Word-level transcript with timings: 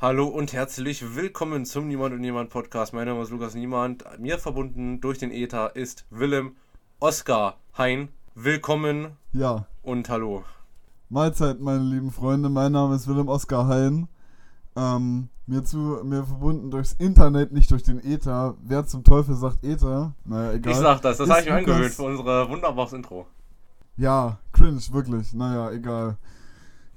Hallo 0.00 0.28
und 0.28 0.52
herzlich 0.52 1.16
willkommen 1.16 1.64
zum 1.66 1.88
Niemand 1.88 2.14
und 2.14 2.20
Niemand 2.20 2.50
Podcast. 2.50 2.92
Mein 2.94 3.08
Name 3.08 3.20
ist 3.20 3.30
Lukas 3.30 3.56
Niemand. 3.56 4.04
Mir 4.20 4.38
verbunden 4.38 5.00
durch 5.00 5.18
den 5.18 5.32
Ether 5.32 5.74
ist 5.74 6.06
Willem 6.10 6.54
Oskar 7.00 7.56
Hein. 7.76 8.08
Willkommen 8.36 9.16
Ja, 9.32 9.66
und 9.82 10.08
hallo. 10.08 10.44
Mahlzeit, 11.08 11.58
meine 11.58 11.80
lieben 11.82 12.12
Freunde. 12.12 12.48
Mein 12.48 12.70
Name 12.70 12.94
ist 12.94 13.08
Willem 13.08 13.26
Oskar 13.26 13.66
Hein. 13.66 14.06
Ähm, 14.76 15.30
mir, 15.48 15.64
zu, 15.64 15.78
mir 16.04 16.22
verbunden 16.22 16.70
durchs 16.70 16.92
Internet, 16.92 17.50
nicht 17.50 17.68
durch 17.72 17.82
den 17.82 17.98
Ether. 17.98 18.54
Wer 18.62 18.86
zum 18.86 19.02
Teufel 19.02 19.34
sagt 19.34 19.64
Ether? 19.64 20.14
Naja, 20.24 20.52
egal. 20.52 20.72
Ich 20.74 20.78
sag 20.78 21.02
das, 21.02 21.16
das 21.16 21.28
habe 21.28 21.40
ich 21.40 21.46
mir 21.46 21.54
angewöhnt 21.54 21.92
für 21.92 22.04
unser 22.04 22.48
wunderbares 22.48 22.92
Intro. 22.92 23.26
Ja, 23.96 24.38
cringe, 24.52 24.80
wirklich. 24.92 25.32
Naja, 25.32 25.72
egal. 25.72 26.18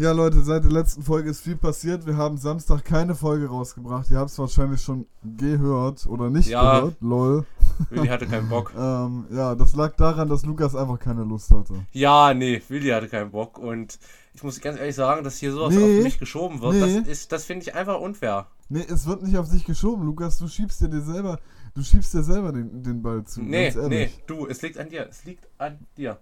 Ja, 0.01 0.13
Leute, 0.13 0.41
seit 0.41 0.63
der 0.63 0.71
letzten 0.71 1.03
Folge 1.03 1.29
ist 1.29 1.41
viel 1.41 1.55
passiert. 1.55 2.07
Wir 2.07 2.17
haben 2.17 2.35
Samstag 2.37 2.83
keine 2.83 3.13
Folge 3.13 3.47
rausgebracht. 3.47 4.09
Ihr 4.09 4.17
habt 4.17 4.31
es 4.31 4.39
wahrscheinlich 4.39 4.81
schon 4.81 5.05
gehört 5.37 6.07
oder 6.07 6.31
nicht 6.31 6.47
Ja. 6.49 6.79
gehört. 6.79 6.95
Lol. 7.01 7.45
Willi 7.91 8.07
hatte 8.07 8.25
keinen 8.25 8.49
Bock. 8.49 8.73
Ähm, 8.81 9.25
ja, 9.31 9.53
das 9.53 9.75
lag 9.75 9.95
daran, 9.97 10.27
dass 10.27 10.43
Lukas 10.43 10.75
einfach 10.75 10.97
keine 10.97 11.23
Lust 11.23 11.51
hatte. 11.51 11.85
Ja, 11.91 12.33
nee, 12.33 12.63
Willi 12.67 12.89
hatte 12.89 13.09
keinen 13.09 13.29
Bock 13.29 13.59
und 13.59 13.99
ich 14.33 14.41
muss 14.41 14.59
ganz 14.59 14.79
ehrlich 14.79 14.95
sagen, 14.95 15.23
dass 15.23 15.37
hier 15.37 15.51
sowas 15.53 15.75
Nee. 15.75 15.99
auf 15.99 16.03
mich 16.03 16.17
geschoben 16.17 16.61
wird, 16.61 16.73
Nee. 16.73 16.79
das 17.01 17.07
ist, 17.07 17.31
das 17.31 17.45
finde 17.45 17.63
ich 17.67 17.75
einfach 17.75 17.99
unfair. 17.99 18.47
Nee, 18.69 18.85
es 18.89 19.05
wird 19.05 19.21
nicht 19.21 19.37
auf 19.37 19.49
dich 19.51 19.65
geschoben, 19.65 20.03
Lukas. 20.05 20.39
Du 20.39 20.47
schiebst 20.47 20.81
dir, 20.81 20.87
dir 20.87 21.01
selber, 21.01 21.37
du 21.75 21.83
schiebst 21.83 22.11
dir 22.15 22.23
selber 22.23 22.51
den, 22.51 22.81
den 22.81 23.03
Ball 23.03 23.23
zu. 23.23 23.43
Nee, 23.43 23.71
nee, 23.87 24.09
du, 24.25 24.47
es 24.47 24.63
liegt 24.63 24.79
an 24.79 24.89
dir, 24.89 25.05
es 25.07 25.25
liegt 25.25 25.47
an 25.59 25.77
dir. 25.95 26.17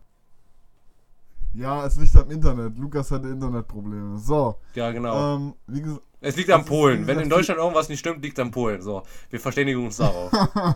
Ja, 1.53 1.85
es 1.85 1.97
liegt 1.97 2.15
am 2.15 2.29
Internet. 2.29 2.77
Lukas 2.77 3.09
hatte 3.11 3.27
Internetprobleme. 3.27 4.17
So, 4.19 4.55
Ja, 4.75 4.91
genau. 4.91 5.35
ähm, 5.35 5.53
gesagt, 5.67 6.03
es 6.21 6.35
liegt 6.35 6.51
am 6.51 6.65
Polen. 6.65 7.07
Wenn 7.07 7.19
in 7.19 7.29
Deutschland 7.29 7.59
irgendwas 7.59 7.89
nicht 7.89 7.99
stimmt, 7.99 8.21
liegt 8.23 8.39
am 8.39 8.51
Polen. 8.51 8.81
So, 8.81 9.03
wir 9.29 9.39
verständigen 9.39 9.83
uns 9.83 9.97
darauf. 9.97 10.31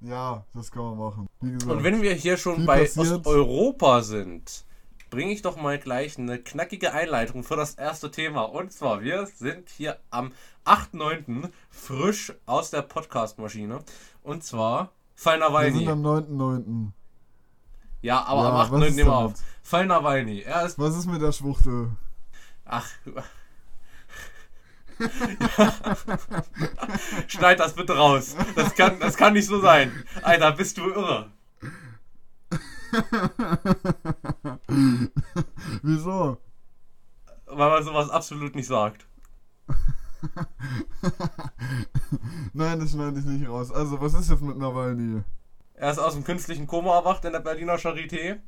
ja, 0.00 0.44
das 0.54 0.70
kann 0.70 0.82
man 0.82 0.98
machen. 0.98 1.26
Gesagt, 1.40 1.70
Und 1.70 1.84
wenn 1.84 2.02
wir 2.02 2.12
hier 2.14 2.36
schon 2.36 2.66
bei 2.66 2.80
passiert. 2.80 3.24
Osteuropa 3.26 4.02
sind, 4.02 4.64
bringe 5.08 5.32
ich 5.32 5.42
doch 5.42 5.56
mal 5.56 5.78
gleich 5.78 6.18
eine 6.18 6.38
knackige 6.38 6.92
Einleitung 6.92 7.44
für 7.44 7.56
das 7.56 7.74
erste 7.74 8.10
Thema. 8.10 8.42
Und 8.42 8.72
zwar, 8.72 9.02
wir 9.02 9.26
sind 9.26 9.68
hier 9.70 9.98
am 10.10 10.32
8.9. 10.64 11.48
frisch 11.70 12.32
aus 12.44 12.70
der 12.70 12.82
Podcast-Maschine. 12.82 13.78
Und 14.22 14.42
zwar 14.42 14.90
Fall 15.14 15.40
wir 15.40 15.72
sind 15.72 15.88
am 15.88 16.04
9.9. 16.04 16.88
Ja, 18.06 18.24
aber 18.24 18.42
Ja, 18.44 18.48
am 18.50 18.54
was 18.54 18.70
8.9. 18.70 18.84
ist 18.86 18.94
nehmen 18.94 19.08
wir 19.08 19.16
auf. 19.16 19.32
Fall 19.64 19.86
Nawalny. 19.86 20.42
Er 20.42 20.64
ist. 20.64 20.78
Was 20.78 20.96
ist 20.96 21.06
mit 21.06 21.20
der 21.20 21.32
Schwuchtel? 21.32 21.90
Ach. 22.64 22.88
Schneid 27.26 27.58
das 27.58 27.74
bitte 27.74 27.96
raus. 27.96 28.36
Das 28.54 28.76
kann, 28.76 29.00
das 29.00 29.16
kann 29.16 29.32
nicht 29.32 29.48
so 29.48 29.60
sein. 29.60 29.90
Alter, 30.22 30.52
bist 30.52 30.78
du 30.78 30.88
irre. 30.88 31.32
Wieso? 35.82 36.38
Weil 37.46 37.70
man 37.70 37.82
sowas 37.82 38.08
absolut 38.08 38.54
nicht 38.54 38.68
sagt. 38.68 39.08
Nein, 42.52 42.78
das 42.78 42.92
schneide 42.92 43.18
ich 43.18 43.24
nicht 43.26 43.48
raus. 43.48 43.72
Also, 43.72 44.00
was 44.00 44.14
ist 44.14 44.30
jetzt 44.30 44.42
mit 44.42 44.56
Nawalny? 44.56 45.24
Er 45.76 45.90
ist 45.90 45.98
aus 45.98 46.14
dem 46.14 46.24
künstlichen 46.24 46.66
Koma 46.66 46.96
erwacht 46.96 47.24
in 47.24 47.32
der 47.32 47.40
Berliner 47.40 47.76
Charité. 47.76 48.38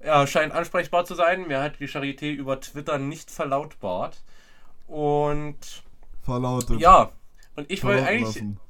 Er 0.00 0.26
scheint 0.26 0.52
ansprechbar 0.52 1.04
zu 1.04 1.14
sein. 1.14 1.48
Mir 1.48 1.62
hat 1.62 1.80
die 1.80 1.88
Charité 1.88 2.30
über 2.30 2.60
Twitter 2.60 2.98
nicht 2.98 3.30
verlautbart. 3.30 4.22
Und 4.86 5.82
Verlautet. 6.22 6.78
ja, 6.80 7.10
und 7.56 7.70
ich 7.70 7.80
Verlauten 7.80 8.06
eigentlich. 8.06 8.34
lassen. 8.34 8.60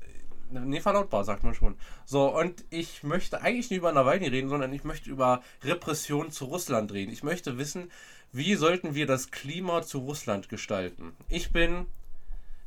Nee, 0.50 0.80
verlautbar, 0.80 1.24
sagt 1.24 1.42
man 1.42 1.54
schon. 1.54 1.74
So, 2.04 2.32
und 2.32 2.64
ich 2.70 3.02
möchte 3.02 3.40
eigentlich 3.40 3.70
nicht 3.70 3.78
über 3.78 3.90
Nawalny 3.90 4.28
reden, 4.28 4.48
sondern 4.48 4.72
ich 4.72 4.84
möchte 4.84 5.10
über 5.10 5.42
Repression 5.64 6.30
zu 6.30 6.44
Russland 6.44 6.92
reden. 6.92 7.12
Ich 7.12 7.24
möchte 7.24 7.58
wissen, 7.58 7.90
wie 8.30 8.54
sollten 8.54 8.94
wir 8.94 9.06
das 9.06 9.32
Klima 9.32 9.82
zu 9.82 9.98
Russland 9.98 10.48
gestalten? 10.48 11.16
Ich 11.28 11.52
bin 11.52 11.86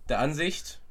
der 0.10 0.20
Ansicht, 0.20 0.82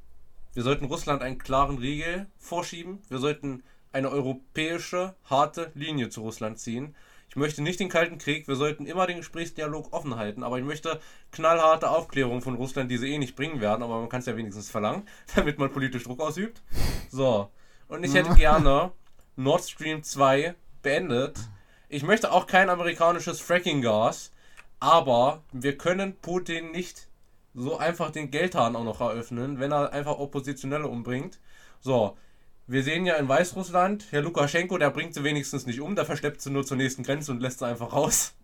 wir 0.55 0.63
sollten 0.63 0.87
Russland 0.87 1.21
einen 1.21 1.37
klaren 1.37 1.77
Riegel 1.77 2.27
vorschieben. 2.39 3.03
Wir 3.09 3.19
sollten 3.19 3.63
eine 3.93 4.11
europäische, 4.11 5.15
harte 5.25 5.71
Linie 5.75 6.09
zu 6.09 6.23
Russland 6.23 6.59
ziehen. 6.59 6.95
Ich 7.29 7.37
möchte 7.37 7.63
nicht 7.63 7.81
den 7.81 7.89
Kalten 7.89 8.19
Krieg, 8.19 8.49
wir 8.49 8.57
sollten 8.57 8.87
immer 8.87 9.07
den 9.07 9.19
Gesprächsdialog 9.19 9.93
offen 9.93 10.17
halten, 10.17 10.43
aber 10.43 10.59
ich 10.59 10.65
möchte 10.65 11.01
knallharte 11.33 11.91
Aufklärung 11.91 12.41
von 12.41 12.55
Russland, 12.55 12.91
die 12.91 12.99
sie 12.99 13.13
eh 13.13 13.19
nicht 13.19 13.37
bringen 13.37 13.61
werden, 13.61 13.83
aber 13.83 14.01
man 14.01 14.09
kann 14.09 14.21
es 14.21 14.27
ja 14.27 14.37
wenigstens 14.37 14.71
verlangen, 14.71 15.07
damit 15.35 15.59
man 15.59 15.73
politisch 15.73 16.05
Druck 16.05 16.21
ausübt. 16.21 16.63
So, 17.11 17.51
und 17.89 18.05
ich 18.05 18.15
hätte 18.15 18.35
gerne 18.35 18.93
Nord 19.37 19.65
Stream 19.65 20.03
2 20.03 20.55
beendet. 20.83 21.39
Ich 21.89 22.03
möchte 22.03 22.33
auch 22.33 22.47
kein 22.47 22.71
amerikanisches 22.71 23.41
Fracking-Gas, 23.41 24.33
aber 24.81 25.43
wir 25.53 25.77
können 25.77 26.17
Putin 26.17 26.71
nicht 26.71 27.09
so 27.55 27.79
einfach 27.79 28.11
den 28.11 28.31
Geldhahn 28.31 28.77
auch 28.77 28.85
noch 28.85 29.01
eröffnen, 29.01 29.59
wenn 29.59 29.73
er 29.73 29.93
einfach 29.93 30.19
Oppositionelle 30.19 30.89
umbringt. 30.89 31.39
So, 31.81 32.17
wir 32.67 32.83
sehen 32.83 33.07
ja 33.07 33.15
in 33.15 33.29
Weißrussland, 33.29 34.07
Herr 34.11 34.23
Lukaschenko, 34.23 34.77
der 34.79 34.91
bringt 34.91 35.15
sie 35.15 35.23
wenigstens 35.23 35.67
nicht 35.67 35.81
um, 35.81 35.95
der 35.95 36.05
verschleppt 36.05 36.41
sie 36.41 36.51
nur 36.51 36.67
zur 36.67 36.77
nächsten 36.77 37.03
Grenze 37.03 37.31
und 37.31 37.41
lässt 37.41 37.61
sie 37.61 37.67
einfach 37.67 37.93
raus. 37.93 38.35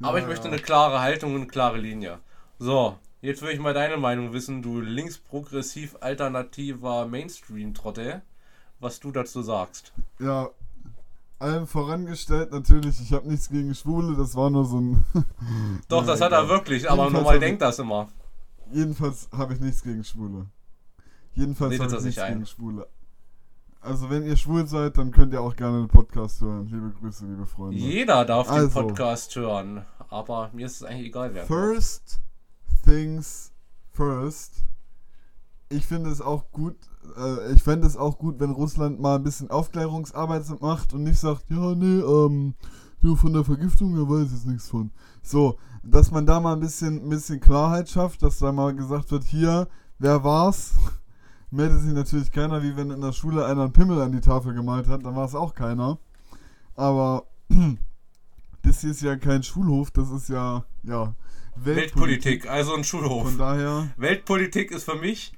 Aber 0.00 0.18
Ja, 0.18 0.24
ich 0.24 0.28
möchte 0.28 0.48
eine 0.48 0.58
klare 0.58 1.00
Haltung 1.00 1.34
und 1.34 1.42
eine 1.42 1.50
klare 1.50 1.78
Linie. 1.78 2.18
So, 2.58 2.96
jetzt 3.20 3.42
will 3.42 3.50
ich 3.50 3.60
mal 3.60 3.74
deine 3.74 3.96
Meinung 3.96 4.32
wissen, 4.32 4.62
du 4.62 4.80
linksprogressiv 4.80 5.96
alternativer 6.00 7.06
Mainstream-Trottel, 7.06 8.22
was 8.80 9.00
du 9.00 9.10
dazu 9.10 9.42
sagst. 9.42 9.92
Ja, 10.18 10.48
allem 11.38 11.66
vorangestellt 11.66 12.52
natürlich, 12.52 13.00
ich 13.00 13.12
habe 13.12 13.28
nichts 13.28 13.48
gegen 13.48 13.74
Schwule, 13.74 14.16
das 14.16 14.34
war 14.34 14.50
nur 14.50 14.64
so 14.64 14.80
ein... 14.80 15.04
Doch, 15.88 16.06
das 16.06 16.20
hat 16.20 16.32
er 16.32 16.48
wirklich, 16.48 16.90
aber 16.90 17.10
normal 17.10 17.38
denkt 17.38 17.60
das 17.60 17.78
immer. 17.80 18.08
Jedenfalls 18.72 19.28
habe 19.36 19.54
ich 19.54 19.60
nichts 19.60 19.82
gegen 19.82 20.04
Schwule. 20.04 20.46
Jedenfalls 21.38 21.74
Redet 21.74 21.86
habe 21.86 21.98
ich 21.98 22.04
nichts 22.04 22.20
ein. 22.20 22.32
gegen 22.34 22.46
Schwule. 22.46 22.88
Also 23.80 24.10
wenn 24.10 24.24
ihr 24.24 24.34
schwul 24.36 24.66
seid, 24.66 24.98
dann 24.98 25.12
könnt 25.12 25.32
ihr 25.32 25.40
auch 25.40 25.54
gerne 25.54 25.78
den 25.78 25.88
Podcast 25.88 26.40
hören. 26.40 26.66
Liebe 26.66 26.92
Grüße, 26.98 27.26
liebe 27.26 27.46
Freunde. 27.46 27.76
Jeder 27.76 28.24
darf 28.24 28.48
den 28.48 28.56
Also. 28.56 28.80
Podcast 28.80 29.36
hören, 29.36 29.86
aber 30.08 30.50
mir 30.52 30.66
ist 30.66 30.80
es 30.80 30.82
eigentlich 30.82 31.06
egal, 31.06 31.32
wer. 31.34 31.46
First 31.46 32.18
things 32.84 33.52
first. 33.92 34.64
Ich 35.68 35.86
finde 35.86 36.10
es 36.10 36.20
auch 36.20 36.50
gut, 36.50 36.74
äh, 37.16 37.52
ich 37.52 37.62
fände 37.62 37.86
es 37.86 37.96
auch 37.96 38.18
gut, 38.18 38.40
wenn 38.40 38.50
Russland 38.50 38.98
mal 38.98 39.14
ein 39.14 39.22
bisschen 39.22 39.48
Aufklärungsarbeit 39.48 40.42
macht 40.60 40.92
und 40.92 41.04
nicht 41.04 41.20
sagt, 41.20 41.44
ja, 41.50 41.74
nee, 41.76 42.00
ähm, 42.00 42.54
du 43.00 43.14
von 43.14 43.32
der 43.32 43.44
Vergiftung, 43.44 43.94
da 43.94 44.02
weiß 44.02 44.26
ich 44.26 44.32
jetzt 44.32 44.46
nichts 44.46 44.68
von. 44.68 44.90
So, 45.22 45.56
dass 45.84 46.10
man 46.10 46.26
da 46.26 46.40
mal 46.40 46.54
ein 46.54 46.60
bisschen, 46.60 47.04
ein 47.04 47.08
bisschen 47.08 47.38
Klarheit 47.38 47.88
schafft, 47.88 48.24
dass 48.24 48.40
da 48.40 48.50
mal 48.50 48.74
gesagt 48.74 49.12
wird, 49.12 49.22
hier, 49.22 49.68
wer 50.00 50.24
war's? 50.24 50.72
Meldet 51.50 51.80
sich 51.80 51.92
natürlich 51.92 52.30
keiner, 52.30 52.62
wie 52.62 52.76
wenn 52.76 52.90
in 52.90 53.00
der 53.00 53.12
Schule 53.12 53.46
einer 53.46 53.62
einen 53.62 53.72
Pimmel 53.72 54.00
an 54.02 54.12
die 54.12 54.20
Tafel 54.20 54.54
gemalt 54.54 54.86
hat, 54.86 55.04
dann 55.04 55.16
war 55.16 55.24
es 55.24 55.34
auch 55.34 55.54
keiner. 55.54 55.98
Aber 56.76 57.26
das 58.62 58.80
hier 58.80 58.90
ist 58.90 59.02
ja 59.02 59.16
kein 59.16 59.42
Schulhof, 59.42 59.90
das 59.90 60.10
ist 60.10 60.28
ja, 60.28 60.64
ja, 60.82 61.14
Weltpolitik, 61.64 62.48
also 62.48 62.74
ein 62.74 62.84
Schulhof. 62.84 63.24
Von 63.24 63.38
daher, 63.38 63.88
Weltpolitik 63.96 64.70
ist 64.70 64.84
für 64.84 64.94
mich 64.94 65.32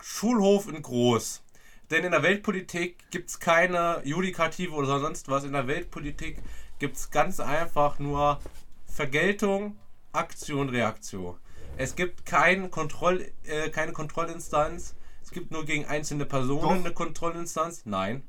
Schulhof 0.00 0.68
in 0.68 0.80
groß. 0.80 1.42
Denn 1.90 2.04
in 2.04 2.12
der 2.12 2.22
Weltpolitik 2.22 3.10
gibt 3.10 3.30
es 3.30 3.40
keine 3.40 4.00
Judikative 4.04 4.72
oder 4.72 5.00
sonst 5.00 5.28
was. 5.28 5.44
In 5.44 5.52
der 5.52 5.66
Weltpolitik 5.66 6.38
gibt 6.78 6.96
es 6.96 7.10
ganz 7.10 7.40
einfach 7.40 7.98
nur 7.98 8.38
Vergeltung, 8.86 9.76
Aktion, 10.12 10.68
Reaktion. 10.68 11.36
Es 11.76 11.96
gibt 11.96 12.26
kein 12.26 12.70
Kontroll, 12.70 13.26
äh, 13.44 13.70
keine 13.70 13.92
Kontrollinstanz. 13.92 14.94
Es 15.30 15.34
gibt 15.34 15.52
nur 15.52 15.64
gegen 15.64 15.84
einzelne 15.84 16.26
Personen 16.26 16.62
Doch. 16.62 16.70
eine 16.72 16.92
Kontrollinstanz. 16.92 17.82
Nein. 17.84 18.24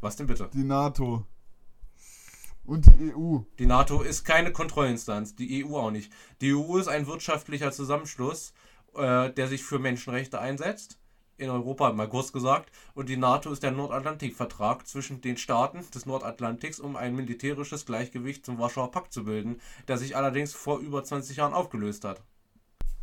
Was 0.00 0.16
denn 0.16 0.26
bitte? 0.26 0.48
die 0.54 0.64
NATO 0.64 1.26
und 2.64 2.86
die 2.86 3.14
EU. 3.14 3.40
Die 3.58 3.66
NATO 3.66 4.00
ist 4.00 4.24
keine 4.24 4.52
Kontrollinstanz, 4.52 5.36
die 5.36 5.66
EU 5.66 5.76
auch 5.76 5.90
nicht. 5.90 6.10
Die 6.40 6.54
EU 6.54 6.78
ist 6.78 6.88
ein 6.88 7.06
wirtschaftlicher 7.06 7.72
Zusammenschluss, 7.72 8.54
äh, 8.94 9.30
der 9.34 9.48
sich 9.48 9.64
für 9.64 9.78
Menschenrechte 9.78 10.40
einsetzt. 10.40 10.98
In 11.36 11.50
Europa, 11.50 11.92
mal 11.92 12.08
kurz 12.08 12.32
gesagt. 12.32 12.72
Und 12.94 13.10
die 13.10 13.18
NATO 13.18 13.52
ist 13.52 13.62
der 13.62 13.72
Nordatlantikvertrag 13.72 14.86
zwischen 14.86 15.20
den 15.20 15.36
Staaten 15.36 15.84
des 15.94 16.06
Nordatlantiks, 16.06 16.80
um 16.80 16.96
ein 16.96 17.14
militärisches 17.14 17.84
Gleichgewicht 17.84 18.46
zum 18.46 18.58
Warschauer 18.58 18.92
Pakt 18.92 19.12
zu 19.12 19.24
bilden, 19.24 19.60
der 19.88 19.98
sich 19.98 20.16
allerdings 20.16 20.54
vor 20.54 20.78
über 20.78 21.04
20 21.04 21.36
Jahren 21.36 21.52
aufgelöst 21.52 22.06
hat. 22.06 22.22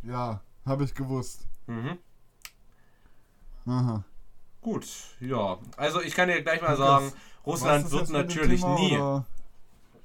Ja, 0.02 0.42
habe 0.66 0.82
ich 0.82 0.94
gewusst. 0.94 1.46
Mhm. 1.68 1.98
Aha. 3.66 4.04
Gut, 4.60 4.86
ja. 5.20 5.58
Also 5.76 6.00
ich 6.00 6.14
kann 6.14 6.28
dir 6.28 6.42
gleich 6.42 6.62
mal 6.62 6.76
sagen, 6.76 7.12
Was 7.12 7.46
Russland 7.46 7.90
wird 7.90 8.10
natürlich 8.10 8.60
Thema, 8.60 8.74
nie. 8.74 8.96
oder? 8.96 9.26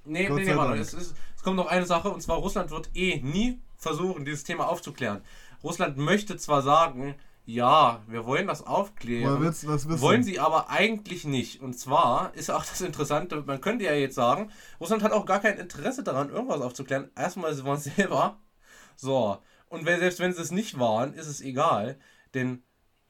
Nee, 0.06 0.28
Gott 0.28 0.38
nee, 0.40 0.46
nee, 0.46 0.56
warte. 0.56 0.82
Es, 0.82 0.94
ist, 0.94 1.16
es 1.36 1.44
kommt 1.44 1.56
noch 1.56 1.68
eine 1.68 1.86
Sache 1.86 2.10
und 2.10 2.22
zwar 2.22 2.38
Russland 2.38 2.72
wird 2.72 2.90
eh 2.96 3.22
nie 3.22 3.62
versuchen, 3.78 4.26
dieses 4.26 4.44
Thema 4.44 4.68
aufzuklären. 4.68 5.22
Russland 5.64 5.98
möchte 5.98 6.38
zwar 6.38 6.62
sagen, 6.62 7.16
ja, 7.46 8.02
wir 8.08 8.26
wollen 8.26 8.48
das 8.48 8.66
aufklären, 8.68 9.42
willst 9.42 9.68
das 9.68 10.02
wollen 10.02 10.24
sie 10.24 10.40
aber 10.40 10.70
eigentlich 10.70 11.26
nicht. 11.26 11.62
Und 11.62 11.74
zwar 11.74 12.34
ist 12.36 12.52
auch 12.52 12.64
das 12.66 12.82
Interessante, 12.82 13.42
man 13.46 13.62
könnte 13.62 13.86
ja 13.86 13.94
jetzt 13.94 14.16
sagen, 14.16 14.52
Russland 14.80 15.04
hat 15.04 15.14
auch 15.14 15.26
gar 15.26 15.40
kein 15.40 15.58
Interesse 15.58 16.04
daran, 16.04 16.30
irgendwas 16.30 16.62
aufzuklären. 16.62 17.10
Erstmal, 17.16 17.54
sie 17.54 17.64
waren 17.66 17.78
es 17.78 17.86
selber. 17.96 18.40
So. 18.96 19.38
Und 19.68 19.86
wenn, 19.86 20.00
selbst 20.00 20.20
wenn 20.20 20.34
sie 20.34 20.42
es 20.42 20.52
nicht 20.52 20.78
waren, 20.80 21.14
ist 21.14 21.28
es 21.28 21.42
egal. 21.42 21.98
Denn 22.34 22.64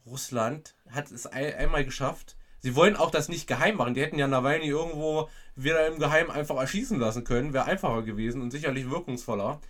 Russland 0.05 0.75
hat 0.89 1.11
es 1.11 1.27
ein, 1.27 1.53
einmal 1.53 1.85
geschafft. 1.85 2.37
Sie 2.59 2.75
wollen 2.75 2.95
auch 2.95 3.11
das 3.11 3.29
nicht 3.29 3.47
geheim 3.47 3.77
machen. 3.77 3.93
Die 3.93 4.01
hätten 4.01 4.19
ja 4.19 4.27
Nawalny 4.27 4.67
irgendwo 4.67 5.29
wieder 5.55 5.87
im 5.87 5.99
Geheim 5.99 6.29
einfach 6.29 6.57
erschießen 6.57 6.99
lassen 6.99 7.23
können. 7.23 7.53
Wäre 7.53 7.65
einfacher 7.65 8.03
gewesen 8.03 8.41
und 8.41 8.51
sicherlich 8.51 8.89
wirkungsvoller. 8.89 9.61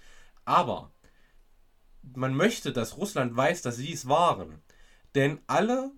Aber 0.45 0.91
man 2.15 2.33
möchte, 2.33 2.73
dass 2.73 2.97
Russland 2.97 3.35
weiß, 3.35 3.61
dass 3.61 3.77
sie 3.77 3.93
es 3.93 4.07
waren. 4.07 4.61
Denn 5.15 5.39
alle 5.47 5.91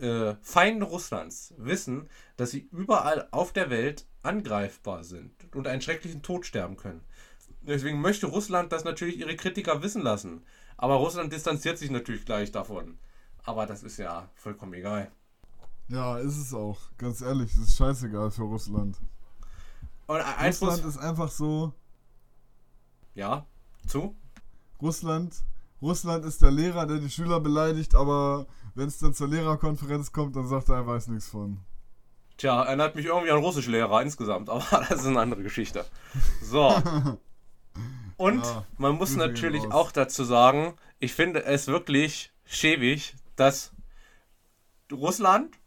äh, 0.00 0.34
Feinde 0.42 0.86
Russlands 0.86 1.54
wissen, 1.58 2.08
dass 2.36 2.50
sie 2.50 2.68
überall 2.72 3.28
auf 3.30 3.52
der 3.52 3.70
Welt 3.70 4.06
angreifbar 4.22 5.04
sind 5.04 5.32
und 5.54 5.66
einen 5.66 5.82
schrecklichen 5.82 6.22
Tod 6.22 6.46
sterben 6.46 6.76
können. 6.76 7.04
Deswegen 7.60 8.00
möchte 8.00 8.26
Russland 8.26 8.72
das 8.72 8.84
natürlich 8.84 9.18
ihre 9.18 9.36
Kritiker 9.36 9.82
wissen 9.82 10.02
lassen. 10.02 10.44
Aber 10.76 10.94
Russland 10.94 11.32
distanziert 11.32 11.78
sich 11.78 11.90
natürlich 11.90 12.24
gleich 12.24 12.50
davon. 12.50 12.98
Aber 13.44 13.66
das 13.66 13.82
ist 13.82 13.96
ja 13.96 14.28
vollkommen 14.34 14.74
egal. 14.74 15.10
Ja, 15.88 16.18
ist 16.18 16.38
es 16.38 16.54
auch. 16.54 16.78
Ganz 16.96 17.20
ehrlich, 17.20 17.50
das 17.52 17.68
ist 17.68 17.76
scheißegal 17.76 18.30
für 18.30 18.42
Russland. 18.42 18.98
Und 20.06 20.20
Russland 20.20 20.84
ist 20.84 20.98
einfach 20.98 21.30
so. 21.30 21.72
ja, 23.14 23.46
zu? 23.86 24.14
Russland, 24.80 25.34
Russland 25.80 26.24
ist 26.24 26.42
der 26.42 26.50
Lehrer, 26.50 26.86
der 26.86 26.98
die 26.98 27.10
Schüler 27.10 27.40
beleidigt, 27.40 27.94
aber 27.94 28.46
wenn 28.74 28.88
es 28.88 28.98
dann 28.98 29.14
zur 29.14 29.28
Lehrerkonferenz 29.28 30.12
kommt, 30.12 30.34
dann 30.36 30.46
sagt 30.48 30.68
er, 30.68 30.76
er 30.76 30.86
weiß 30.86 31.08
nichts 31.08 31.28
von. 31.28 31.58
Tja, 32.36 32.62
erinnert 32.64 32.94
mich 32.96 33.06
irgendwie 33.06 33.30
an 33.30 33.38
Russischlehrer 33.38 34.02
insgesamt, 34.02 34.48
aber 34.50 34.64
das 34.88 35.00
ist 35.00 35.06
eine 35.06 35.20
andere 35.20 35.42
Geschichte. 35.42 35.84
So. 36.42 36.74
Und 38.16 38.44
Ja, 38.44 38.64
man 38.78 38.96
muss 38.96 39.16
natürlich 39.16 39.64
raus. 39.64 39.72
auch 39.72 39.92
dazu 39.92 40.24
sagen, 40.24 40.74
ich 41.00 41.14
finde 41.14 41.44
es 41.44 41.66
wirklich 41.66 42.32
schäbig, 42.44 43.16
dass 43.36 43.74
Russland 44.90 45.58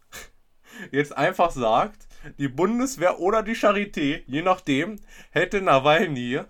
jetzt 0.90 1.16
einfach 1.16 1.50
sagt, 1.50 2.06
die 2.38 2.48
Bundeswehr 2.48 3.20
oder 3.20 3.42
die 3.42 3.54
Charité, 3.54 4.22
je 4.26 4.42
nachdem, 4.42 4.96
hätte 5.30 5.60
Nawalny 5.60 6.40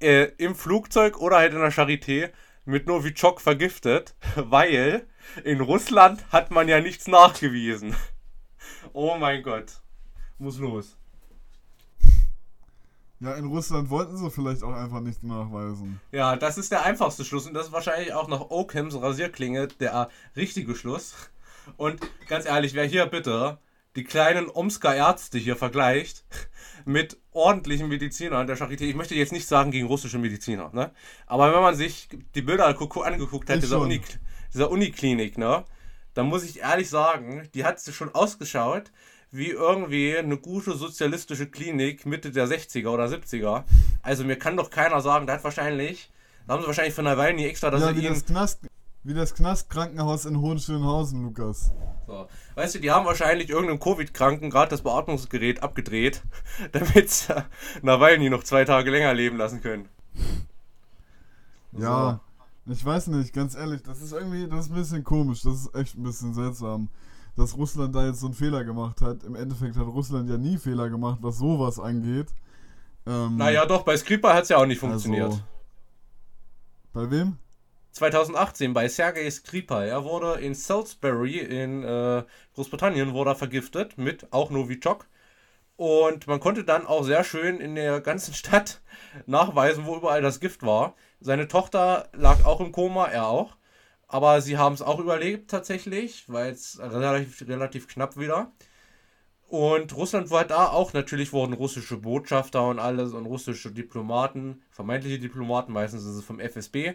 äh, 0.00 0.24
im 0.36 0.54
Flugzeug 0.54 1.18
oder 1.20 1.38
halt 1.38 1.54
in 1.54 1.60
der 1.60 1.72
Charité 1.72 2.30
mit 2.64 2.86
Novichok 2.86 3.40
vergiftet, 3.40 4.14
weil 4.36 5.06
in 5.44 5.60
Russland 5.60 6.24
hat 6.30 6.50
man 6.50 6.68
ja 6.68 6.80
nichts 6.80 7.08
nachgewiesen. 7.08 7.96
Oh 8.92 9.16
mein 9.16 9.42
Gott. 9.42 9.80
Muss 10.38 10.58
los. 10.58 10.96
Ja, 13.20 13.34
in 13.34 13.46
Russland 13.46 13.90
wollten 13.90 14.16
sie 14.16 14.30
vielleicht 14.30 14.62
auch 14.62 14.74
einfach 14.74 15.00
nicht 15.00 15.24
nachweisen. 15.24 16.00
Ja, 16.12 16.36
das 16.36 16.56
ist 16.56 16.70
der 16.70 16.84
einfachste 16.84 17.24
Schluss 17.24 17.46
und 17.46 17.54
das 17.54 17.66
ist 17.66 17.72
wahrscheinlich 17.72 18.12
auch 18.12 18.28
nach 18.28 18.50
Oakhams 18.50 18.94
Rasierklinge 19.00 19.66
der 19.66 20.08
richtige 20.36 20.74
Schluss. 20.76 21.14
Und 21.76 22.00
ganz 22.28 22.46
ehrlich, 22.46 22.74
wer 22.74 22.84
hier 22.84 23.06
bitte 23.06 23.58
die 23.96 24.04
kleinen 24.04 24.48
Omsker 24.48 24.94
Ärzte 24.94 25.38
hier 25.38 25.56
vergleicht 25.56 26.24
mit 26.84 27.18
ordentlichen 27.32 27.88
Medizinern 27.88 28.46
der 28.46 28.56
Charité, 28.56 28.82
ich 28.82 28.94
möchte 28.94 29.16
jetzt 29.16 29.32
nicht 29.32 29.48
sagen 29.48 29.72
gegen 29.72 29.88
russische 29.88 30.18
Mediziner, 30.18 30.70
ne? 30.72 30.92
Aber 31.26 31.52
wenn 31.52 31.62
man 31.62 31.74
sich 31.74 32.08
die 32.34 32.42
Bilder 32.42 32.72
gu- 32.74 33.02
angeguckt 33.02 33.50
hat, 33.50 33.60
dieser. 33.62 33.80
Uni, 33.80 34.00
dieser 34.54 34.70
Uniklinik, 34.70 35.36
ne? 35.38 35.64
Dann 36.14 36.26
muss 36.26 36.44
ich 36.44 36.60
ehrlich 36.60 36.88
sagen, 36.88 37.48
die 37.54 37.64
hat 37.64 37.80
schon 37.80 38.14
ausgeschaut 38.14 38.92
wie 39.30 39.50
irgendwie 39.50 40.16
eine 40.16 40.38
gute 40.38 40.76
sozialistische 40.76 41.46
Klinik 41.46 42.06
Mitte 42.06 42.30
der 42.30 42.46
60er 42.48 42.88
oder 42.88 43.06
70er. 43.06 43.64
Also 44.02 44.24
mir 44.24 44.36
kann 44.36 44.56
doch 44.56 44.70
keiner 44.70 45.00
sagen, 45.00 45.26
da 45.26 45.34
hat 45.34 45.44
wahrscheinlich, 45.44 46.10
da 46.46 46.54
haben 46.54 46.62
sie 46.62 46.66
wahrscheinlich 46.66 46.94
von 46.94 47.04
Nawalny 47.04 47.44
extra, 47.44 47.70
dass 47.70 47.82
ja, 47.82 47.94
wie 47.94 48.06
ihn, 48.06 48.14
das, 48.14 48.24
Knast, 48.24 48.60
wie 49.04 49.14
das 49.14 49.34
Knastkrankenhaus 49.34 50.24
in 50.24 50.40
Hohenschönhausen, 50.40 51.22
Lukas. 51.22 51.72
so, 52.06 52.26
weißt 52.54 52.76
du, 52.76 52.78
die 52.78 52.90
haben 52.90 53.04
wahrscheinlich 53.04 53.50
irgendeinem 53.50 53.80
Covid-Kranken 53.80 54.50
gerade 54.50 54.70
das 54.70 54.82
Beatmungsgerät 54.82 55.62
abgedreht, 55.62 56.22
damit 56.72 57.10
sie 57.10 57.34
Nawalny 57.82 58.30
noch 58.30 58.44
zwei 58.44 58.64
Tage 58.64 58.90
länger 58.90 59.12
leben 59.12 59.36
lassen 59.36 59.60
können. 59.60 59.88
Ja, 61.72 62.20
ich 62.70 62.84
weiß 62.84 63.06
nicht, 63.08 63.32
ganz 63.32 63.54
ehrlich, 63.54 63.82
das 63.82 64.02
ist 64.02 64.12
irgendwie, 64.12 64.46
das 64.46 64.66
ist 64.66 64.70
ein 64.70 64.74
bisschen 64.74 65.04
komisch, 65.04 65.42
das 65.42 65.54
ist 65.54 65.74
echt 65.74 65.96
ein 65.96 66.02
bisschen 66.02 66.34
seltsam, 66.34 66.88
dass 67.38 67.56
Russland 67.56 67.94
da 67.94 68.06
jetzt 68.06 68.20
so 68.20 68.26
einen 68.26 68.34
Fehler 68.34 68.64
gemacht 68.64 69.00
hat. 69.00 69.22
Im 69.24 69.34
Endeffekt 69.34 69.76
hat 69.76 69.86
Russland 69.86 70.28
ja 70.28 70.36
nie 70.36 70.58
Fehler 70.58 70.90
gemacht, 70.90 71.18
was 71.22 71.38
sowas 71.38 71.78
angeht. 71.78 72.26
Ähm, 73.06 73.36
Naja, 73.36 73.64
doch, 73.64 73.82
bei 73.82 73.96
Skripal 73.96 74.34
hat 74.34 74.42
es 74.42 74.48
ja 74.48 74.58
auch 74.58 74.66
nicht 74.66 74.80
funktioniert. 74.80 75.24
Also, 75.24 75.40
bei 76.92 77.10
wem? 77.10 77.38
2018 77.92 78.74
bei 78.74 78.88
Sergei 78.88 79.30
Skripal. 79.30 79.88
Er 79.88 80.04
wurde 80.04 80.40
in 80.40 80.54
Salisbury 80.54 81.38
in 81.38 81.82
äh, 81.84 82.24
Großbritannien 82.54 83.14
wurde 83.14 83.30
er 83.30 83.36
vergiftet 83.36 83.98
mit 83.98 84.32
auch 84.32 84.50
Novichok. 84.50 85.06
Und 85.76 86.26
man 86.26 86.40
konnte 86.40 86.64
dann 86.64 86.86
auch 86.88 87.04
sehr 87.04 87.22
schön 87.22 87.60
in 87.60 87.76
der 87.76 88.00
ganzen 88.00 88.34
Stadt 88.40 88.80
nachweisen, 89.26 89.86
wo 89.86 89.96
überall 89.96 90.22
das 90.22 90.40
Gift 90.40 90.62
war. 90.62 90.94
Seine 91.20 91.46
Tochter 91.46 92.08
lag 92.12 92.44
auch 92.44 92.60
im 92.60 92.72
Koma, 92.72 93.06
er 93.06 93.28
auch. 93.28 93.56
Aber 94.08 94.40
sie 94.40 94.56
haben 94.58 94.74
es 94.74 94.82
auch 94.82 94.98
überlebt 94.98 95.50
tatsächlich, 95.50 96.24
weil 96.28 96.52
es 96.52 96.80
relativ, 96.80 97.46
relativ 97.46 97.88
knapp 97.88 98.16
wieder. 98.18 98.52
Und 99.48 99.96
Russland 99.96 100.30
war 100.30 100.44
da 100.44 100.68
auch, 100.68 100.92
natürlich 100.92 101.32
wurden 101.32 101.54
russische 101.54 101.96
Botschafter 101.96 102.66
und 102.68 102.78
alles 102.78 103.14
und 103.14 103.24
russische 103.26 103.70
Diplomaten, 103.72 104.62
vermeintliche 104.70 105.18
Diplomaten, 105.18 105.72
meistens 105.72 106.04
ist 106.04 106.16
es 106.16 106.24
vom 106.24 106.38
FSB, 106.38 106.94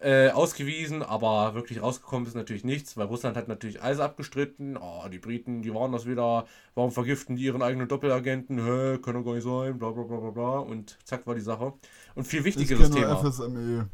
äh, 0.00 0.30
ausgewiesen, 0.30 1.02
aber 1.02 1.54
wirklich 1.54 1.82
rausgekommen 1.82 2.28
ist 2.28 2.34
natürlich 2.34 2.62
nichts, 2.62 2.96
weil 2.96 3.06
Russland 3.06 3.36
hat 3.36 3.48
natürlich 3.48 3.82
alles 3.82 4.00
abgestritten. 4.00 4.76
Oh, 4.76 5.08
die 5.10 5.18
Briten, 5.18 5.62
die 5.62 5.74
waren 5.74 5.90
das 5.90 6.06
wieder. 6.06 6.46
Warum 6.74 6.92
vergiften 6.92 7.36
die 7.36 7.44
ihren 7.44 7.62
eigenen 7.62 7.88
Doppelagenten? 7.88 8.64
Hä, 8.64 8.98
kann 8.98 9.14
doch 9.14 9.24
gar 9.24 9.34
nicht 9.34 9.44
sein, 9.44 9.78
bla 9.78 9.90
bla 9.90 10.04
bla 10.04 10.18
bla 10.18 10.30
bla. 10.30 10.58
Und 10.58 10.98
zack 11.04 11.26
war 11.26 11.34
die 11.34 11.40
Sache. 11.40 11.72
Und 12.14 12.26
viel 12.26 12.40
Ich 12.40 12.46
wichtigeres 12.46 12.90
nur 12.90 13.00
Thema. 13.00 13.16
FSME. 13.16 13.88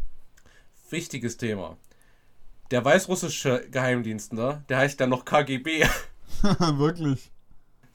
Wichtiges 0.91 1.37
Thema. 1.39 1.79
Der 2.71 2.85
weißrussische 2.85 3.67
Geheimdienst, 3.71 4.33
ne? 4.33 4.65
Der 4.69 4.79
heißt 4.79 4.99
ja 5.01 5.07
noch 5.07 5.25
KGB. 5.25 5.85
Wirklich. 6.43 7.31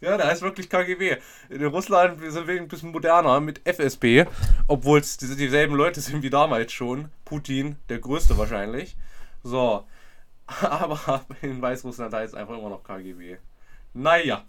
Ja, 0.01 0.15
der 0.15 0.27
heißt 0.27 0.41
wirklich 0.43 0.69
KGB. 0.69 1.17
In 1.49 1.65
Russland 1.65 2.21
sind 2.31 2.47
wir 2.47 2.61
ein 2.61 2.69
bisschen 2.69 2.91
moderner 2.93 3.41
mit 3.41 3.59
FSB, 3.67 4.23
obwohl 4.67 4.99
es 4.99 5.17
diese- 5.17 5.35
dieselben 5.35 5.75
Leute 5.75 5.99
sind 5.99 6.23
wie 6.23 6.29
damals 6.29 6.71
schon. 6.71 7.09
Putin, 7.25 7.75
der 7.89 7.99
größte 7.99 8.37
wahrscheinlich. 8.37 8.95
So. 9.43 9.85
Aber 10.61 11.25
in 11.41 11.61
Weißrussland 11.61 12.13
heißt 12.13 12.33
es 12.33 12.39
einfach 12.39 12.57
immer 12.57 12.69
noch 12.69 12.83
KGB. 12.83 13.37
Naja. 13.93 14.45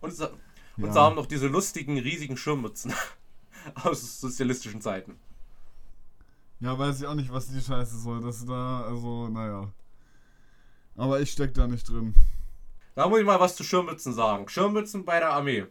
Und, 0.00 0.18
und 0.20 0.30
Ja. 0.78 0.92
sie 0.92 1.00
haben 1.00 1.14
noch 1.14 1.26
diese 1.26 1.46
lustigen, 1.46 1.96
riesigen 1.98 2.36
Schirmmützen 2.36 2.92
aus 3.84 4.20
sozialistischen 4.20 4.80
Zeiten. 4.80 5.16
Ja, 6.60 6.78
weiß 6.78 7.00
ich 7.00 7.06
auch 7.06 7.14
nicht, 7.14 7.32
was 7.32 7.48
die 7.48 7.60
Scheiße 7.60 7.98
soll. 7.98 8.20
Das 8.20 8.44
da, 8.44 8.82
also, 8.82 9.28
naja. 9.28 9.72
Aber 10.96 11.20
ich 11.20 11.30
steck 11.30 11.54
da 11.54 11.66
nicht 11.66 11.88
drin. 11.88 12.14
Da 12.94 13.08
muss 13.08 13.20
ich 13.20 13.24
mal 13.26 13.40
was 13.40 13.56
zu 13.56 13.64
Schirmmützen 13.64 14.12
sagen. 14.12 14.48
Schirmmützen 14.48 15.04
bei 15.04 15.18
der 15.20 15.30
Armee. 15.32 15.66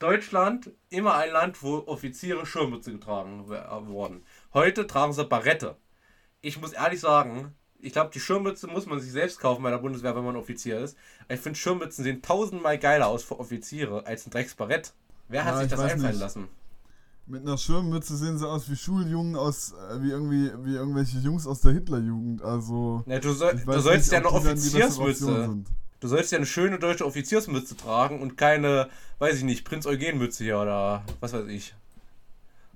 Deutschland, 0.00 0.70
immer 0.90 1.14
ein 1.14 1.30
Land, 1.30 1.62
wo 1.62 1.78
Offiziere 1.86 2.44
Schirmmütze 2.44 2.90
getragen 2.90 3.44
äh, 3.52 3.86
wurden. 3.86 4.24
Heute 4.52 4.88
tragen 4.88 5.12
sie 5.12 5.24
Barette. 5.24 5.76
Ich 6.40 6.60
muss 6.60 6.72
ehrlich 6.72 6.98
sagen, 6.98 7.54
ich 7.78 7.92
glaube, 7.92 8.10
die 8.12 8.18
Schirmmütze 8.18 8.66
muss 8.66 8.86
man 8.86 8.98
sich 8.98 9.12
selbst 9.12 9.38
kaufen 9.38 9.62
bei 9.62 9.70
der 9.70 9.78
Bundeswehr, 9.78 10.16
wenn 10.16 10.24
man 10.24 10.34
Offizier 10.34 10.80
ist. 10.80 10.96
Ich 11.28 11.38
finde, 11.38 11.56
Schirmmützen 11.58 12.02
sehen 12.02 12.20
tausendmal 12.20 12.78
geiler 12.78 13.06
aus 13.06 13.22
für 13.22 13.38
Offiziere 13.38 14.04
als 14.06 14.26
ein 14.26 14.30
Drecksbarett. 14.30 14.92
Wer 15.28 15.44
hat 15.44 15.52
Ja, 15.52 15.56
sich 15.58 15.64
ich 15.66 15.70
das 15.70 15.80
einfallen 15.80 16.10
nicht. 16.12 16.20
lassen? 16.20 16.48
Mit 17.26 17.42
einer 17.42 17.56
Schirmmütze 17.56 18.16
sehen 18.16 18.36
sie 18.38 18.48
aus 18.48 18.68
wie 18.68 18.76
Schuljungen 18.76 19.36
aus, 19.36 19.72
äh, 19.72 20.02
wie 20.02 20.10
irgendwie, 20.10 20.50
wie 20.64 20.74
irgendwelche 20.74 21.18
Jungs 21.18 21.46
aus 21.46 21.60
der 21.60 21.72
Hitlerjugend. 21.72 22.42
Also, 22.42 23.04
Ja, 23.06 23.20
du, 23.20 23.32
soll, 23.32 23.54
du 23.54 23.80
sollst 23.80 24.10
nicht, 24.10 24.12
ja 24.12 24.18
eine 24.18 24.32
Offiziersmütze. 24.32 25.62
Du 26.00 26.08
sollst 26.08 26.32
ja 26.32 26.38
eine 26.38 26.46
schöne 26.46 26.80
deutsche 26.80 27.06
Offiziersmütze 27.06 27.76
tragen 27.76 28.20
und 28.20 28.36
keine, 28.36 28.88
weiß 29.20 29.36
ich 29.36 29.44
nicht, 29.44 29.64
Prinz 29.64 29.86
Eugen 29.86 30.18
Mütze 30.18 30.42
hier 30.42 30.58
oder 30.58 31.04
was 31.20 31.32
weiß 31.32 31.46
ich. 31.46 31.76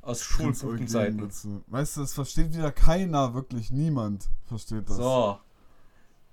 Aus 0.00 0.22
Schulbuchenzeiten. 0.22 1.16
Eugen-Mütze. 1.16 1.62
Weißt 1.66 1.96
du, 1.96 2.02
das 2.02 2.14
versteht 2.14 2.54
wieder 2.54 2.70
keiner, 2.70 3.34
wirklich 3.34 3.72
niemand 3.72 4.28
versteht 4.44 4.88
das. 4.88 4.98
So. 4.98 5.40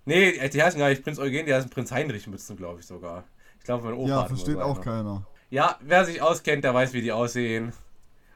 Nee, 0.06 0.48
die 0.50 0.62
heißen 0.62 0.80
gar 0.80 0.90
nicht 0.90 1.04
Prinz 1.04 1.18
Eugen, 1.18 1.48
die 1.48 1.54
heißen 1.54 1.72
Prinz 1.72 1.92
Heinrich 1.92 2.28
Mützen, 2.28 2.56
glaube 2.58 2.82
ich 2.82 2.86
sogar. 2.86 3.24
Ich 3.58 3.64
glaube, 3.64 3.86
mein 3.86 3.94
Opa 3.96 4.10
ja, 4.10 4.26
versteht 4.26 4.58
auch 4.58 4.76
eine. 4.76 4.84
keiner. 4.84 5.28
Ja, 5.50 5.80
wer 5.82 6.06
sich 6.06 6.22
auskennt, 6.22 6.64
der 6.64 6.76
weiß, 6.76 6.94
wie 6.94 7.02
die 7.02 7.12
aussehen. 7.12 7.74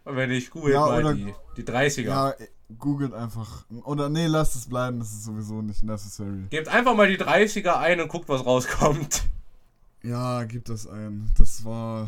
Und 0.07 0.15
wenn 0.15 0.29
nicht, 0.29 0.51
googelt 0.51 0.73
Ja, 0.73 0.85
mal 0.85 1.15
die, 1.15 1.33
die 1.57 1.63
30er. 1.63 2.01
Ja, 2.01 2.33
googelt 2.79 3.13
einfach. 3.13 3.65
Oder 3.83 4.07
nee, 4.07 4.27
lasst 4.27 4.55
es 4.55 4.67
bleiben, 4.67 4.99
das 4.99 5.11
ist 5.11 5.25
sowieso 5.25 5.61
nicht 5.61 5.83
necessary. 5.83 6.45
Gebt 6.49 6.69
einfach 6.69 6.95
mal 6.95 7.09
die 7.09 7.17
30er 7.17 7.77
ein 7.77 7.99
und 7.99 8.07
guckt, 8.07 8.29
was 8.29 8.45
rauskommt. 8.45 9.23
Ja, 10.03 10.45
gib 10.45 10.63
das 10.63 10.87
ein. 10.87 11.29
Das 11.37 11.65
war. 11.65 12.07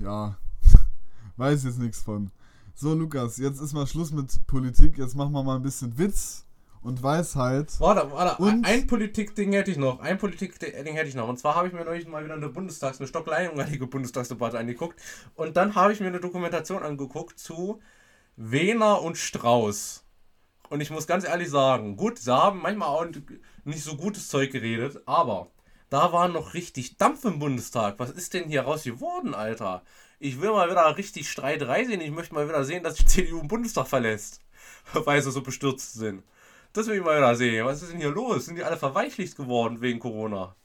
Ja. 0.00 0.36
Weiß 1.36 1.64
jetzt 1.64 1.78
nichts 1.78 2.00
von. 2.00 2.30
So, 2.74 2.94
Lukas, 2.94 3.36
jetzt 3.36 3.60
ist 3.60 3.74
mal 3.74 3.86
Schluss 3.86 4.10
mit 4.10 4.46
Politik. 4.46 4.96
Jetzt 4.96 5.14
machen 5.14 5.32
wir 5.32 5.42
mal 5.42 5.56
ein 5.56 5.62
bisschen 5.62 5.98
Witz 5.98 6.46
und 6.84 7.02
Weisheit. 7.02 7.72
Warte, 7.80 8.10
warte, 8.12 8.42
Und- 8.42 8.64
ein 8.66 8.86
Politikding 8.86 9.52
hätte 9.52 9.70
ich 9.70 9.76
noch. 9.78 10.00
Ein 10.00 10.18
Politikding 10.18 10.94
hätte 10.94 11.08
ich 11.08 11.14
noch. 11.14 11.28
Und 11.28 11.38
zwar 11.38 11.54
habe 11.56 11.68
ich 11.68 11.74
mir 11.74 11.84
neulich 11.84 12.06
mal 12.06 12.24
wieder 12.24 12.34
eine 12.34 12.48
Bundestags-, 12.48 12.98
eine 13.00 13.08
stocklangweilige 13.08 13.86
Bundestagsdebatte 13.86 14.58
angeguckt. 14.58 15.00
Und 15.34 15.56
dann 15.56 15.74
habe 15.74 15.92
ich 15.92 16.00
mir 16.00 16.06
eine 16.08 16.20
Dokumentation 16.20 16.82
angeguckt 16.82 17.38
zu 17.38 17.80
Wehner 18.36 19.02
und 19.02 19.16
Strauß. 19.16 20.04
Und 20.70 20.80
ich 20.80 20.90
muss 20.90 21.06
ganz 21.06 21.24
ehrlich 21.24 21.50
sagen, 21.50 21.96
gut, 21.96 22.18
sie 22.18 22.32
haben 22.34 22.60
manchmal 22.62 22.88
auch 22.88 23.06
nicht 23.64 23.82
so 23.84 23.96
gutes 23.96 24.28
Zeug 24.28 24.50
geredet, 24.50 25.02
aber 25.06 25.48
da 25.90 26.12
war 26.12 26.28
noch 26.28 26.54
richtig 26.54 26.96
Dampf 26.96 27.24
im 27.24 27.38
Bundestag. 27.38 27.98
Was 27.98 28.10
ist 28.10 28.34
denn 28.34 28.48
hier 28.48 28.62
raus 28.62 28.82
geworden, 28.84 29.34
Alter? 29.34 29.82
Ich 30.18 30.40
will 30.40 30.50
mal 30.50 30.70
wieder 30.70 30.96
richtig 30.96 31.30
Streiterei 31.30 31.84
sehen. 31.84 32.00
Ich 32.00 32.10
möchte 32.10 32.34
mal 32.34 32.48
wieder 32.48 32.64
sehen, 32.64 32.82
dass 32.82 32.94
die 32.94 33.04
CDU 33.04 33.38
den 33.40 33.48
Bundestag 33.48 33.86
verlässt. 33.86 34.40
Weil 34.92 35.22
sie 35.22 35.30
so 35.30 35.42
bestürzt 35.42 35.94
sind. 35.94 36.22
Das 36.74 36.88
will 36.88 36.96
ich 36.96 37.04
mal 37.04 37.16
wieder 37.16 37.34
sehen. 37.36 37.64
Was 37.64 37.82
ist 37.82 37.92
denn 37.92 38.00
hier 38.00 38.10
los? 38.10 38.46
Sind 38.46 38.56
die 38.56 38.64
alle 38.64 38.76
verweichlicht 38.76 39.36
geworden 39.36 39.80
wegen 39.80 40.00
Corona? 40.00 40.56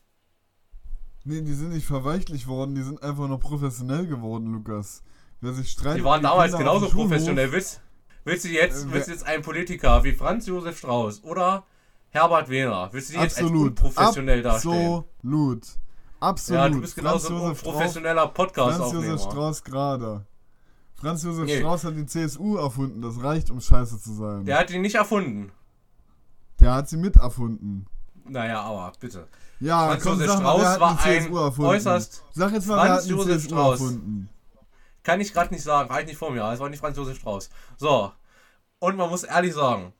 Nee, 1.23 1.41
die 1.41 1.53
sind 1.53 1.69
nicht 1.69 1.85
verweichlicht 1.85 2.47
worden, 2.47 2.73
die 2.73 2.81
sind 2.81 3.03
einfach 3.03 3.27
noch 3.27 3.39
professionell 3.39 4.07
geworden, 4.07 4.51
Lukas. 4.51 5.03
Wer 5.39 5.53
sich 5.53 5.69
streitet. 5.69 5.99
Die 5.99 6.03
waren 6.03 6.23
damals 6.23 6.51
Kindern 6.53 6.67
auf 6.69 6.79
genauso 6.81 6.95
professionell. 6.95 7.51
Willst, 7.51 7.81
willst, 8.23 8.43
du 8.45 8.49
jetzt, 8.49 8.85
Äh, 8.85 8.91
willst 8.91 9.07
du 9.07 9.11
jetzt 9.11 9.25
einen 9.25 9.43
Politiker 9.43 10.03
wie 10.03 10.13
Franz 10.13 10.47
Josef 10.47 10.79
Strauß 10.79 11.23
oder 11.23 11.63
Herbert 12.09 12.49
Wehner, 12.49 12.89
willst 12.91 13.09
du 13.09 13.13
die 13.13 13.19
jetzt 13.19 13.37
als 13.37 13.45
Absolut. 13.45 13.69
unprofessionell 13.79 14.41
darstellen? 14.41 15.03
Absolut. 15.19 15.67
Absolut. 16.19 16.59
Ja, 16.61 16.69
du 16.69 16.81
bist 16.81 16.95
genauso 16.95 17.35
ein 17.45 17.55
professioneller 17.55 18.31
Franz 18.33 18.91
Josef. 18.91 19.21
Strauß 19.21 19.63
gerade. 19.63 20.25
Franz 20.95 21.23
Josef 21.23 21.45
Nee. 21.45 21.59
Strauß 21.59 21.83
hat 21.83 21.95
die 21.95 22.05
CSU 22.07 22.57
erfunden, 22.57 23.01
das 23.01 23.21
reicht, 23.21 23.51
um 23.51 23.61
scheiße 23.61 24.01
zu 24.01 24.13
sein. 24.13 24.43
Der 24.45 24.57
hat 24.59 24.69
die 24.69 24.79
nicht 24.79 24.95
erfunden. 24.95 25.51
Der 26.59 26.73
hat 26.73 26.89
sie 26.89 26.97
mit 26.97 27.15
erfunden. 27.15 27.85
Naja, 28.25 28.61
aber 28.61 28.91
bitte. 28.99 29.27
Ja, 29.59 29.87
Franz 29.87 30.03
komm, 30.03 30.13
Josef 30.13 30.27
sag 30.27 30.41
mal, 30.43 30.51
Strauß 30.53 30.65
hat 30.67 30.79
war 30.79 31.05
ein 31.05 31.31
äußerst- 31.31 32.23
Sag 32.33 32.53
jetzt 32.53 32.67
mal, 32.67 32.75
Franz 32.75 32.89
wer 32.89 32.95
hat 32.97 33.05
Josef 33.05 33.41
CSU 33.43 33.47
Strauß. 33.49 33.79
erfunden? 33.81 34.29
Kann 35.03 35.21
ich 35.21 35.33
gerade 35.33 35.53
nicht 35.53 35.63
sagen, 35.63 35.89
reicht 35.89 36.07
nicht 36.07 36.17
vor 36.17 36.31
mir. 36.31 36.43
Es 36.51 36.59
war 36.59 36.69
nicht 36.69 36.79
Franz 36.79 36.97
Josef 36.97 37.17
Strauß. 37.17 37.49
So. 37.77 38.11
Und 38.79 38.95
man 38.97 39.09
muss 39.09 39.23
ehrlich 39.23 39.53
sagen, 39.53 39.93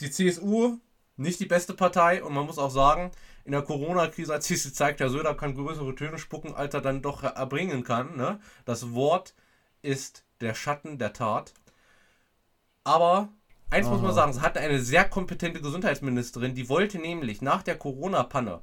die 0.00 0.10
CSU 0.10 0.78
nicht 1.16 1.40
die 1.40 1.46
beste 1.46 1.74
Partei 1.74 2.22
und 2.22 2.34
man 2.34 2.44
muss 2.46 2.58
auch 2.58 2.70
sagen, 2.70 3.10
in 3.44 3.52
der 3.52 3.62
Corona-Krise 3.62 4.34
hat 4.34 4.42
sich 4.42 4.62
gezeigt, 4.62 5.00
der 5.00 5.10
Söder 5.10 5.34
kann 5.34 5.54
größere 5.54 5.94
Töne 5.94 6.18
spucken, 6.18 6.54
als 6.54 6.74
er 6.74 6.80
dann 6.80 7.02
doch 7.02 7.22
erbringen 7.22 7.84
kann. 7.84 8.16
Ne? 8.16 8.40
Das 8.64 8.92
Wort 8.92 9.34
ist 9.82 10.24
der 10.40 10.54
Schatten 10.54 10.98
der 10.98 11.12
Tat. 11.12 11.54
Aber 12.84 13.28
eins 13.74 13.88
muss 13.88 14.00
man 14.00 14.10
Aha. 14.10 14.14
sagen, 14.14 14.32
sie 14.32 14.40
hatte 14.40 14.60
eine 14.60 14.80
sehr 14.80 15.04
kompetente 15.04 15.60
Gesundheitsministerin, 15.60 16.54
die 16.54 16.68
wollte 16.68 16.98
nämlich 16.98 17.42
nach 17.42 17.62
der 17.62 17.76
Corona-Panne 17.76 18.60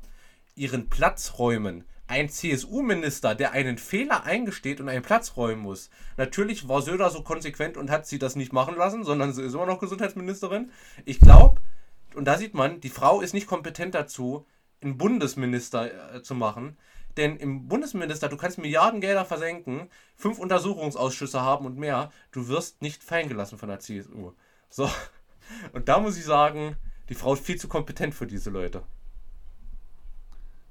ihren 0.55 0.89
Platz 0.89 1.33
räumen. 1.37 1.83
Ein 2.07 2.29
CSU-Minister, 2.29 3.35
der 3.35 3.51
einen 3.51 3.77
Fehler 3.77 4.23
eingesteht 4.23 4.81
und 4.81 4.89
einen 4.89 5.03
Platz 5.03 5.35
räumen 5.37 5.61
muss. 5.61 5.89
Natürlich 6.17 6.67
war 6.67 6.81
Söder 6.81 7.09
so 7.09 7.23
konsequent 7.23 7.77
und 7.77 7.89
hat 7.89 8.07
sie 8.07 8.19
das 8.19 8.35
nicht 8.35 8.53
machen 8.53 8.75
lassen, 8.75 9.03
sondern 9.03 9.33
sie 9.33 9.43
ist 9.43 9.53
immer 9.53 9.65
noch 9.65 9.79
Gesundheitsministerin. 9.79 10.71
Ich 11.05 11.19
glaube, 11.19 11.61
und 12.15 12.25
da 12.25 12.37
sieht 12.37 12.53
man, 12.53 12.81
die 12.81 12.89
Frau 12.89 13.21
ist 13.21 13.33
nicht 13.33 13.47
kompetent 13.47 13.95
dazu, 13.95 14.45
einen 14.81 14.97
Bundesminister 14.97 16.15
äh, 16.15 16.21
zu 16.21 16.35
machen. 16.35 16.77
Denn 17.17 17.35
im 17.37 17.67
Bundesminister, 17.67 18.29
du 18.29 18.37
kannst 18.37 18.57
Milliardengelder 18.57 19.25
versenken, 19.25 19.89
fünf 20.15 20.39
Untersuchungsausschüsse 20.39 21.41
haben 21.41 21.65
und 21.65 21.77
mehr. 21.77 22.11
Du 22.31 22.47
wirst 22.47 22.81
nicht 22.81 23.03
fallen 23.03 23.29
gelassen 23.29 23.57
von 23.57 23.69
der 23.69 23.79
CSU. 23.79 24.33
So. 24.71 24.89
Und 25.73 25.87
da 25.87 25.99
muss 25.99 26.17
ich 26.17 26.25
sagen, 26.25 26.77
die 27.09 27.13
Frau 27.13 27.33
ist 27.33 27.45
viel 27.45 27.59
zu 27.59 27.67
kompetent 27.67 28.15
für 28.15 28.25
diese 28.25 28.49
Leute. 28.49 28.83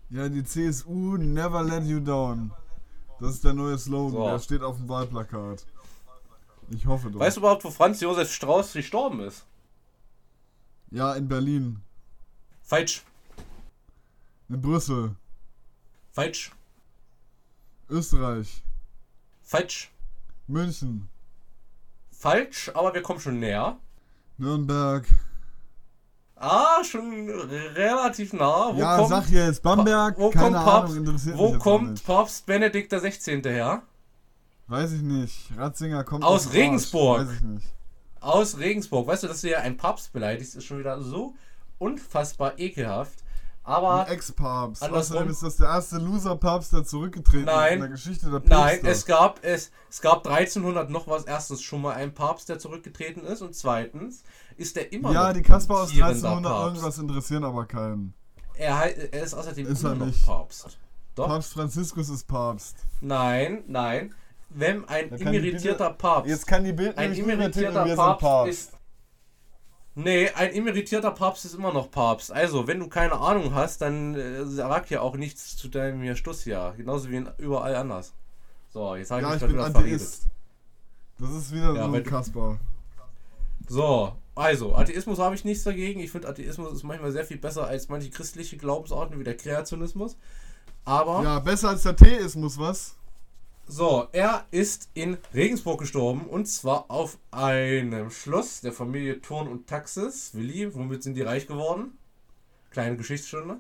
Ja, 0.09 0.29
die 0.29 0.43
CSU 0.43 1.17
never 1.19 1.63
let 1.63 1.85
you 1.85 2.01
down. 2.01 2.51
Das 3.21 3.35
ist 3.35 3.45
der 3.45 3.53
neue 3.53 3.79
Slogan, 3.79 4.13
So. 4.13 4.25
der 4.31 4.39
steht 4.41 4.63
auf 4.63 4.79
dem 4.79 4.89
Wahlplakat. 4.89 5.67
Ich 6.71 6.87
hoffe 6.87 7.11
doch. 7.11 7.21
Weißt 7.21 7.37
du 7.37 7.41
überhaupt, 7.43 7.63
wo 7.65 7.71
Franz 7.71 8.01
Josef 8.01 8.33
Strauß 8.33 8.73
gestorben 8.73 9.21
ist? 9.21 9.45
Ja, 10.91 11.15
in 11.15 11.29
Berlin. 11.29 11.83
Falsch. 12.63 13.05
In 14.49 14.61
Brüssel. 14.61 15.15
Falsch. 16.11 16.53
Österreich. 17.89 18.63
Falsch. 19.43 19.93
München. 20.47 21.09
Falsch, 22.11 22.71
aber 22.75 22.95
wir 22.95 23.03
kommen 23.03 23.21
schon 23.21 23.39
näher. 23.39 23.79
Nürnberg. 24.41 25.07
Ah, 26.35 26.83
schon 26.83 27.29
relativ 27.75 28.33
nah. 28.33 28.75
Wo 28.75 28.79
ja, 28.81 28.97
kommt, 28.97 29.09
sag 29.11 29.29
jetzt 29.29 29.63
Bamberg. 29.63 30.19
wo 30.19 30.31
keine 30.31 30.45
kommt 30.45 30.57
Ahnung, 30.57 30.65
Papst, 30.65 30.97
interessiert 30.97 31.39
wo 31.39 31.59
kommt. 31.59 32.05
Papst 32.05 32.47
Benedikt 32.47 32.91
der 32.93 33.01
16. 33.01 33.43
her? 33.43 33.83
Weiß 34.67 34.93
ich 34.93 35.03
nicht. 35.03 35.51
Ratzinger 35.57 36.03
kommt 36.03 36.25
Aus 36.25 36.47
Arsch. 36.47 36.57
Regensburg. 36.57 37.27
Weiß 37.27 37.35
ich 37.35 37.41
nicht. 37.43 37.67
Aus 38.21 38.59
Regensburg. 38.59 39.07
Weißt 39.07 39.23
du, 39.23 39.27
dass 39.27 39.43
du 39.43 39.51
ja 39.51 39.59
einen 39.59 39.77
Papst 39.77 40.13
beleidigst, 40.15 40.57
ist 40.57 40.65
schon 40.65 40.79
wieder 40.79 41.03
so 41.03 41.35
unfassbar 41.79 42.59
ekelhaft. 42.59 43.23
Aber 43.71 44.05
Ein 44.07 44.13
Ex-Papst. 44.15 44.83
Außerdem 44.83 45.31
ist 45.31 45.43
das 45.45 45.57
der 45.57 45.69
erste 45.69 45.99
Loser-Papst, 45.99 46.73
der 46.73 46.85
zurückgetreten 46.85 47.47
ist 47.47 47.55
Nein. 47.55 47.75
in 47.75 47.81
der 47.81 47.89
Geschichte 47.91 48.29
der 48.31 48.41
Päpste. 48.41 48.57
Nein, 48.57 48.81
es 48.83 49.07
gab, 49.07 49.39
es, 49.45 49.71
es 49.89 50.01
gab 50.01 50.27
1300 50.27 50.91
noch 50.91 51.07
was. 51.07 51.25
Erstens 51.25 51.63
schon 51.63 51.83
mal 51.83 51.95
ein 51.95 52.13
Papst, 52.13 52.49
der 52.49 52.59
zurückgetreten 52.59 53.23
ist. 53.25 53.43
Und 53.43 53.55
zweitens 53.55 54.25
ist 54.57 54.77
er 54.77 54.93
immer 54.93 55.13
Ja, 55.13 55.33
die 55.33 55.43
Kasper 55.43 55.75
aus 55.75 55.89
amtierender 55.91 56.15
1300 56.15 56.53
Papst. 56.53 56.67
irgendwas 56.75 56.99
interessieren 56.99 57.45
aber 57.45 57.67
keinen. 57.67 58.15
Er, 58.55 59.13
er 59.13 59.23
ist 59.23 59.35
außerdem 59.35 59.67
Ist 59.69 59.81
immer 59.83 59.93
er 59.93 59.97
noch 59.97 60.07
nicht. 60.07 60.27
Papst. 60.27 60.79
Doch? 61.15 61.29
Papst 61.29 61.53
Franziskus 61.53 62.09
ist 62.09 62.27
Papst. 62.27 62.77
Nein, 63.01 63.63
nein. 63.69 64.15
Wenn 64.49 64.85
ein 64.89 65.13
emeritierter 65.13 65.91
Papst. 65.91 66.29
Jetzt 66.29 66.47
kann 66.47 66.65
die 66.65 66.73
Bild 66.73 66.99
ein 66.99 67.13
nicht 67.13 67.25
mehr 67.25 67.37
titeln, 67.53 67.71
emeritierter 67.73 67.97
Papst, 68.15 68.21
Papst. 68.21 68.51
ist. 68.53 68.73
Nee, 70.03 70.31
ein 70.31 70.53
emeritierter 70.53 71.11
Papst 71.11 71.45
ist 71.45 71.55
immer 71.55 71.73
noch 71.73 71.91
Papst. 71.91 72.33
Also, 72.33 72.67
wenn 72.67 72.79
du 72.81 72.89
keine 72.89 73.15
Ahnung 73.15 73.55
hast, 73.55 73.83
dann 73.83 74.15
äh, 74.15 74.47
sag 74.47 74.91
ja 74.91 75.01
auch 75.01 75.17
nichts 75.17 75.57
zu 75.57 75.69
deinem 75.69 76.03
hier 76.03 76.17
Stussjahr. 76.17 76.75
Genauso 76.75 77.11
wie 77.11 77.25
überall 77.39 77.75
anders. 77.77 78.15
So, 78.73 78.97
jetzt 78.97 79.11
habe 79.11 79.21
ich 79.23 79.29
ja, 79.29 79.35
mich 79.35 79.43
ich 79.43 79.49
bin. 79.49 79.61
Atheist. 79.61 80.27
Das 81.19 81.31
ist 81.31 81.53
wieder 81.53 81.75
Ja, 81.75 81.87
so 81.87 81.93
ein 81.93 82.05
Kasper. 82.05 82.59
So, 83.69 84.17
also, 84.35 84.75
Atheismus 84.75 85.19
habe 85.19 85.35
ich 85.35 85.45
nichts 85.45 85.65
dagegen. 85.65 86.01
Ich 86.01 86.11
finde, 86.11 86.29
Atheismus 86.29 86.73
ist 86.73 86.83
manchmal 86.83 87.13
sehr 87.13 87.25
viel 87.25 87.37
besser 87.37 87.67
als 87.67 87.89
manche 87.89 88.11
christliche 88.11 88.57
Glaubensarten 88.57 89.19
wie 89.19 89.25
der 89.25 89.37
Kreationismus. 89.37 90.17
Aber, 90.85 91.23
Ja, 91.23 91.41
besser 91.41 91.69
als 91.69 91.83
der 91.83 91.95
Theismus, 91.95 92.59
was? 92.59 92.97
So, 93.71 94.09
er 94.13 94.47
ist 94.51 94.91
in 94.95 95.17
Regensburg 95.33 95.81
gestorben 95.81 96.23
und 96.27 96.47
zwar 96.47 96.91
auf 96.91 97.19
einem 97.31 98.11
Schloss 98.11 98.61
der 98.61 98.73
Familie 98.73 99.21
Thurn 99.21 99.49
und 99.49 99.67
Taxis. 99.67 100.35
Willi, 100.35 100.75
womit 100.75 101.03
sind 101.03 101.15
die 101.15 101.23
reich 101.23 101.47
geworden? 101.47 101.97
Kleine 102.71 102.97
Geschichtsstunde. 102.97 103.59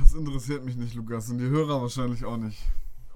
Das 0.00 0.14
interessiert 0.14 0.64
mich 0.64 0.76
nicht, 0.76 0.94
Lukas. 0.94 1.28
Und 1.28 1.38
die 1.38 1.48
Hörer 1.48 1.82
wahrscheinlich 1.82 2.24
auch 2.24 2.36
nicht. 2.36 2.58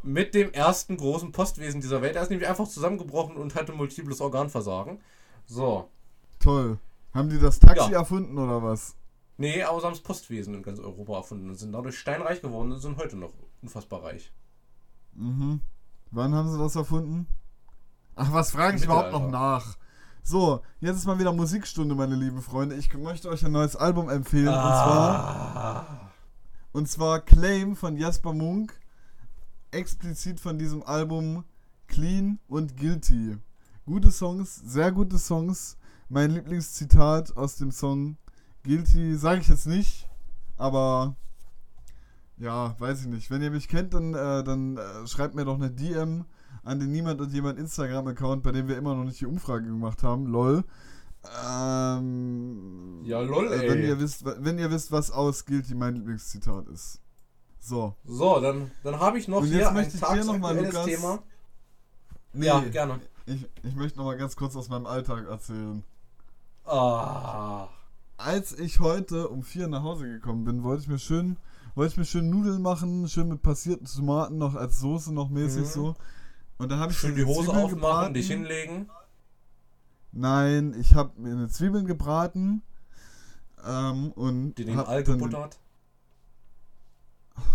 Mit 0.02 0.34
dem 0.34 0.52
ersten 0.52 0.96
großen 0.96 1.32
Postwesen 1.32 1.80
dieser 1.80 2.02
Welt. 2.02 2.16
Er 2.16 2.22
ist 2.22 2.30
nämlich 2.30 2.48
einfach 2.48 2.68
zusammengebrochen 2.68 3.36
und 3.36 3.54
hatte 3.54 3.72
multiples 3.72 4.20
Organversagen. 4.20 5.00
So. 5.46 5.88
Toll. 6.38 6.78
Haben 7.14 7.30
die 7.30 7.38
das 7.38 7.58
Taxi 7.58 7.92
Ja. 7.92 8.00
erfunden 8.00 8.36
oder 8.36 8.62
was? 8.62 8.96
Nee, 9.38 9.62
aber 9.62 9.80
sie 9.80 9.86
haben 9.86 9.94
das 9.94 10.02
Postwesen 10.02 10.54
in 10.54 10.62
ganz 10.62 10.78
Europa 10.78 11.16
erfunden 11.16 11.48
und 11.48 11.56
sind 11.56 11.72
dadurch 11.72 11.98
steinreich 11.98 12.42
geworden 12.42 12.72
und 12.72 12.80
sind 12.80 12.96
heute 12.98 13.16
noch 13.16 13.32
unfassbar 13.62 14.02
reich. 14.02 14.30
Mhm. 15.14 15.60
Wann 16.10 16.34
haben 16.34 16.50
sie 16.50 16.58
das 16.58 16.76
erfunden? 16.76 17.26
Ach, 18.14 18.32
was 18.32 18.50
frage 18.50 18.76
ich 18.76 18.84
überhaupt 18.84 19.12
noch 19.12 19.30
nach? 19.30 19.76
So, 20.22 20.62
jetzt 20.80 20.98
ist 20.98 21.06
mal 21.06 21.18
wieder 21.18 21.32
Musikstunde, 21.32 21.94
meine 21.94 22.14
lieben 22.14 22.42
Freunde. 22.42 22.76
Ich 22.76 22.92
möchte 22.94 23.28
euch 23.28 23.44
ein 23.44 23.52
neues 23.52 23.74
Album 23.74 24.08
empfehlen. 24.08 24.48
Und 24.48 24.54
zwar 24.54 25.56
Ah. 25.56 26.10
Und 26.72 26.88
zwar 26.88 27.20
Claim 27.20 27.76
von 27.76 27.96
Jasper 27.96 28.32
Munk. 28.32 28.78
Explizit 29.70 30.38
von 30.38 30.58
diesem 30.58 30.82
Album 30.82 31.44
Clean 31.86 32.38
und 32.46 32.76
Guilty. 32.76 33.38
Gute 33.84 34.10
Songs, 34.10 34.56
sehr 34.56 34.92
gute 34.92 35.18
Songs. 35.18 35.76
Mein 36.08 36.30
Lieblingszitat 36.30 37.36
aus 37.36 37.56
dem 37.56 37.70
Song 37.70 38.16
Guilty 38.64 39.16
sage 39.16 39.40
ich 39.40 39.48
jetzt 39.48 39.66
nicht, 39.66 40.08
aber 40.56 41.16
ja, 42.42 42.74
weiß 42.78 43.02
ich 43.02 43.06
nicht. 43.06 43.30
Wenn 43.30 43.40
ihr 43.40 43.50
mich 43.50 43.68
kennt, 43.68 43.94
dann, 43.94 44.14
äh, 44.14 44.42
dann 44.42 44.76
äh, 44.76 45.06
schreibt 45.06 45.34
mir 45.34 45.44
doch 45.44 45.54
eine 45.54 45.70
DM 45.70 46.24
an 46.64 46.80
den 46.80 46.90
Niemand 46.90 47.20
und 47.20 47.32
Jemand 47.32 47.58
Instagram-Account, 47.58 48.42
bei 48.42 48.50
dem 48.50 48.66
wir 48.68 48.76
immer 48.76 48.94
noch 48.94 49.04
nicht 49.04 49.20
die 49.20 49.26
Umfrage 49.26 49.66
gemacht 49.66 50.02
haben. 50.02 50.26
Lol. 50.26 50.64
Ähm, 51.46 53.00
Ja, 53.04 53.20
lol, 53.20 53.46
äh, 53.52 53.60
ey. 53.62 53.70
Wenn 53.70 53.82
ihr 53.84 54.00
wisst, 54.00 54.24
wenn 54.24 54.58
ihr 54.58 54.70
wisst, 54.70 54.90
was 54.90 55.12
aus 55.12 55.44
Guilty 55.44 55.74
mein 55.76 55.94
Lieblingszitat 55.94 56.66
ist. 56.68 57.00
So. 57.60 57.94
So, 58.04 58.40
dann, 58.40 58.72
dann 58.82 58.98
habe 58.98 59.18
ich 59.18 59.28
noch 59.28 59.42
Und 59.42 59.46
hier 59.46 59.58
jetzt 59.58 59.68
ein 59.68 59.74
möchte 59.74 59.96
ich 59.96 60.02
dir 60.02 60.24
noch 60.24 60.38
mal, 60.38 60.56
Lukas, 60.58 60.84
Thema. 60.84 61.22
Nee, 62.32 62.46
Ja, 62.46 62.58
gerne. 62.58 62.98
ich, 63.26 63.48
ich 63.62 63.76
möchte 63.76 63.98
noch 63.98 64.06
mal 64.06 64.16
ganz 64.16 64.34
kurz 64.34 64.56
aus 64.56 64.68
meinem 64.68 64.86
Alltag 64.86 65.28
erzählen. 65.28 65.84
Ah. 66.64 67.68
Als 68.16 68.58
ich 68.58 68.80
heute 68.80 69.28
um 69.28 69.44
vier 69.44 69.68
nach 69.68 69.82
Hause 69.84 70.08
gekommen 70.08 70.44
bin, 70.44 70.64
wollte 70.64 70.82
ich 70.82 70.88
mir 70.88 70.98
schön, 70.98 71.36
wollte 71.74 71.92
ich 71.92 71.96
mir 71.98 72.04
schön 72.04 72.30
Nudeln 72.30 72.62
machen, 72.62 73.08
schön 73.08 73.28
mit 73.28 73.42
passierten 73.42 73.86
Tomaten 73.86 74.38
noch 74.38 74.54
als 74.54 74.80
Soße 74.80 75.12
noch 75.12 75.28
mäßig 75.30 75.62
Mhm. 75.62 75.66
so. 75.66 75.94
Und 76.58 76.70
dann 76.70 76.78
habe 76.78 76.92
ich 76.92 76.98
Schön 76.98 77.14
die 77.16 77.24
Hose 77.24 77.46
Zwiebeln 77.46 77.56
aufmachen, 77.64 77.74
gebraten. 77.80 78.14
dich 78.14 78.26
hinlegen. 78.28 78.88
Nein, 80.12 80.74
ich 80.78 80.94
habe 80.94 81.18
mir 81.20 81.32
eine 81.32 81.48
Zwiebeln 81.48 81.86
gebraten 81.86 82.62
ähm, 83.66 84.12
und 84.12 84.54
Die 84.54 84.66
den 84.66 84.76
hab 84.76 84.88
All 84.88 85.02
gebuttert. 85.02 85.58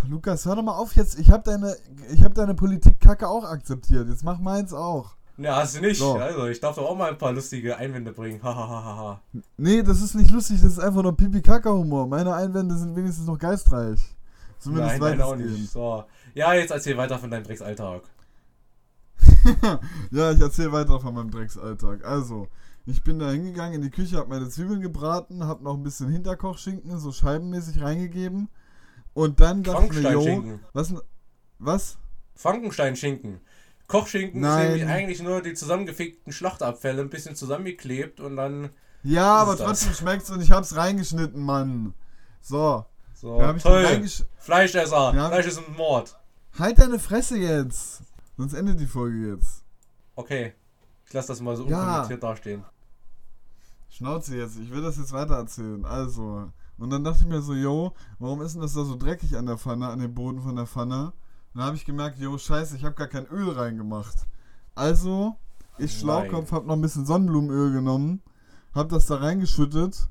Lukas, 0.08 0.46
hör 0.46 0.56
doch 0.56 0.64
mal 0.64 0.76
auf 0.76 0.96
jetzt. 0.96 1.20
Ich 1.20 1.32
habe 1.32 1.44
deine, 1.44 1.76
ich 2.12 2.24
habe 2.24 2.34
deine 2.34 2.56
Politik 2.56 3.00
Kacke 3.00 3.28
auch 3.30 3.44
akzeptiert. 3.44 4.08
Jetzt 4.10 4.24
mach 4.24 4.40
meins 4.40 4.74
auch. 4.74 5.16
Ne, 5.38 5.56
hast 5.56 5.78
du 5.78 5.82
nicht. 5.82 6.00
So. 6.00 6.16
Also, 6.16 6.48
ich 6.48 6.60
darf 6.60 6.76
doch 6.76 6.90
auch 6.90 6.98
mal 6.98 7.12
ein 7.12 7.18
paar 7.18 7.32
lustige 7.32 7.78
Einwände 7.78 8.12
bringen. 8.12 8.42
Hahaha. 8.42 9.22
Nee, 9.56 9.84
das 9.84 10.02
ist 10.02 10.16
nicht 10.16 10.32
lustig. 10.32 10.62
Das 10.62 10.72
ist 10.72 10.80
einfach 10.80 11.04
nur 11.04 11.16
Pipi-Kaka-Humor. 11.16 12.08
Meine 12.08 12.34
Einwände 12.34 12.76
sind 12.76 12.96
wenigstens 12.96 13.28
noch 13.28 13.38
geistreich. 13.38 14.00
Zumindest 14.58 15.00
Nein, 15.00 15.18
nein, 15.18 15.22
auch 15.22 15.36
nicht. 15.36 15.72
So. 15.72 16.04
Ja, 16.34 16.54
jetzt 16.54 16.72
erzähl 16.72 16.98
weiter 16.98 17.20
von 17.20 17.30
deinem 17.30 17.44
Drecksalltag. 17.44 18.04
Ja, 20.12 20.32
ich 20.32 20.42
erzähle 20.42 20.72
weiter 20.74 21.00
von 21.00 21.14
meinem 21.14 21.32
Drecksalltag. 21.32 22.04
Also, 22.06 22.48
ich 22.86 23.04
bin 23.04 23.20
da 23.20 23.30
hingegangen 23.30 23.76
in 23.76 23.82
die 23.82 23.90
Küche, 23.90 24.18
habe 24.18 24.30
meine 24.30 24.50
Zwiebeln 24.50 24.82
gebraten, 24.82 25.44
habe 25.46 25.64
noch 25.64 25.76
ein 25.76 25.84
bisschen 25.84 26.10
Hinterkochschinken, 26.10 27.00
so 27.00 27.12
scheibenmäßig 27.12 27.82
reingegeben. 27.82 28.50
Und 29.14 29.40
dann 29.40 29.64
dachte 29.64 29.86
ich 29.86 29.94
mir, 29.94 30.02
Frankenstein-Schinken. 30.02 30.60
was, 30.74 30.94
was? 31.60 31.98
Frankenstein-Schinken. 32.36 33.40
Kochschinken 33.88 34.42
Nein. 34.42 34.60
ist 34.64 34.70
nämlich 34.70 34.88
eigentlich 34.88 35.22
nur 35.22 35.42
die 35.42 35.54
zusammengefickten 35.54 36.34
Schlachtabfälle 36.34 37.02
ein 37.02 37.10
bisschen 37.10 37.36
zusammengeklebt 37.36 38.20
und 38.20 38.36
dann 38.36 38.70
Ja, 39.04 39.36
aber 39.36 39.58
trotzdem 39.58 39.94
schmeckt's 39.94 40.30
und 40.30 40.42
ich 40.42 40.52
hab's 40.52 40.76
reingeschnitten, 40.76 41.42
Mann. 41.42 41.94
So, 42.42 42.86
so. 43.14 43.40
den 43.40 43.58
toll. 43.60 44.06
Fleischesser. 44.40 45.14
Ja. 45.16 45.28
Fleisch 45.30 45.48
ist 45.48 45.58
ein 45.60 45.76
Mord. 45.76 46.18
Halt 46.60 46.80
deine 46.80 47.00
Fresse 47.00 47.38
jetzt! 47.38 48.02
Sonst 48.36 48.54
endet 48.54 48.80
die 48.80 48.88
Folge 48.88 49.30
jetzt. 49.36 49.64
Okay. 50.16 50.54
Ich 51.06 51.14
lasse 51.14 51.30
das 51.30 51.40
mal 51.42 51.56
so 51.56 51.66
Ja. 51.68 51.80
unkommentiert 51.80 52.24
dastehen. 52.24 52.64
Schnauze 53.90 54.36
jetzt, 54.38 54.58
ich 54.60 54.70
will 54.72 54.82
das 54.82 54.98
jetzt 54.98 55.14
weiter 55.14 55.36
erzählen. 55.36 55.86
Also, 55.86 56.52
und 56.78 56.90
dann 56.90 57.04
dachte 57.04 57.20
ich 57.22 57.26
mir 57.28 57.42
so, 57.42 57.54
yo, 57.54 57.94
warum 58.20 58.42
ist 58.42 58.54
denn 58.54 58.62
das 58.62 58.74
da 58.74 58.84
so 58.84 58.96
dreckig 58.96 59.36
an 59.38 59.46
der 59.46 59.58
Pfanne, 59.58 59.88
an 59.88 60.00
dem 60.00 60.14
Boden 60.14 60.42
von 60.42 60.56
der 60.56 60.68
Pfanne? 60.68 61.14
Dann 61.54 61.64
habe 61.64 61.76
ich 61.76 61.86
gemerkt, 61.86 62.20
yo, 62.20 62.38
scheiße, 62.38 62.76
ich 62.76 62.84
habe 62.84 62.96
gar 62.96 63.08
kein 63.08 63.26
Öl 63.28 63.50
reingemacht. 63.50 64.28
Also, 64.76 65.36
ich 65.78 65.92
Nein. 65.92 66.00
Schlauchkopf, 66.00 66.52
habe 66.52 66.68
noch 66.68 66.76
ein 66.76 66.82
bisschen 66.82 67.06
Sonnenblumenöl 67.06 67.72
genommen, 67.72 68.22
habe 68.74 68.90
das 68.90 69.08
da 69.08 69.16
reingeschüttet 69.16 70.10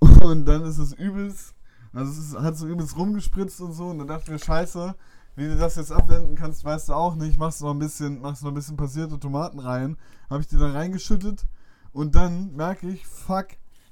und 0.00 0.44
dann 0.46 0.62
ist 0.62 0.78
es 0.78 0.92
übelst, 0.92 1.54
also 1.92 2.20
es 2.20 2.42
hat 2.42 2.56
so 2.56 2.66
übelst 2.66 2.96
rumgespritzt 2.96 3.60
und 3.60 3.72
so 3.72 3.88
und 3.88 3.98
dann 3.98 4.08
dachte 4.08 4.24
ich 4.24 4.30
mir, 4.30 4.38
scheiße, 4.38 4.94
wie 5.36 5.48
du 5.48 5.56
das 5.56 5.76
jetzt 5.76 5.92
abwenden 5.92 6.34
kannst, 6.34 6.64
weißt 6.64 6.88
du 6.88 6.94
auch 6.94 7.14
nicht. 7.14 7.38
Machst 7.38 7.60
noch 7.62 7.70
ein 7.70 7.78
bisschen, 7.78 8.20
machst 8.20 8.42
noch 8.42 8.50
ein 8.50 8.54
bisschen 8.54 8.76
passierte 8.76 9.18
Tomaten 9.18 9.58
rein, 9.58 9.96
habe 10.30 10.40
ich 10.40 10.48
die 10.48 10.56
da 10.56 10.70
reingeschüttet 10.70 11.46
und 11.92 12.14
dann 12.14 12.54
merke 12.56 12.88
ich, 12.88 13.06
fuck, 13.06 13.48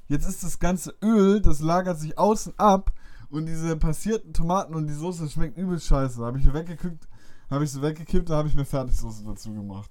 jetzt 0.09 0.29
ist 0.29 0.43
das 0.43 0.59
ganze 0.59 0.95
Öl, 1.03 1.41
das 1.41 1.61
lagert 1.61 1.99
sich 1.99 2.19
außen 2.19 2.55
ab 2.59 2.93
und 3.35 3.47
diese 3.47 3.77
passierten 3.77 4.33
Tomaten 4.33 4.75
und 4.75 4.87
die 4.87 4.95
Soße 4.95 5.29
schmeckt 5.29 5.59
übelst 5.59 5.87
scheiße. 5.87 6.21
Da 6.21 6.27
habe 6.27 6.39
ich 6.39 6.53
weggekippt, 6.53 7.09
habe 7.51 7.65
ich 7.65 7.73
sie 7.73 7.83
weggekippt, 7.83 8.31
da 8.31 8.37
habe 8.37 8.49
ich 8.49 8.55
mir 8.55 8.65
Fertigsoße 8.65 9.25
dazu 9.25 9.53
gemacht. 9.53 9.91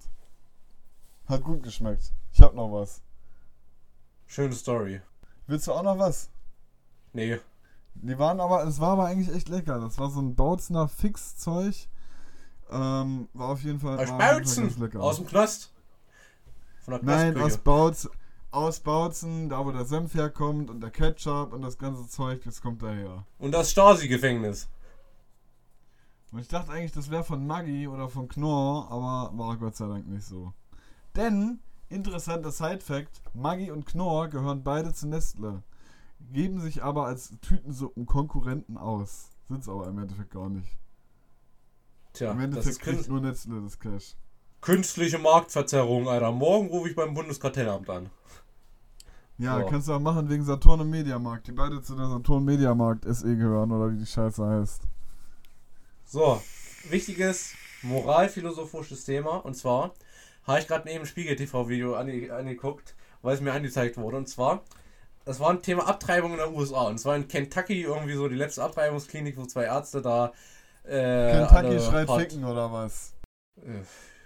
Hat 1.25 1.43
gut 1.43 1.61
geschmeckt. 1.61 2.13
Ich 2.31 2.41
habe 2.41 2.55
noch 2.55 2.71
was. 2.71 3.01
Schöne 4.27 4.53
Story. 4.53 5.01
Willst 5.47 5.67
du 5.67 5.73
auch 5.73 5.83
noch 5.83 5.99
was? 5.99 6.29
Nee. 7.11 7.39
Die 7.95 8.17
waren 8.17 8.39
aber, 8.39 8.63
es 8.65 8.79
war 8.79 8.91
aber 8.93 9.05
eigentlich 9.05 9.33
echt 9.33 9.49
lecker. 9.49 9.79
Das 9.79 9.97
war 9.97 10.09
so 10.09 10.21
ein 10.21 10.35
Bautzener 10.35 10.87
Fix-Zeug. 10.87 11.89
Ähm, 12.71 13.27
war 13.33 13.49
auf 13.49 13.61
jeden 13.61 13.79
Fall, 13.79 13.99
Aus 13.99 14.09
Bautzen. 14.09 14.97
Aus 14.97 15.17
dem 15.17 15.27
Knast. 15.27 15.71
Von 16.79 16.93
der 16.95 17.03
Nein, 17.03 17.37
aus. 17.37 17.57
Bautz, 17.57 18.09
aus 18.53 18.79
Bautzen, 18.79 19.49
da 19.49 19.65
wo 19.65 19.71
der 19.71 19.85
Senf 19.85 20.13
herkommt 20.13 20.69
und 20.69 20.81
der 20.81 20.91
Ketchup 20.91 21.53
und 21.53 21.61
das 21.61 21.77
ganze 21.77 22.07
Zeug, 22.07 22.43
das 22.43 22.61
kommt 22.61 22.83
daher. 22.83 23.25
Und 23.39 23.51
das 23.51 23.71
Stasi-Gefängnis. 23.71 24.69
Und 26.31 26.39
ich 26.39 26.47
dachte 26.47 26.71
eigentlich, 26.71 26.91
das 26.91 27.11
wäre 27.11 27.23
von 27.23 27.45
Maggi 27.45 27.87
oder 27.87 28.09
von 28.09 28.27
Knorr, 28.27 28.89
aber 28.89 29.37
war 29.37 29.57
Gott 29.57 29.75
sei 29.75 29.87
Dank 29.87 30.07
nicht 30.07 30.25
so. 30.25 30.53
Denn, 31.15 31.59
interessanter 31.89 32.51
Side-Fact, 32.51 33.21
Maggi 33.33 33.71
und 33.71 33.85
Knorr 33.85 34.29
gehören 34.29 34.63
beide 34.63 34.93
zu 34.93 35.07
Nestle. 35.07 35.63
Geben 36.31 36.61
sich 36.61 36.83
aber 36.83 37.05
als 37.05 37.33
Tütensuppen 37.41 38.05
Konkurrenten 38.05 38.77
aus. 38.77 39.29
Sind's 39.47 39.69
aber 39.69 39.87
im 39.87 39.99
Endeffekt 39.99 40.31
gar 40.31 40.49
nicht. 40.49 40.77
Tja, 42.13 42.31
Im 42.31 42.37
das 42.37 42.45
Endeffekt 42.45 42.79
kriegt 42.79 43.09
nur 43.09 43.21
Nestle 43.21 43.61
das 43.61 43.79
Cash. 43.79 44.15
künstliche 44.61 45.19
Marktverzerrung, 45.19 46.07
Alter. 46.07 46.31
Morgen 46.31 46.67
rufe 46.67 46.89
ich 46.89 46.95
beim 46.95 47.13
Bundeskartellamt 47.13 47.89
an. 47.89 48.09
Ja, 49.37 49.59
So. 49.59 49.65
kannst 49.65 49.87
du 49.87 49.93
auch 49.93 49.99
machen 49.99 50.29
wegen 50.29 50.43
Saturn 50.43 50.81
und 50.81 50.89
Mediamarkt, 50.89 51.47
die 51.47 51.51
beide 51.51 51.81
zu 51.81 51.95
der 51.95 52.07
Saturn 52.07 52.43
Mediamarkt 52.45 53.05
SE 53.05 53.35
gehören 53.35 53.71
oder 53.71 53.91
wie 53.91 53.97
die 53.97 54.05
Scheiße 54.05 54.45
heißt. 54.45 54.83
So, 56.05 56.41
wichtiges 56.89 57.53
moralphilosophisches 57.81 59.05
Thema. 59.05 59.37
Und 59.37 59.55
zwar 59.55 59.93
habe 60.45 60.59
ich 60.59 60.67
gerade 60.67 60.87
neben 60.87 61.05
Spiegel 61.05 61.35
TV-Video 61.35 61.95
ange 61.95 62.31
angeguckt, 62.33 62.95
weil 63.21 63.33
es 63.35 63.41
mir 63.41 63.53
angezeigt 63.53 63.97
wurde. 63.97 64.17
Und 64.17 64.27
zwar, 64.29 64.61
das 65.25 65.39
war 65.39 65.49
ein 65.49 65.61
Thema 65.61 65.87
Abtreibung 65.87 66.33
in 66.33 66.37
den 66.39 66.53
USA. 66.53 66.83
Und 66.83 66.99
zwar 66.99 67.15
in 67.15 67.27
Kentucky 67.27 67.81
irgendwie 67.81 68.13
so 68.15 68.27
die 68.27 68.35
letzte 68.35 68.63
Abtreibungsklinik, 68.63 69.37
wo 69.37 69.45
zwei 69.45 69.63
Ärzte 69.65 70.01
da. 70.01 70.31
Äh, 70.83 71.31
Kentucky 71.47 71.79
schreit 71.79 72.07
hart- 72.09 72.21
ficken 72.21 72.43
oder 72.45 72.71
was? 72.71 73.13
Äh, 73.57 73.81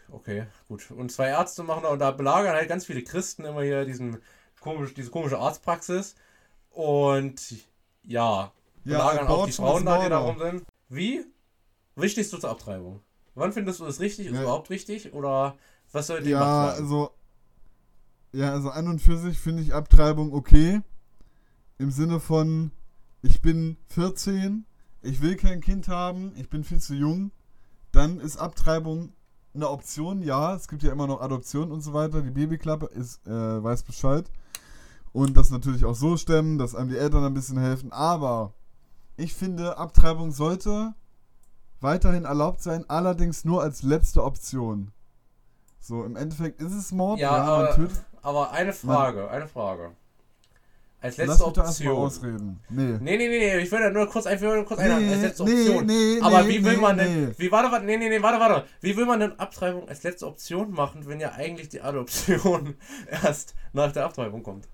Okay, 0.10 0.46
gut. 0.70 0.90
Und 0.92 1.12
zwei 1.12 1.28
Ärzte 1.28 1.64
machen 1.64 1.84
da 1.84 1.90
und 1.90 2.00
da 2.00 2.12
belagern 2.12 2.56
halt 2.56 2.70
ganz 2.70 2.86
viele 2.86 3.04
Christen 3.04 3.44
immer 3.44 3.62
hier 3.62 3.84
diesen 3.84 4.18
komisch, 4.68 4.94
diese 4.94 5.10
komische 5.12 5.40
Arztpraxis. 5.40 6.16
Und 6.70 7.42
ja, 8.04 8.52
belagern 8.84 9.28
auch 9.28 9.46
die 9.46 9.52
Frauen 9.54 9.86
da, 9.86 10.04
die 10.04 10.10
da 10.10 10.20
Mörder. 10.22 10.40
rum 10.40 10.40
sind. 10.40 10.64
Wie? 10.90 11.26
Stehst 12.08 12.32
du 12.34 12.38
zur 12.38 12.50
Abtreibung? 12.52 13.02
Wann 13.36 13.54
findest 13.54 13.80
du 13.80 13.86
das 13.86 14.00
richtig? 14.00 14.26
Ist 14.28 14.34
Ja. 14.34 14.40
es 14.40 14.44
überhaupt 14.44 14.70
richtig? 14.70 15.14
Oder 15.14 15.58
was 15.92 16.08
soll 16.08 16.22
die 16.22 16.30
Ja, 16.32 16.40
werden? 16.40 16.84
also. 16.84 17.12
Ja, 18.34 18.52
also 18.52 18.70
an 18.70 18.88
und 18.88 19.00
für 19.02 19.18
sich 19.18 19.40
finde 19.40 19.64
ich 19.64 19.74
Abtreibung 19.74 20.34
okay. 20.34 20.82
Im 21.80 21.92
Sinne 21.92 22.20
von, 22.20 22.72
ich 23.22 23.42
bin 23.42 23.78
14, 23.88 24.66
ich 25.02 25.22
will 25.22 25.36
kein 25.38 25.62
Kind 25.62 25.88
haben, 25.88 26.34
ich 26.36 26.50
bin 26.50 26.64
viel 26.64 26.80
zu 26.82 26.94
jung. 26.94 27.32
Dann 27.92 28.20
ist 28.20 28.38
Abtreibung 28.38 29.14
eine 29.54 29.70
Option, 29.70 30.22
ja. 30.22 30.56
Es 30.56 30.68
gibt 30.68 30.84
ja 30.84 30.92
immer 30.92 31.08
noch 31.08 31.22
Adoption 31.22 31.72
und 31.72 31.82
so 31.82 31.94
weiter. 31.94 32.22
Die 32.22 32.32
Babyklappe 32.32 32.88
ist, 32.88 33.26
äh, 33.26 33.32
weiß 33.64 33.84
Bescheid. 33.84 34.30
Und 35.18 35.36
das 35.36 35.50
natürlich 35.50 35.84
auch 35.84 35.96
so 35.96 36.16
stemmen, 36.16 36.60
dass 36.60 36.76
einem 36.76 36.90
die 36.90 36.98
Eltern 36.98 37.24
ein 37.26 37.34
bisschen 37.34 37.58
helfen. 37.58 37.92
Aber 37.92 38.54
ich 39.16 39.34
finde, 39.34 39.76
Abtreibung 39.80 40.32
sollte 40.32 40.94
weiterhin 41.82 42.26
erlaubt 42.26 42.62
sein, 42.62 42.86
allerdings 42.88 43.44
nur 43.44 43.64
als 43.64 43.82
letzte 43.82 44.24
Option. 44.24 44.92
So, 45.80 46.04
im 46.04 46.16
Endeffekt 46.16 46.62
ist 46.62 46.72
es 46.74 46.92
Mord. 46.92 47.20
Ja, 47.20 47.32
man 47.32 47.42
aber, 47.42 47.72
tötet- 47.76 48.04
aber 48.22 48.52
eine 48.52 48.74
Frage, 48.74 49.28
eine 49.32 49.48
Frage. 49.48 49.90
Als 51.02 51.18
Lass 51.18 51.28
letzte 51.40 51.46
erstmal 51.46 51.66
Option. 51.68 51.98
ausreden. 51.98 52.60
Nee. 52.70 52.84
Nee, 53.00 53.18
nee, 53.18 53.28
nee, 53.28 53.40
nee, 53.40 53.58
ich 53.58 53.72
will 53.72 53.80
ja 53.80 53.90
nur 53.90 54.08
kurz, 54.08 54.28
ich 54.28 54.40
will 54.40 54.56
nur 54.56 54.66
kurz 54.66 54.80
eine 54.82 55.00
Nee, 55.00 55.14
als 55.14 55.22
letzte 55.24 55.44
nee, 55.46 55.52
Option. 55.70 55.86
nee, 55.88 56.20
Aber 56.22 56.44
nee, 56.44 56.50
wie 56.50 56.64
will 56.64 56.76
nee, 56.76 56.82
man 56.82 56.98
denn, 56.98 57.26
nee. 57.30 57.34
wie, 57.38 57.52
warte, 57.52 57.72
warte, 57.72 57.86
nee, 57.88 57.98
nee, 57.98 58.10
nee, 58.10 58.22
warte, 58.22 58.40
warte. 58.40 58.68
Wie 58.82 58.96
will 58.96 59.06
man 59.08 59.20
denn 59.20 59.40
Abtreibung 59.40 59.90
als 59.90 60.04
letzte 60.04 60.28
Option 60.28 60.70
machen, 60.72 61.08
wenn 61.08 61.20
ja 61.20 61.32
eigentlich 61.32 61.70
die 61.70 61.82
Adoption 61.82 62.76
erst 63.24 63.56
nach 63.74 63.92
der 63.92 64.06
Abtreibung 64.06 64.44
kommt? 64.44 64.68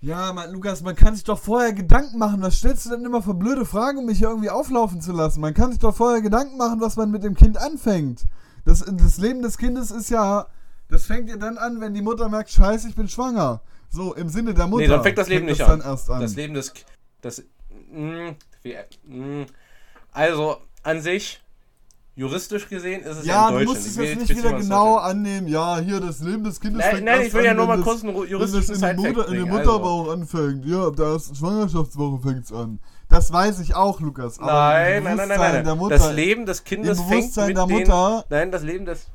Ja, 0.00 0.32
man, 0.32 0.52
Lukas, 0.52 0.82
man 0.82 0.94
kann 0.94 1.14
sich 1.14 1.24
doch 1.24 1.38
vorher 1.38 1.72
Gedanken 1.72 2.18
machen. 2.18 2.42
Was 2.42 2.56
stellst 2.56 2.86
du 2.86 2.90
denn 2.90 3.04
immer 3.04 3.22
für 3.22 3.34
blöde 3.34 3.64
Fragen, 3.64 3.98
um 3.98 4.06
mich 4.06 4.18
hier 4.18 4.28
irgendwie 4.28 4.50
auflaufen 4.50 5.00
zu 5.00 5.12
lassen? 5.12 5.40
Man 5.40 5.54
kann 5.54 5.70
sich 5.70 5.80
doch 5.80 5.94
vorher 5.96 6.20
Gedanken 6.20 6.56
machen, 6.58 6.80
was 6.80 6.96
man 6.96 7.10
mit 7.10 7.24
dem 7.24 7.34
Kind 7.34 7.56
anfängt. 7.56 8.24
Das, 8.64 8.84
das 8.84 9.18
Leben 9.18 9.42
des 9.42 9.58
Kindes 9.58 9.90
ist 9.90 10.10
ja. 10.10 10.46
Das 10.88 11.04
fängt 11.06 11.28
ja 11.28 11.36
dann 11.36 11.58
an, 11.58 11.80
wenn 11.80 11.94
die 11.94 12.02
Mutter 12.02 12.28
merkt, 12.28 12.50
scheiße, 12.50 12.88
ich 12.88 12.94
bin 12.94 13.08
schwanger. 13.08 13.60
So, 13.90 14.14
im 14.14 14.28
Sinne 14.28 14.54
der 14.54 14.66
Mutter. 14.66 14.82
Nee, 14.82 14.88
dann 14.88 15.02
fängt 15.02 15.18
das 15.18 15.28
Leben 15.28 15.46
nicht 15.46 15.60
das 15.60 15.68
an. 15.70 15.80
Dann 15.80 15.88
erst 15.90 16.10
an. 16.10 16.20
Das 16.20 16.36
Leben 16.36 16.54
des, 16.54 16.74
K- 16.74 16.82
das, 17.22 17.42
mh, 17.90 18.34
wie, 18.62 18.76
mh, 19.04 19.46
also 20.12 20.58
an 20.82 21.00
sich 21.00 21.42
juristisch 22.16 22.68
gesehen 22.68 23.02
ist 23.02 23.18
es 23.18 23.26
Ja, 23.26 23.34
ja 23.48 23.50
du 23.52 23.58
in 23.58 23.64
musst 23.66 23.86
Deutschland. 23.86 23.86
es 23.86 23.92
Ich 23.92 23.98
will 23.98 24.04
jetzt 24.06 24.18
jetzt 24.20 24.28
nicht 24.30 24.38
wieder 24.44 24.58
genau 24.58 24.96
annehmen. 24.96 25.46
Ja, 25.48 25.78
hier 25.78 26.00
das 26.00 26.18
Leben 26.20 26.42
des 26.42 26.58
Kindes 26.60 26.80
Nein, 26.84 26.90
fängt 26.96 27.04
nein, 27.04 27.20
ich 27.26 27.32
will 27.34 27.44
ja 27.44 27.50
an, 27.52 27.56
nur 27.58 27.64
wenn 27.68 27.68
mal 27.68 27.76
das- 27.76 27.84
kurz 27.84 28.02
einen 28.02 28.14
wenn 28.16 28.22
es 28.24 28.30
juristischen 28.30 28.74
in, 28.74 28.80
den 28.80 28.96
Mutter, 28.96 29.08
in 29.28 29.34
den 29.34 29.42
bringen. 29.44 29.56
Also, 29.58 29.70
Mutterbauch 29.72 30.12
anfängt. 30.12 30.64
Ja, 30.66 30.86
ab 30.86 30.96
der 30.96 31.06
ersten 31.06 31.34
Schwangerschaftswoche 31.36 32.22
fängt's 32.22 32.52
an. 32.52 32.80
Das 33.08 33.32
weiß 33.32 33.60
ich 33.60 33.74
auch, 33.76 34.00
Lukas. 34.00 34.38
Aber 34.40 34.52
nein, 34.52 35.04
nein, 35.04 35.16
nein, 35.16 35.28
nein, 35.28 35.38
nein, 35.38 35.64
Der. 35.64 35.74
Mutter, 35.76 35.96
Das 35.98 36.12
Leben 36.12 36.44
des 36.46 36.64
Kindes 36.64 36.98
Im 36.98 37.04
fängt 37.04 37.10
Bewusstsein 37.20 37.46
mit 37.48 37.56
der 37.56 37.66
den, 37.66 37.78
Mutter- 37.78 38.24
Nein, 38.30 38.50
das 38.50 38.62
Leben 38.62 38.84
des... 38.86 39.06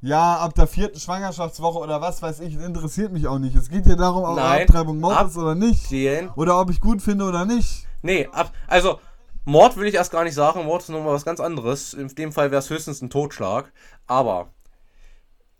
Ja, 0.00 0.36
ab 0.36 0.54
der 0.54 0.66
vierten 0.66 0.98
Schwangerschaftswoche 1.00 1.78
oder 1.78 1.98
was 2.00 2.20
weiß 2.20 2.40
ich, 2.40 2.56
interessiert 2.56 3.10
mich 3.12 3.26
auch 3.26 3.38
nicht. 3.38 3.56
Es 3.56 3.70
geht 3.70 3.84
hier 3.86 3.96
darum, 3.96 4.24
ob 4.24 4.36
Nein, 4.36 4.62
Abtreibung 4.62 5.00
Mord 5.00 5.28
ist 5.28 5.38
oder 5.38 5.54
nicht. 5.54 5.90
Den 5.90 6.28
Oder 6.36 6.60
ob 6.60 6.68
ich 6.70 6.78
gut 6.80 7.00
finde 7.00 7.24
oder 7.24 7.46
nicht. 7.46 7.86
Nee, 8.02 8.28
ab, 8.32 8.50
also 8.66 8.98
Mord 9.44 9.76
will 9.76 9.86
ich 9.86 9.94
erst 9.94 10.12
gar 10.12 10.24
nicht 10.24 10.34
sagen. 10.34 10.64
Mord 10.64 10.82
ist 10.82 10.88
nochmal 10.88 11.14
was 11.14 11.24
ganz 11.24 11.40
anderes. 11.40 11.94
In 11.94 12.08
dem 12.08 12.32
Fall 12.32 12.50
wäre 12.50 12.60
es 12.60 12.70
höchstens 12.70 13.02
ein 13.02 13.10
Totschlag. 13.10 13.72
Aber 14.06 14.52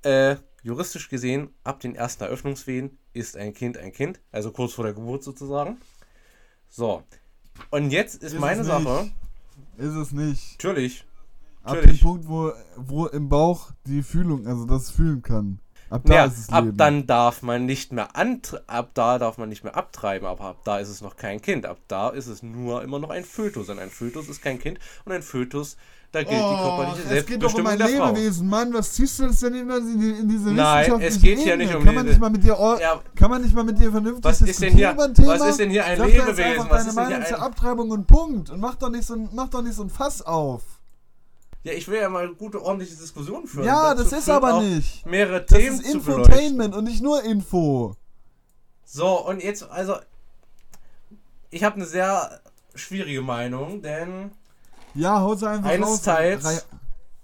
äh, 0.03 0.37
juristisch 0.63 1.09
gesehen, 1.09 1.51
ab 1.65 1.81
den 1.81 1.95
ersten 1.95 2.25
Eröffnungswehen 2.25 2.99
ist 3.13 3.37
ein 3.37 3.53
Kind 3.53 3.77
ein 3.77 3.93
Kind. 3.93 4.21
Also 4.33 4.51
kurz 4.51 4.73
vor 4.73 4.85
der 4.85 4.95
Geburt 4.95 5.23
sozusagen. 5.23 5.79
So. 6.69 7.03
Und 7.71 7.91
jetzt 7.91 8.17
ist, 8.17 8.33
Ist 8.33 8.41
meine 8.41 8.65
Sache. 8.65 9.11
Ist 9.77 9.95
es 9.95 10.13
nicht. 10.13 10.53
Natürlich. 10.55 11.05
Ab 11.63 11.81
dem 11.81 11.99
Punkt, 11.99 12.29
wo, 12.29 12.53
wo 12.77 13.07
im 13.07 13.29
Bauch 13.29 13.71
die 13.87 14.03
Fühlung, 14.03 14.47
also 14.47 14.67
das 14.67 14.91
fühlen 14.91 15.23
kann. 15.23 15.61
Ab 15.95 16.03
da 16.07 16.15
Ja, 16.15 16.25
ist 16.25 16.39
es 16.39 16.49
ab 16.49 16.65
Leben. 16.65 16.77
dann 16.77 17.07
darf 17.07 17.43
man 17.43 17.67
nicht 17.67 17.93
mehr 17.93 18.09
ab 18.17 18.89
da 18.95 19.19
darf 19.21 19.39
man 19.39 19.49
nicht 19.49 19.63
mehr 19.63 19.77
abtreiben, 19.77 20.27
aber 20.27 20.45
ab 20.45 20.57
da 20.65 20.79
ist 20.79 20.89
es 20.89 21.01
noch 21.03 21.17
kein 21.17 21.41
Kind. 21.41 21.67
Ab 21.67 21.79
da 21.87 22.09
ist 22.09 22.27
es 22.27 22.43
nur 22.43 22.83
immer 22.83 22.99
noch 22.99 23.11
ein 23.11 23.25
Fötus. 23.25 23.69
Und 23.69 23.79
ein 23.79 23.91
Fötus 23.91 24.29
ist 24.29 24.43
kein 24.43 24.59
Kind 24.59 24.79
und 25.05 25.13
ein 25.13 25.23
Fötus, 25.23 25.77
da 26.11 26.23
gilt 26.23 26.33
die 26.33 26.37
körperliche 26.37 27.03
es 27.17 27.27
geht 27.27 27.43
doch 27.43 27.55
um 27.55 27.65
Selbstbestimmung 27.65 27.73
ein 27.73 27.79
der 27.79 27.89
Frau. 27.89 28.07
Lebewesen, 28.09 28.49
Mann. 28.49 28.73
Was 28.75 28.93
ziehst 28.93 29.19
du 29.19 29.27
das 29.27 29.39
denn 29.41 29.55
immer 29.55 29.77
in, 29.79 30.17
in 30.21 30.29
diese 30.29 30.51
Nein, 30.53 31.01
es 31.01 31.21
geht 31.21 31.39
hier 31.41 31.55
Ebene? 31.55 31.65
nicht 31.67 31.75
um 31.77 31.85
kann 31.85 31.95
man 31.95 32.07
nicht 32.07 32.21
mal 32.21 32.31
mit 32.31 32.43
dir 32.45 32.57
Ja, 32.81 33.01
Kann 33.17 33.31
man 33.31 33.43
nicht 33.43 33.55
mal 33.55 33.65
mit 33.65 33.79
dir 33.81 33.91
vernünftig 33.93 34.25
Was 34.25 34.41
ist 34.41 34.63
denn 34.63 34.75
hier- 34.75 34.97
was 34.97 35.49
ist 35.49 35.59
denn 35.61 35.71
hier 35.71 35.85
ein 35.85 35.99
Lebewesen? 36.01 36.67
Was 36.69 36.87
deine 36.87 36.89
ist 36.89 36.97
denn 36.99 37.07
hier 37.09 37.25
zur 37.25 37.37
ein- 37.39 37.43
Abtreibung 37.45 37.91
und 37.91 38.07
Punkt. 38.07 38.51
Und 38.51 38.61
mach 38.61 38.75
doch 38.77 38.91
nicht 38.91 39.05
so 39.07 39.15
ein, 39.15 39.29
mach 39.33 39.49
doch 39.49 39.63
nicht 39.63 39.75
so 39.75 39.83
ein 39.83 39.91
Fass 39.91 40.23
auf. 40.23 40.63
Ja, 41.65 41.73
ich 41.73 41.89
will 41.89 42.01
ja 42.01 42.09
mal 42.09 42.29
gute, 42.35 42.63
ordentliche 42.63 42.95
Diskussionen 42.95 43.47
führen. 43.47 43.67
ja, 43.67 43.95
das 43.95 44.13
ist 44.13 44.29
aber 44.31 44.61
nicht. 44.61 45.05
Mehrere 45.07 45.41
Das 45.43 45.59
Themen 45.59 45.81
ist 45.81 45.91
zu 45.91 45.97
Infotainment 45.99 46.75
und 46.75 46.85
nicht 46.85 47.03
nur 47.03 47.23
Info. 47.25 47.97
So, 48.85 49.27
und 49.27 49.43
jetzt, 49.43 49.69
also, 49.71 49.97
ich 51.51 51.65
habe 51.65 51.77
eine 51.77 51.87
sehr 51.87 52.41
schwierige 52.75 53.23
Meinung, 53.23 53.83
denn 53.83 54.31
Ja, 54.95 55.21
hau 55.21 55.35
sie 55.35 55.49
einfach 55.49 55.71
Eines 55.71 55.89
raus. 55.89 56.03
Teils- 56.03 56.67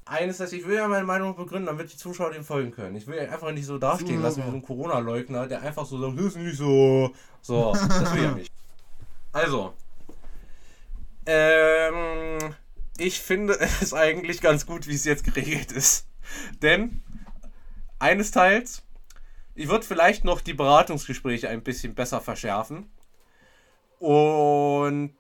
eines, 0.07 0.39
dass 0.39 0.53
ich 0.53 0.67
will 0.67 0.75
ja 0.75 0.89
meine 0.89 1.05
Meinung 1.05 1.37
begründen, 1.37 1.67
damit 1.67 1.93
die 1.93 1.97
Zuschauer 1.97 2.33
dem 2.33 2.43
folgen 2.43 2.73
können. 2.73 2.97
Ich 2.97 3.07
will 3.07 3.17
ja 3.17 3.31
einfach 3.31 3.53
nicht 3.53 3.67
so 3.67 3.79
dastehen 3.79 4.21
lassen 4.21 4.43
wie 4.45 4.51
so 4.51 4.57
ein 4.57 4.63
Corona-Leugner, 4.63 5.47
der 5.47 5.63
einfach 5.63 5.87
so 5.87 6.01
sagt, 6.01 6.19
das 6.19 6.25
ist 6.27 6.37
nicht 6.37 6.57
so. 6.57 7.13
So, 7.43 7.73
das 7.73 8.13
will 8.13 8.19
ich 8.19 8.25
ja 8.25 8.31
nicht. 8.33 8.53
Also, 9.33 9.73
ähm, 11.27 12.39
ich 13.01 13.21
finde 13.21 13.59
es 13.81 13.95
eigentlich 13.95 14.41
ganz 14.41 14.67
gut, 14.67 14.87
wie 14.87 14.95
es 14.95 15.05
jetzt 15.05 15.25
geregelt 15.25 15.73
ist. 15.73 16.07
Denn, 16.63 17.03
eines 17.99 18.31
Teils, 18.31 18.83
ich 19.55 19.69
würde 19.69 19.85
vielleicht 19.85 20.25
noch 20.25 20.41
die 20.41 20.55
Beratungsgespräche 20.55 21.49
ein 21.49 21.63
bisschen 21.63 21.95
besser 21.95 22.21
verschärfen. 22.21 22.91
Und 23.99 25.15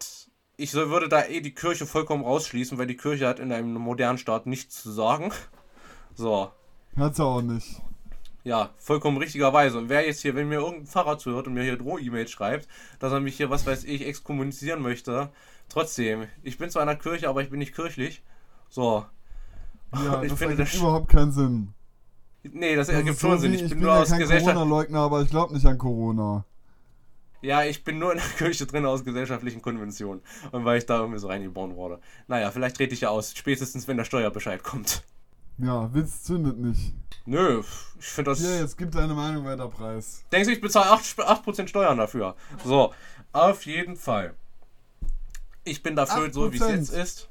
ich 0.56 0.72
würde 0.74 1.08
da 1.08 1.24
eh 1.26 1.40
die 1.40 1.54
Kirche 1.54 1.86
vollkommen 1.86 2.24
rausschließen, 2.24 2.78
weil 2.78 2.86
die 2.86 2.96
Kirche 2.96 3.26
hat 3.26 3.38
in 3.40 3.52
einem 3.52 3.74
modernen 3.74 4.18
Staat 4.18 4.46
nichts 4.46 4.82
zu 4.82 4.90
sagen. 4.92 5.32
So, 6.14 6.50
Hat's 6.96 7.20
auch 7.20 7.40
nicht. 7.42 7.80
ja, 8.44 8.70
vollkommen 8.78 9.18
richtigerweise. 9.18 9.78
Und 9.78 9.88
wer 9.88 10.06
jetzt 10.06 10.22
hier, 10.22 10.34
wenn 10.34 10.48
mir 10.48 10.60
irgendein 10.60 10.86
Pfarrer 10.86 11.18
zuhört 11.18 11.46
und 11.46 11.54
mir 11.54 11.62
hier 11.62 11.76
Droh-E-Mails 11.76 12.30
schreibt, 12.30 12.68
dass 12.98 13.12
er 13.12 13.20
mich 13.20 13.36
hier, 13.36 13.50
was 13.50 13.66
weiß 13.66 13.84
ich, 13.84 14.06
exkommunizieren 14.06 14.82
möchte, 14.82 15.30
trotzdem, 15.70 16.28
ich 16.42 16.59
bin 16.59 16.70
zwar 16.70 16.83
in 16.83 16.88
der 16.88 16.96
Kirche, 16.96 17.28
aber 17.28 17.42
ich 17.42 17.50
bin 17.50 17.59
nicht 17.59 17.74
kirchlich. 17.74 18.22
So. 18.68 19.06
Ja, 19.94 20.22
ich 20.22 20.30
das 20.30 20.38
finde 20.38 20.54
ergibt 20.54 20.74
das. 20.74 20.80
überhaupt 20.80 21.09
keinen 21.09 21.33
Sinn. 21.33 21.74
Nee, 22.42 22.76
das 22.76 22.88
Das 22.88 22.96
ergibt 22.96 23.18
so 23.18 23.28
schon 23.28 23.38
Sinn. 23.38 23.54
Ich 23.54 23.62
ich 23.62 23.68
bin 23.70 23.78
bin 23.80 23.87
nur 23.87 23.94
ja 23.96 24.02
aus 24.02 24.11
kein. 24.11 24.20
Corona-Leugner, 24.20 25.00
aber 25.00 25.22
ich 25.22 25.30
glaube 25.30 25.54
nicht 25.54 25.66
an 25.66 25.78
Corona. 25.78 26.44
Ja, 27.42 27.64
ich 27.64 27.85
bin 27.85 27.98
nur 27.98 28.12
in 28.12 28.18
der 28.18 28.26
Kirche 28.38 28.66
drin 28.66 28.85
aus 28.87 29.04
gesellschaftlichen 29.04 29.62
Konventionen. 29.62 30.22
Und 30.52 30.64
weil 30.64 30.78
ich 30.78 30.87
da 30.87 30.98
irgendwie 30.98 31.18
so 31.18 31.28
reingeboren 31.28 31.74
wurde. 31.76 32.00
Naja, 32.28 32.50
vielleicht 32.50 32.76
trete 32.76 32.94
ich 32.94 33.02
ja 33.02 33.11
aus, 33.11 33.35
spätestens 33.37 33.88
wenn 33.88 33.96
der 33.96 34.04
Steuerbescheid 34.04 34.62
kommt. 34.62 35.02
Ja, 35.59 35.92
Witz 35.94 36.22
zündet 36.22 36.59
nicht. 36.59 36.94
Nö, 37.26 37.62
ich 37.98 38.06
finde 38.06 38.30
das. 38.30 38.40
Hier, 38.40 38.59
jetzt 38.61 38.78
gib 38.78 38.92
deine 38.92 39.14
Meinung 39.14 39.44
weiter 39.44 39.68
preis. 39.68 40.24
Denkst 40.33 40.48
du, 40.48 40.54
ich 40.54 40.61
bezahle 40.61 40.90
8%, 40.92 41.22
8 41.22 41.68
Steuern 41.68 41.98
dafür? 41.98 42.35
So, 42.64 42.94
auf 43.33 43.66
jeden 43.66 43.96
Fall. 43.96 44.35
Ich 45.64 45.82
bin 45.82 45.96
dafür, 45.96 46.32
so 46.32 46.50
wie 46.52 46.56
es 46.56 46.62
8%? 46.62 46.70
jetzt 46.70 46.90
ist. 46.90 47.28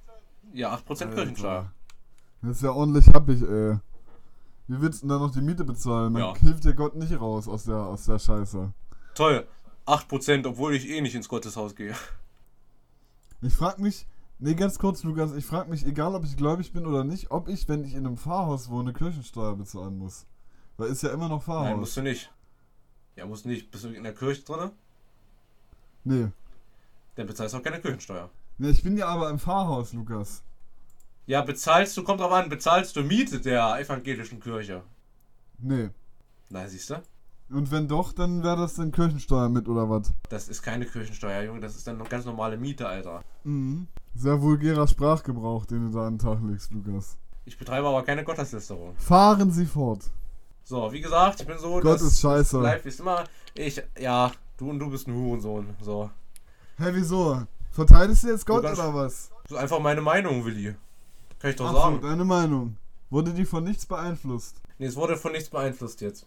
Ja, 0.54 0.74
8% 0.76 1.14
Kirchensteuer. 1.14 1.72
Das 2.42 2.58
ist 2.58 2.64
ja 2.64 2.72
ordentlich 2.72 3.08
happig, 3.10 3.42
ey. 3.42 3.78
Wie 4.68 4.82
willst 4.82 5.02
du 5.02 5.08
denn 5.08 5.10
da 5.10 5.20
noch 5.26 5.32
die 5.32 5.42
Miete 5.42 5.64
bezahlen? 5.66 6.14
Dann 6.14 6.24
Ja. 6.24 6.36
hilft 6.36 6.64
dir 6.64 6.74
Gott 6.76 6.96
nicht 6.96 7.20
raus 7.20 7.48
aus 7.48 7.64
der, 7.66 7.78
aus 7.78 8.06
der 8.06 8.20
Scheiße. 8.20 8.72
Toll. 9.16 9.48
8%, 9.86 10.46
obwohl 10.48 10.76
ich 10.76 10.88
eh 10.90 11.02
nicht 11.02 11.16
ins 11.16 11.28
Gotteshaus 11.28 11.76
gehe. 11.76 11.96
Ich 13.42 13.54
frag 13.56 13.80
mich, 13.80 14.06
nee, 14.38 14.54
ganz 14.54 14.78
kurz, 14.78 15.04
Lukas, 15.04 15.34
ich 15.34 15.46
frag 15.46 15.68
mich, 15.70 15.86
egal 15.86 16.14
ob 16.14 16.24
ich 16.24 16.38
gläubig 16.38 16.72
bin 16.72 16.86
oder 16.86 17.04
nicht, 17.04 17.32
ob 17.32 17.48
ich, 17.48 17.68
wenn 17.68 17.84
ich 17.84 17.94
in 17.96 18.06
einem 18.06 18.18
Pfarrhaus 18.18 18.70
wohne, 18.70 18.94
Kirchensteuer 18.94 19.56
bezahlen 19.56 19.98
muss. 19.98 20.26
Weil 20.78 20.90
ist 20.90 21.02
ja 21.02 21.10
immer 21.12 21.28
noch 21.30 21.44
Pfarrhaus. 21.44 21.66
Nein, 21.66 21.80
musst 21.80 21.98
du 21.98 22.02
nicht. 22.04 22.32
Ja, 23.16 23.26
musst 23.26 23.46
du 23.46 23.50
nicht. 23.50 23.72
Bist 23.72 23.84
du 23.84 23.90
in 23.90 24.04
der 24.04 24.14
Kirche 24.14 24.44
drin? 24.44 24.72
Nee. 26.04 26.28
Dann 27.16 27.28
bezahlst 27.28 27.54
du 27.54 27.58
auch 27.60 27.64
keine 27.64 27.80
Kirchensteuer. 27.80 28.30
nee. 28.58 28.70
Ich 28.70 28.84
bin 28.84 28.98
ja 28.98 29.08
aber 29.08 29.30
im 29.30 29.40
Pfarrhaus, 29.40 29.94
Lukas. 29.94 30.44
Ja, 31.26 31.42
bezahlst 31.42 31.96
du, 31.96 32.04
kommt 32.04 32.22
drauf 32.22 32.32
an, 32.32 32.50
bezahlst 32.50 32.96
du 32.96 33.04
Miete 33.04 33.40
der 33.40 33.80
evangelischen 33.80 34.40
Kirche? 34.40 34.84
Nee. 35.60 35.90
Na, 36.50 36.68
siehst 36.68 36.90
du? 36.90 37.02
Und 37.52 37.72
wenn 37.72 37.88
doch, 37.88 38.14
dann 38.14 38.44
wäre 38.44 38.58
das 38.58 38.76
dann 38.76 38.92
Kirchensteuer 38.92 39.50
mit 39.50 39.68
oder 39.68 39.90
was? 39.90 40.14
Das 40.30 40.48
ist 40.48 40.62
keine 40.62 40.86
Kirchensteuer, 40.86 41.44
Junge, 41.44 41.60
das 41.60 41.76
ist 41.76 41.86
dann 41.88 41.98
noch 41.98 42.10
ganz 42.10 42.26
normale 42.26 42.58
Miete, 42.58 42.88
Alter. 42.88 43.24
Mhm. 43.44 43.88
Sehr 44.16 44.42
vulgärer 44.42 44.88
Sprachgebrauch, 44.88 45.66
den 45.66 45.86
du 45.92 45.98
da 45.98 46.08
an 46.08 46.18
den 46.18 46.20
Tag 46.20 46.40
legst, 46.44 46.72
Lukas. 46.72 47.18
Ich 47.46 47.58
betreibe 47.58 47.88
aber 47.88 48.04
keine 48.04 48.24
Gotteslästerung. 48.24 48.96
Fahren 48.98 49.52
Sie 49.52 49.66
fort. 49.66 50.04
So, 50.64 50.92
wie 50.92 51.02
gesagt, 51.02 51.42
ich 51.42 51.48
bin 51.48 51.58
so. 51.58 51.80
Gott 51.80 52.00
ist 52.02 52.20
scheiße. 52.20 52.62
Wie 52.84 52.88
es 52.90 53.00
immer. 53.00 53.24
Ich, 53.56 53.82
ja, 54.00 54.32
du 54.58 54.70
und 54.70 54.78
du 54.78 54.90
bist 54.92 55.08
ein 55.08 55.16
Hurensohn. 55.16 55.76
So. 55.82 56.12
Hä, 56.80 56.86
wieso? 56.94 57.44
Verteidigst 57.72 58.24
du 58.24 58.28
jetzt 58.30 58.46
Gott 58.46 58.64
Lukas. 58.64 58.80
oder 58.80 58.94
was? 58.94 59.30
Das 59.44 59.52
ist 59.52 59.58
einfach 59.58 59.80
meine 59.80 60.02
Meinung, 60.02 60.46
Willi. 60.46 60.76
Kann 61.40 61.52
ich 61.52 61.56
doch 61.58 61.68
Ach 61.68 61.72
so, 61.74 61.78
sagen. 61.80 62.02
deine 62.02 62.26
Meinung. 62.26 62.78
Wurde 63.10 63.34
die 63.34 63.46
von 63.46 63.64
nichts 63.64 63.86
beeinflusst? 63.86 64.62
Nee, 64.78 64.86
es 64.88 64.96
wurde 64.96 65.18
von 65.18 65.32
nichts 65.32 65.50
beeinflusst 65.50 66.02
jetzt. 66.02 66.26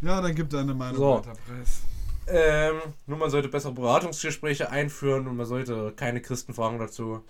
Ja, 0.00 0.20
dann 0.20 0.34
gib 0.34 0.50
deine 0.50 0.74
Meinung 0.74 0.96
So. 0.96 1.16
weiter, 1.18 1.32
Preis. 1.46 1.80
Ähm, 2.26 2.80
nur 3.06 3.18
man 3.18 3.30
sollte 3.30 3.48
bessere 3.48 3.72
Beratungsgespräche 3.72 4.70
einführen 4.70 5.26
und 5.28 5.36
man 5.36 5.46
sollte 5.46 5.92
keine 5.94 6.22
Christen 6.22 6.54
fragen 6.54 6.78
dazu. 6.78 7.22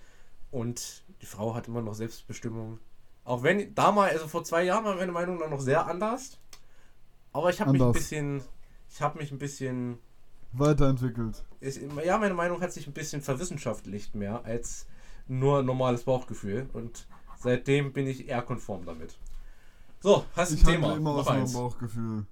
Und 0.51 1.03
die 1.21 1.27
Frau 1.27 1.55
hat 1.55 1.67
immer 1.67 1.83
noch 1.83 1.95
Selbstbestimmung. 1.95 2.79
Auch 3.25 3.43
wenn 3.43 3.75
damals, 3.75 4.13
also 4.13 4.29
vor 4.29 4.45
zwei 4.45 4.63
Jahren 4.63 4.85
war 4.85 4.95
meine 4.95 5.11
Meinung 5.11 5.39
dann 5.41 5.51
noch 5.51 5.61
sehr 5.61 5.87
anders. 5.87 6.39
Aber 7.33 7.51
ich 7.51 7.61
habe 7.61 7.73
mich 7.73 7.83
ein 7.83 7.93
bisschen, 7.93 8.43
ich 8.91 9.01
habe 9.01 9.19
mich 9.19 9.33
ein 9.33 9.39
bisschen, 9.39 9.99
Weiterentwickelt. 10.59 11.45
ist, 11.61 11.81
ja, 12.05 12.19
meine 12.19 12.35
Meinung 12.35 12.61
hat 12.61 12.73
sich 12.73 12.87
ein 12.87 12.93
bisschen 12.93 13.23
verwissenschaftlicht 13.23 14.15
mehr 14.15 14.45
als 14.45 14.87
nur 15.27 15.63
normales 15.63 16.05
Bauchgefühl. 16.05 16.69
Und 16.73 17.07
seitdem 17.39 17.93
bin 17.93 18.07
ich 18.07 18.29
eher 18.29 18.43
konform 18.43 18.85
damit. 18.85 19.19
So, 20.01 20.25
hast 20.37 20.51
ein 20.53 20.57
Ich 20.59 20.63
Thema. 20.65 20.89
handle 20.89 20.97
immer 21.01 21.11
aus 21.13 21.27
meinem. 21.27 21.53
Bauchgefühl. 21.53 22.27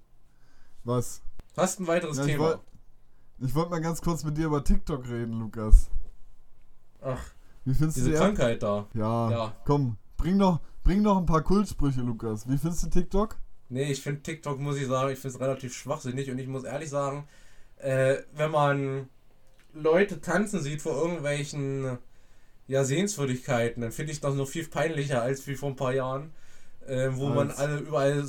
Was? 0.84 1.22
Hast 1.56 1.80
ein 1.80 1.86
weiteres 1.86 2.16
Ja, 2.18 2.24
ich 2.24 2.32
Thema. 2.32 2.44
wollt- 2.44 2.60
Ich 3.38 3.54
wollte 3.54 3.70
mal 3.70 3.80
ganz 3.80 4.00
kurz 4.00 4.22
mit 4.24 4.36
dir 4.36 4.46
über 4.46 4.62
TikTok 4.62 5.08
reden, 5.08 5.40
Lukas. 5.40 5.90
Ach, 7.00 7.20
Wie 7.64 7.74
findest 7.74 7.96
diese 7.96 8.10
du 8.10 8.16
die? 8.16 8.18
Krankheit 8.22 8.62
da. 8.62 8.86
Ja, 8.94 9.30
Ja. 9.30 9.56
komm, 9.64 9.96
bring 10.16 10.38
doch, 10.38 10.60
bring 10.84 11.02
doch 11.02 11.16
ein 11.18 11.26
paar 11.26 11.42
Kultsprüche, 11.42 12.00
Lukas. 12.02 12.48
Wie 12.48 12.56
findest 12.58 12.84
du 12.84 12.90
TikTok? 12.90 13.36
Nee, 13.68 13.90
ich 13.90 14.02
finde 14.02 14.22
TikTok, 14.22 14.60
muss 14.60 14.76
ich 14.76 14.86
sagen, 14.86 15.10
ich 15.12 15.18
finde 15.18 15.34
es 15.36 15.40
relativ 15.40 15.74
schwachsinnig 15.74 16.30
und 16.30 16.38
ich 16.38 16.46
muss 16.46 16.64
ehrlich 16.64 16.90
sagen, 16.90 17.26
äh, 17.82 18.22
wenn 18.34 18.50
man 18.50 19.08
Leute 19.74 20.20
tanzen 20.20 20.60
sieht 20.60 20.82
vor 20.82 20.96
irgendwelchen 20.96 21.98
ja, 22.68 22.84
Sehenswürdigkeiten, 22.84 23.82
dann 23.82 23.92
finde 23.92 24.12
ich 24.12 24.20
das 24.20 24.34
noch 24.34 24.48
viel 24.48 24.66
peinlicher 24.66 25.22
als 25.22 25.46
wie 25.46 25.56
vor 25.56 25.70
ein 25.70 25.76
paar 25.76 25.92
Jahren, 25.92 26.32
äh, 26.86 27.10
wo 27.12 27.28
man 27.28 27.50
Als- 27.50 27.58
alle 27.58 27.78
überall 27.78 28.24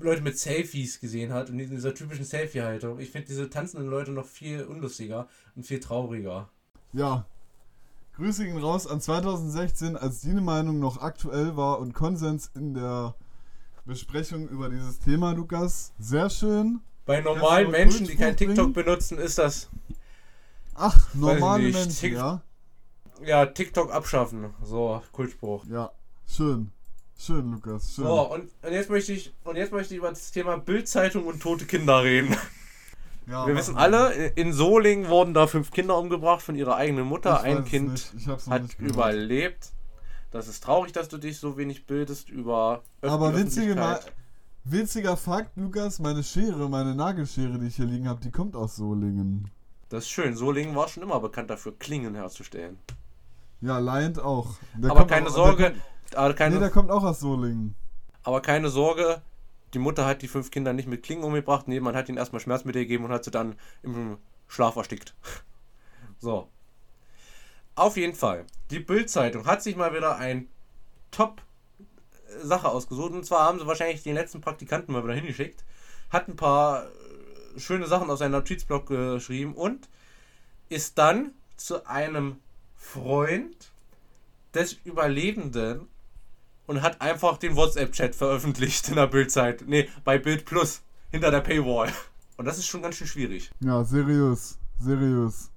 Leute 0.00 0.22
mit 0.22 0.38
Selfies 0.38 1.00
gesehen 1.00 1.32
hat 1.32 1.50
und 1.50 1.58
in 1.58 1.70
dieser 1.70 1.94
typischen 1.94 2.24
Selfie-Haltung. 2.24 3.00
Ich 3.00 3.10
finde 3.10 3.26
diese 3.28 3.50
tanzenden 3.50 3.88
Leute 3.88 4.12
noch 4.12 4.26
viel 4.26 4.64
unlustiger 4.64 5.28
und 5.56 5.66
viel 5.66 5.80
trauriger. 5.80 6.48
Ja. 6.92 7.26
Grüße 8.16 8.44
gehen 8.44 8.58
raus 8.58 8.86
an 8.86 9.00
2016, 9.00 9.96
als 9.96 10.20
die 10.20 10.34
Meinung 10.34 10.78
noch 10.78 11.00
aktuell 11.00 11.56
war 11.56 11.80
und 11.80 11.94
Konsens 11.94 12.50
in 12.54 12.74
der 12.74 13.14
Besprechung 13.86 14.48
über 14.48 14.68
dieses 14.68 15.00
Thema, 15.00 15.32
Lukas. 15.32 15.92
Sehr 15.98 16.28
schön. 16.28 16.80
Bei 17.04 17.20
normalen 17.20 17.70
Menschen, 17.70 18.06
die 18.06 18.16
kein 18.16 18.36
TikTok 18.36 18.56
bringen? 18.56 18.72
benutzen, 18.72 19.18
ist 19.18 19.38
das 19.38 19.68
Ach, 20.74 21.12
normale 21.14 21.64
nicht. 21.64 21.74
Menschen, 21.74 21.92
Tik- 22.10 22.14
ja? 22.14 22.42
ja 23.24 23.46
TikTok 23.46 23.92
abschaffen. 23.92 24.54
So, 24.62 25.02
Kultspruch. 25.12 25.64
Ja, 25.66 25.90
schön. 26.26 26.70
Schön, 27.18 27.52
Lukas, 27.52 27.94
schön. 27.94 28.04
So, 28.04 28.32
und, 28.32 28.50
und 28.62 28.72
jetzt 28.72 28.90
möchte 28.90 29.12
ich 29.12 29.32
und 29.44 29.56
jetzt 29.56 29.72
möchte 29.72 29.94
ich 29.94 29.98
über 29.98 30.08
das 30.10 30.30
Thema 30.32 30.56
Bildzeitung 30.58 31.26
und 31.26 31.40
tote 31.40 31.66
Kinder 31.66 32.02
reden. 32.02 32.36
ja, 33.28 33.46
Wir 33.46 33.54
wissen 33.56 33.76
alle, 33.76 34.12
in 34.34 34.52
Solingen 34.52 35.08
wurden 35.08 35.34
da 35.34 35.46
fünf 35.46 35.70
Kinder 35.70 35.96
umgebracht 35.98 36.42
von 36.42 36.56
ihrer 36.56 36.76
eigenen 36.76 37.06
Mutter. 37.06 37.36
Ich 37.44 37.56
Ein 37.56 37.64
Kind 37.64 38.12
hat 38.48 38.62
überlebt. 38.78 39.72
Das 40.32 40.48
ist 40.48 40.64
traurig, 40.64 40.92
dass 40.92 41.08
du 41.08 41.18
dich 41.18 41.38
so 41.38 41.56
wenig 41.58 41.86
bildest 41.86 42.28
über 42.30 42.82
Öff- 43.02 43.10
Aber 43.10 43.32
die 43.32 43.38
witzige 43.44 43.74
Ma 43.74 43.92
Öffentlichkeit. 43.92 44.14
Witziger 44.64 45.16
Fakt, 45.16 45.56
Lukas, 45.56 45.98
meine 45.98 46.22
Schere, 46.22 46.68
meine 46.68 46.94
Nagelschere, 46.94 47.58
die 47.58 47.66
ich 47.66 47.76
hier 47.76 47.86
liegen 47.86 48.08
habe, 48.08 48.20
die 48.20 48.30
kommt 48.30 48.54
aus 48.56 48.76
Solingen. 48.76 49.50
Das 49.88 50.04
ist 50.04 50.10
schön. 50.10 50.36
Solingen 50.36 50.74
war 50.74 50.88
schon 50.88 51.02
immer 51.02 51.20
bekannt 51.20 51.50
dafür, 51.50 51.72
Klingen 51.78 52.14
herzustellen. 52.14 52.78
Ja, 53.60 53.78
Liant 53.78 54.18
auch. 54.18 54.56
Der 54.74 54.90
aber 54.90 55.06
keine 55.06 55.28
auch, 55.28 55.32
Sorge, 55.32 55.62
Der 55.62 55.70
kommt, 55.72 55.82
aber, 56.16 56.34
keine, 56.34 56.54
nee, 56.54 56.60
der 56.60 56.70
kommt 56.70 56.90
auch 56.90 57.04
aus 57.04 57.20
Solingen. 57.20 57.74
aber 58.22 58.40
keine 58.40 58.68
Sorge, 58.68 59.22
die 59.74 59.78
Mutter 59.78 60.04
hat 60.06 60.22
die 60.22 60.28
fünf 60.28 60.50
Kinder 60.50 60.72
nicht 60.72 60.88
mit 60.88 61.02
Klingen 61.02 61.24
umgebracht. 61.24 61.68
Nee, 61.68 61.80
man 61.80 61.94
hat 61.94 62.08
ihnen 62.08 62.18
erstmal 62.18 62.40
Schmerzmittel 62.40 62.82
gegeben 62.82 63.04
und 63.04 63.12
hat 63.12 63.24
sie 63.24 63.30
dann 63.30 63.54
im 63.82 64.18
Schlaf 64.48 64.76
erstickt. 64.76 65.14
So. 66.18 66.48
Auf 67.74 67.96
jeden 67.96 68.14
Fall. 68.14 68.44
Die 68.70 68.78
Bild-Zeitung 68.78 69.44
hat 69.44 69.60
sich 69.60 69.74
mal 69.74 69.92
wieder 69.92 70.18
ein 70.18 70.46
Top-Sache 72.32 72.68
ausgesucht. 72.68 73.12
Und 73.12 73.24
zwar 73.24 73.44
haben 73.44 73.58
sie 73.58 73.66
wahrscheinlich 73.66 74.02
den 74.02 74.14
letzten 74.14 74.40
Praktikanten 74.40 74.92
mal 74.92 75.04
wieder 75.04 75.14
hingeschickt. 75.14 75.64
Hat 76.10 76.28
ein 76.28 76.36
paar 76.36 76.84
äh, 76.84 77.60
schöne 77.60 77.86
Sachen 77.86 78.10
aus 78.10 78.18
seinem 78.20 78.32
Notizblock 78.32 78.86
geschrieben 78.86 79.54
und 79.54 79.88
ist 80.68 80.98
dann 80.98 81.32
zu 81.56 81.86
einem 81.86 82.36
Freund 82.76 83.70
des 84.54 84.74
Überlebenden 84.84 85.88
und 86.66 86.82
hat 86.82 87.00
einfach 87.00 87.38
den 87.38 87.56
WhatsApp-Chat 87.56 88.14
veröffentlicht 88.14 88.88
in 88.88 88.96
der 88.96 89.06
Bildzeit. 89.06 89.64
Nee, 89.66 89.88
bei 90.04 90.18
Bild 90.18 90.44
Plus, 90.44 90.82
hinter 91.10 91.30
der 91.30 91.40
Paywall. 91.40 91.92
Und 92.36 92.44
das 92.46 92.58
ist 92.58 92.66
schon 92.66 92.82
ganz 92.82 92.96
schön 92.96 93.06
schwierig. 93.06 93.50
Ja, 93.60 93.84
seriös. 93.84 94.58
Seriös. 94.78 95.50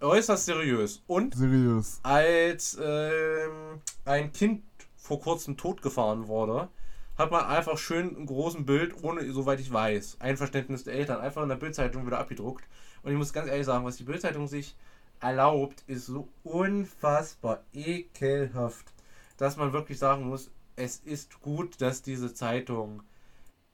Äußerst 0.00 0.46
seriös. 0.46 1.02
Und 1.06 1.34
Seriös. 1.34 2.00
als 2.02 2.76
ähm, 2.82 3.80
ein 4.04 4.32
Kind 4.32 4.62
vor 5.12 5.20
kurzem 5.20 5.58
totgefahren 5.58 6.26
wurde, 6.26 6.70
hat 7.18 7.30
man 7.30 7.44
einfach 7.44 7.76
schön 7.76 8.16
einen 8.16 8.24
großen 8.24 8.64
Bild, 8.64 9.04
ohne, 9.04 9.30
soweit 9.30 9.60
ich 9.60 9.70
weiß, 9.70 10.16
Einverständnis 10.20 10.84
der 10.84 10.94
Eltern, 10.94 11.20
einfach 11.20 11.42
in 11.42 11.50
der 11.50 11.56
Bildzeitung 11.56 12.06
wieder 12.06 12.18
abgedruckt. 12.18 12.64
Und 13.02 13.12
ich 13.12 13.18
muss 13.18 13.34
ganz 13.34 13.50
ehrlich 13.50 13.66
sagen, 13.66 13.84
was 13.84 13.98
die 13.98 14.04
Bildzeitung 14.04 14.48
sich 14.48 14.74
erlaubt, 15.20 15.84
ist 15.86 16.06
so 16.06 16.28
unfassbar 16.44 17.62
ekelhaft, 17.74 18.86
dass 19.36 19.58
man 19.58 19.74
wirklich 19.74 19.98
sagen 19.98 20.24
muss, 20.24 20.50
es 20.76 20.96
ist 20.96 21.42
gut, 21.42 21.82
dass 21.82 22.00
diese 22.00 22.32
Zeitung 22.32 23.02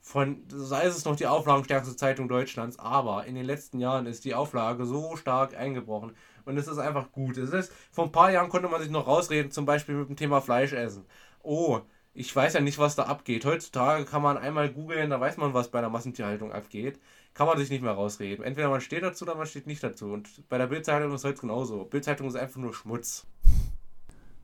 von, 0.01 0.43
sei 0.49 0.87
es 0.87 1.05
noch 1.05 1.15
die 1.15 1.29
auflagenstärkste 1.29 1.95
Zeitung 1.95 2.29
Deutschlands, 2.29 2.81
aber 2.81 3.27
in 3.27 3.37
den 3.37 3.45
letzten 3.45 3.79
Jahren 3.79 4.07
ist 4.07 4.25
die 4.25 4.35
Auflage 4.35 4.87
so 4.87 5.15
stark 5.15 5.57
eingebrochen 5.57 6.17
und 6.47 6.57
es 6.57 6.67
ist 6.67 6.79
einfach 6.79 7.13
gut. 7.13 7.37
Es 7.37 7.53
ist, 7.53 7.73
vor 7.93 8.07
ein 8.07 8.13
paar 8.13 8.33
Jahren 8.33 8.49
konnte 8.49 8.69
man 8.69 8.81
sich 8.81 8.91
noch 8.91 9.07
rausreden, 9.07 9.53
zum 9.53 9.67
Beispiel 9.67 9.97
mit 9.97 10.09
dem 10.09 10.17
Thema 10.17 10.41
Fleisch 10.41 10.73
essen. 10.73 11.05
Oh, 11.43 11.81
ich 12.15 12.35
weiß 12.35 12.55
ja 12.55 12.61
nicht, 12.61 12.79
was 12.79 12.97
da 12.97 13.05
abgeht. 13.05 13.45
Heutzutage 13.45 14.05
kann 14.05 14.23
man 14.23 14.37
einmal 14.37 14.71
googeln, 14.73 15.11
da 15.11 15.21
weiß 15.21 15.37
man, 15.37 15.55
was 15.55 15.71
bei 15.71 15.81
der 15.81 15.91
Massentierhaltung 15.91 16.53
abgeht. 16.53 16.99
Kann 17.35 17.47
man 17.47 17.59
sich 17.59 17.71
nicht 17.71 17.83
mehr 17.83 17.93
rausreden. 17.93 18.45
Entweder 18.45 18.69
man 18.71 18.81
steht 18.81 19.05
dazu 19.05 19.25
oder 19.25 19.37
man 19.37 19.47
steht 19.47 19.67
nicht 19.69 19.83
dazu. 19.83 20.07
Und 20.07 20.49
bei 20.49 20.59
der 20.59 20.67
Bildzeitung 20.67 21.13
ist 21.13 21.21
es 21.21 21.25
heute 21.25 21.41
genauso. 21.41 21.85
Bildzeitung 21.85 22.27
ist 22.27 22.35
einfach 22.35 22.61
nur 22.61 22.75
Schmutz. 22.75 23.27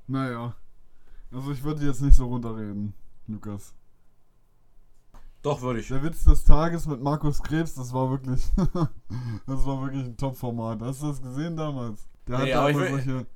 Naja. 0.07 0.55
Also 1.33 1.51
ich 1.51 1.65
würde 1.65 1.85
jetzt 1.85 2.01
nicht 2.01 2.15
so 2.15 2.27
runterreden, 2.27 2.95
Lukas. 3.27 3.75
Doch, 5.43 5.61
würde 5.61 5.81
ich. 5.81 5.89
Der 5.89 6.03
Witz 6.03 6.25
des 6.25 6.45
Tages 6.45 6.87
mit 6.87 7.03
Markus 7.03 7.43
Krebs, 7.43 7.75
das 7.75 7.93
war 7.93 8.11
wirklich. 8.11 8.43
das 9.47 9.67
war 9.67 9.83
wirklich 9.83 10.05
ein 10.05 10.17
Top-Format. 10.17 10.81
Hast 10.81 11.03
du 11.03 11.09
das 11.09 11.21
gesehen 11.21 11.57
damals? 11.57 12.07
Der 12.27 12.39
hat 12.39 12.45
Nee, 12.45 12.53
da 12.53 12.61
aber 12.61 12.71
ich 12.71 12.77
immer 12.77 12.89
solche. 12.89 13.27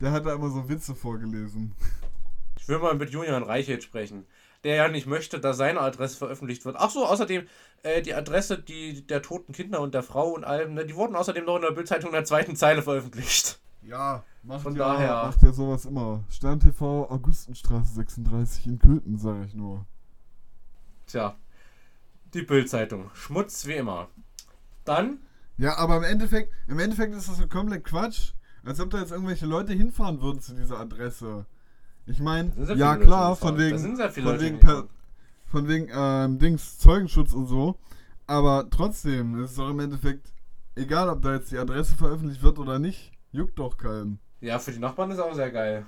Der 0.00 0.12
hat 0.12 0.24
da 0.24 0.34
immer 0.34 0.48
so 0.48 0.68
Witze 0.68 0.94
vorgelesen. 0.94 1.74
Ich 2.60 2.68
will 2.68 2.78
mal 2.78 2.94
mit 2.94 3.10
Julian 3.10 3.42
Reichelt 3.42 3.82
sprechen, 3.82 4.26
der 4.64 4.74
ja 4.76 4.88
nicht 4.88 5.06
möchte, 5.06 5.40
dass 5.40 5.56
seine 5.56 5.80
Adresse 5.80 6.16
veröffentlicht 6.18 6.64
wird. 6.64 6.76
Ach 6.78 6.90
so, 6.90 7.06
außerdem 7.06 7.46
äh, 7.82 8.02
die 8.02 8.14
Adresse 8.14 8.58
die, 8.58 9.06
der 9.06 9.22
toten 9.22 9.52
Kinder 9.52 9.80
und 9.80 9.94
der 9.94 10.02
Frau 10.02 10.30
und 10.30 10.44
allem, 10.44 10.74
ne, 10.74 10.84
die 10.86 10.94
wurden 10.94 11.16
außerdem 11.16 11.44
noch 11.44 11.56
in 11.56 11.62
der 11.62 11.72
Bildzeitung 11.72 12.10
in 12.10 12.14
der 12.14 12.24
zweiten 12.24 12.56
Zeile 12.56 12.82
veröffentlicht. 12.82 13.58
Ja, 13.82 14.22
macht 14.42 14.62
Von 14.62 14.76
ja, 14.76 14.92
daher- 14.92 15.24
macht 15.26 15.42
ja 15.42 15.52
sowas 15.52 15.86
immer. 15.86 16.22
Stern 16.28 16.60
TV, 16.60 17.10
Augustenstraße 17.10 17.94
36 17.94 18.66
in 18.66 18.78
Köthen, 18.78 19.16
sag 19.18 19.46
ich 19.46 19.54
nur. 19.54 19.86
Tja, 21.06 21.36
die 22.34 22.42
Bildzeitung. 22.42 23.10
Schmutz 23.14 23.66
wie 23.66 23.74
immer. 23.74 24.08
Dann, 24.84 25.18
Ja, 25.56 25.76
aber 25.78 25.96
im 25.96 26.04
Endeffekt, 26.04 26.52
im 26.68 26.78
Endeffekt 26.78 27.14
ist 27.14 27.28
das 27.28 27.38
so 27.38 27.46
komplett 27.48 27.84
Quatsch. 27.84 28.32
Als 28.64 28.78
ob 28.80 28.90
da 28.90 28.98
jetzt 29.00 29.10
irgendwelche 29.12 29.46
Leute 29.46 29.72
hinfahren 29.72 30.20
würden 30.20 30.40
zu 30.40 30.54
dieser 30.54 30.78
Adresse. 30.78 31.46
Ich 32.06 32.18
meine, 32.18 32.52
ja 32.74 32.96
klar, 32.96 33.36
von 33.36 33.56
wegen, 33.58 33.78
von 33.78 34.40
wegen, 34.40 34.58
per, 34.58 34.88
von 35.46 35.68
wegen 35.68 35.88
ähm, 35.94 36.38
Dings, 36.38 36.78
Zeugenschutz 36.78 37.32
und 37.32 37.46
so. 37.46 37.76
Aber 38.26 38.68
trotzdem, 38.70 39.38
es 39.40 39.50
ist 39.50 39.58
doch 39.58 39.70
im 39.70 39.80
Endeffekt 39.80 40.32
egal, 40.76 41.08
ob 41.08 41.22
da 41.22 41.34
jetzt 41.34 41.50
die 41.50 41.58
Adresse 41.58 41.96
veröffentlicht 41.96 42.42
wird 42.42 42.58
oder 42.58 42.78
nicht. 42.78 43.12
Juckt 43.32 43.58
doch 43.58 43.76
keinen. 43.76 44.18
ja, 44.40 44.58
für 44.58 44.72
die 44.72 44.78
Nachbarn 44.78 45.10
ist 45.10 45.18
auch 45.20 45.34
sehr 45.34 45.50
geil. 45.50 45.86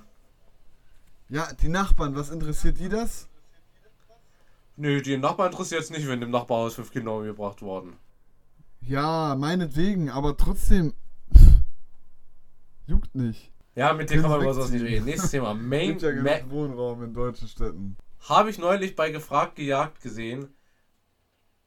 Ja, 1.29 1.51
die 1.53 1.69
Nachbarn, 1.69 2.15
was 2.15 2.29
interessiert 2.29 2.79
die 2.79 2.89
das? 2.89 3.27
Nö, 4.75 5.01
die 5.01 5.17
Nachbarn 5.17 5.51
interessiert 5.51 5.81
es 5.81 5.89
nicht, 5.89 6.07
wenn 6.07 6.21
im 6.21 6.31
Nachbarhaus 6.31 6.75
fünf 6.75 6.91
Kinder 6.91 7.13
umgebracht 7.15 7.61
wurden. 7.61 7.93
Ja, 8.81 9.35
meinetwegen, 9.37 10.09
aber 10.09 10.35
trotzdem. 10.35 10.93
pff, 11.33 11.61
juckt 12.87 13.15
nicht. 13.15 13.52
Ja, 13.75 13.93
mit 13.93 14.09
dem 14.09 14.21
Können 14.21 14.23
kann 14.23 14.31
man 14.31 14.41
über 14.41 14.53
sowas 14.53 14.69
nicht 14.69 14.83
reden. 14.83 15.05
Nächstes 15.05 15.31
Thema. 15.31 15.53
Main, 15.53 15.97
ja 15.97 16.11
Ma 16.21 16.49
Wohnraum 16.49 17.03
in 17.03 17.13
deutschen 17.13 17.47
Städten. 17.47 17.97
Habe 18.21 18.49
ich 18.49 18.57
neulich 18.57 18.95
bei 18.95 19.09
Gefragt 19.09 19.55
gejagt 19.55 20.01
gesehen. 20.01 20.55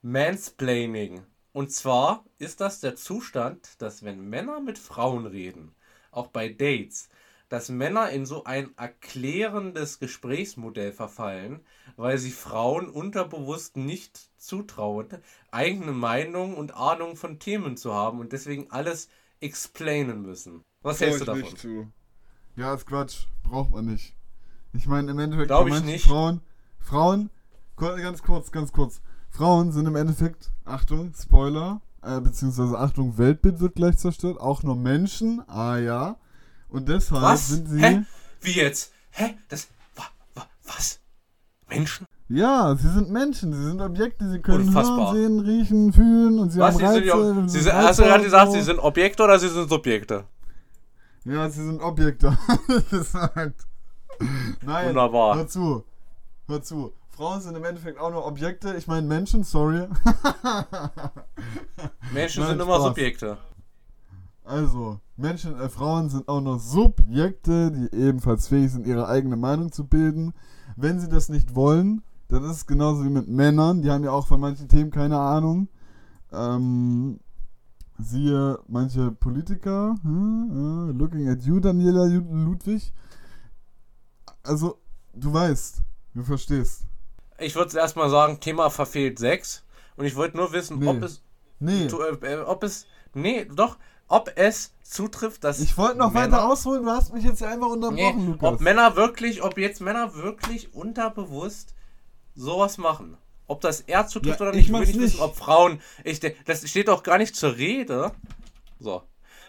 Mansplaining. 0.02 1.22
Und 1.52 1.72
zwar 1.72 2.24
ist 2.38 2.60
das 2.60 2.80
der 2.80 2.96
Zustand, 2.96 3.80
dass 3.82 4.04
wenn 4.04 4.28
Männer 4.28 4.60
mit 4.60 4.78
Frauen 4.78 5.26
reden, 5.26 5.74
auch 6.10 6.28
bei 6.28 6.48
Dates, 6.48 7.08
dass 7.48 7.68
Männer 7.68 8.10
in 8.10 8.26
so 8.26 8.44
ein 8.44 8.76
erklärendes 8.76 9.98
Gesprächsmodell 9.98 10.92
verfallen, 10.92 11.64
weil 11.96 12.18
sie 12.18 12.30
Frauen 12.30 12.88
unterbewusst 12.88 13.76
nicht 13.76 14.18
zutrauen, 14.36 15.08
eigene 15.50 15.92
Meinung 15.92 16.56
und 16.56 16.74
Ahnung 16.74 17.16
von 17.16 17.38
Themen 17.38 17.76
zu 17.76 17.94
haben 17.94 18.20
und 18.20 18.32
deswegen 18.32 18.70
alles 18.70 19.08
explainen 19.40 20.22
müssen. 20.22 20.62
Was 20.82 21.00
hältst 21.00 21.20
du 21.20 21.24
davon? 21.24 21.42
nicht 21.42 21.58
zu. 21.58 21.92
Ja, 22.56 22.74
ist 22.74 22.86
Quatsch. 22.86 23.26
Braucht 23.42 23.70
man 23.70 23.86
nicht. 23.86 24.14
Ich 24.72 24.86
meine, 24.86 25.10
im 25.10 25.18
Endeffekt, 25.18 25.48
Glaub 25.48 25.68
ich 25.68 25.82
nicht. 25.82 26.06
Frauen, 26.06 26.40
Frauen, 26.78 27.30
ganz 27.76 28.22
kurz, 28.22 28.50
ganz 28.52 28.72
kurz. 28.72 29.00
Frauen 29.30 29.72
sind 29.72 29.86
im 29.86 29.96
Endeffekt, 29.96 30.50
Achtung, 30.64 31.12
Spoiler, 31.18 31.80
äh, 32.02 32.20
beziehungsweise 32.20 32.78
Achtung, 32.78 33.16
Weltbild 33.18 33.60
wird 33.60 33.74
gleich 33.74 33.96
zerstört, 33.98 34.40
auch 34.40 34.62
nur 34.62 34.76
Menschen, 34.76 35.42
ah 35.48 35.76
ja. 35.78 36.16
Und 36.68 36.88
deshalb 36.88 37.22
Was? 37.22 37.48
sind 37.48 37.68
sie, 37.68 37.80
Hä? 37.82 38.02
Wie 38.40 38.52
jetzt? 38.52 38.92
Hä? 39.10 39.34
Das. 39.48 39.68
Wa, 39.94 40.04
wa, 40.34 40.46
was? 40.64 41.00
Menschen? 41.68 42.06
ja, 42.28 42.74
sie 42.76 42.88
sind 42.90 43.10
Menschen, 43.10 43.52
sie 43.52 43.64
sind 43.64 43.80
Objekte, 43.80 44.28
sie 44.30 44.40
können 44.40 44.68
Unfassbar. 44.68 45.14
hören, 45.14 45.14
sehen, 45.14 45.40
riechen, 45.40 45.92
fühlen 45.92 46.38
und 46.38 46.50
sie 46.50 46.58
Was? 46.60 46.74
haben 46.74 46.78
Sie 46.78 46.84
Reize. 46.86 46.94
sind, 46.98 47.06
ja- 47.06 47.14
sie 47.16 47.48
sie 47.48 47.58
sind 47.60 47.62
sind, 47.64 47.74
hast 47.74 47.98
du 47.98 48.02
gerade 48.02 48.24
gesagt, 48.24 48.52
sie 48.52 48.60
sind 48.62 48.78
Objekte 48.78 49.22
oder 49.22 49.38
sie 49.38 49.48
sind 49.48 49.68
Subjekte? 49.68 50.24
Ja, 51.26 51.50
sie 51.50 51.64
sind 51.64 51.80
Objekte, 51.80 52.30
hab 52.48 52.60
ich 52.68 52.88
gesagt. 52.88 53.66
Nein, 54.64 54.88
Wunderbar. 54.90 55.36
hör 55.36 55.48
zu. 55.48 55.84
Hör 56.46 56.62
zu. 56.62 56.92
Frauen 57.08 57.40
sind 57.40 57.56
im 57.56 57.64
Endeffekt 57.64 57.98
auch 57.98 58.10
nur 58.12 58.24
Objekte. 58.24 58.76
Ich 58.76 58.86
meine 58.86 59.06
Menschen, 59.06 59.42
sorry. 59.42 59.88
Menschen 62.12 62.42
Nein, 62.42 62.50
sind 62.50 62.60
immer 62.60 62.76
Spaß. 62.76 62.82
Subjekte. 62.84 63.38
Also, 64.44 65.00
Menschen, 65.16 65.58
äh, 65.58 65.68
Frauen 65.68 66.08
sind 66.10 66.28
auch 66.28 66.40
nur 66.40 66.60
Subjekte, 66.60 67.72
die 67.72 67.92
ebenfalls 67.96 68.46
fähig 68.46 68.70
sind, 68.70 68.86
ihre 68.86 69.08
eigene 69.08 69.36
Meinung 69.36 69.72
zu 69.72 69.84
bilden. 69.86 70.32
Wenn 70.76 71.00
sie 71.00 71.08
das 71.08 71.28
nicht 71.28 71.56
wollen, 71.56 72.02
dann 72.28 72.44
ist 72.44 72.50
es 72.52 72.66
genauso 72.66 73.02
wie 73.02 73.10
mit 73.10 73.26
Männern. 73.26 73.82
Die 73.82 73.90
haben 73.90 74.04
ja 74.04 74.12
auch 74.12 74.28
von 74.28 74.38
manchen 74.38 74.68
Themen 74.68 74.92
keine 74.92 75.18
Ahnung. 75.18 75.68
Ähm, 76.32 77.18
siehe 77.98 78.58
manche 78.68 79.10
Politiker, 79.12 79.94
hm, 80.02 80.90
äh, 80.90 80.98
looking 80.98 81.28
at 81.28 81.42
you, 81.42 81.60
Daniela 81.60 82.04
Ludwig. 82.06 82.92
Also, 84.42 84.78
du 85.14 85.32
weißt, 85.32 85.82
du 86.14 86.22
verstehst. 86.22 86.82
Ich 87.38 87.54
würde 87.54 87.76
erstmal 87.78 88.08
sagen, 88.10 88.40
Thema 88.40 88.70
verfehlt 88.70 89.18
6. 89.18 89.62
Und 89.96 90.04
ich 90.04 90.16
wollte 90.16 90.36
nur 90.36 90.52
wissen, 90.52 90.78
Nee. 90.78 90.88
ob 90.88 91.02
es. 91.02 91.22
Nee, 91.58 91.86
Tu- 91.88 92.00
äh, 92.00 92.34
äh, 92.34 92.40
ob 92.42 92.62
es. 92.62 92.86
Nee, 93.14 93.44
doch. 93.46 93.78
Ob 94.08 94.30
es 94.36 94.72
zutrifft, 94.82 95.42
dass. 95.42 95.58
ich 95.58 95.76
wollte 95.76 95.98
noch 95.98 96.12
Männer- 96.12 96.36
weiter 96.36 96.48
ausholen, 96.48 96.84
du 96.84 96.90
hast 96.90 97.12
mich 97.12 97.24
jetzt 97.24 97.42
einfach 97.42 97.66
Nee, 97.68 97.72
unterbrochen, 97.72 98.26
Lukas. 98.26 98.52
ob 98.52 98.60
Männer 98.60 98.94
wirklich, 98.94 99.42
ob 99.42 99.58
jetzt 99.58 99.80
Männer 99.80 100.14
wirklich 100.14 100.72
unterbewusst 100.74 101.74
sowas 102.36 102.78
machen. 102.78 103.16
Ob 103.48 103.60
das 103.60 103.80
er 103.82 104.06
zutrifft 104.06 104.40
Ja, 104.40 104.46
oder 104.48 104.54
ich 104.56 104.62
nicht, 104.62 104.72
will 104.72 104.80
mach's 104.80 104.88
ich 104.90 104.98
wissen, 104.98 105.16
nicht. 105.16 105.20
ob 105.22 105.36
Frauen. 105.36 105.80
Ich, 106.04 106.20
das 106.44 106.68
steht 106.68 106.88
doch 106.88 107.02
gar 107.02 107.18
nicht 107.18 107.36
zur 107.36 107.56
Rede. 107.56 108.12
So. 108.80 109.02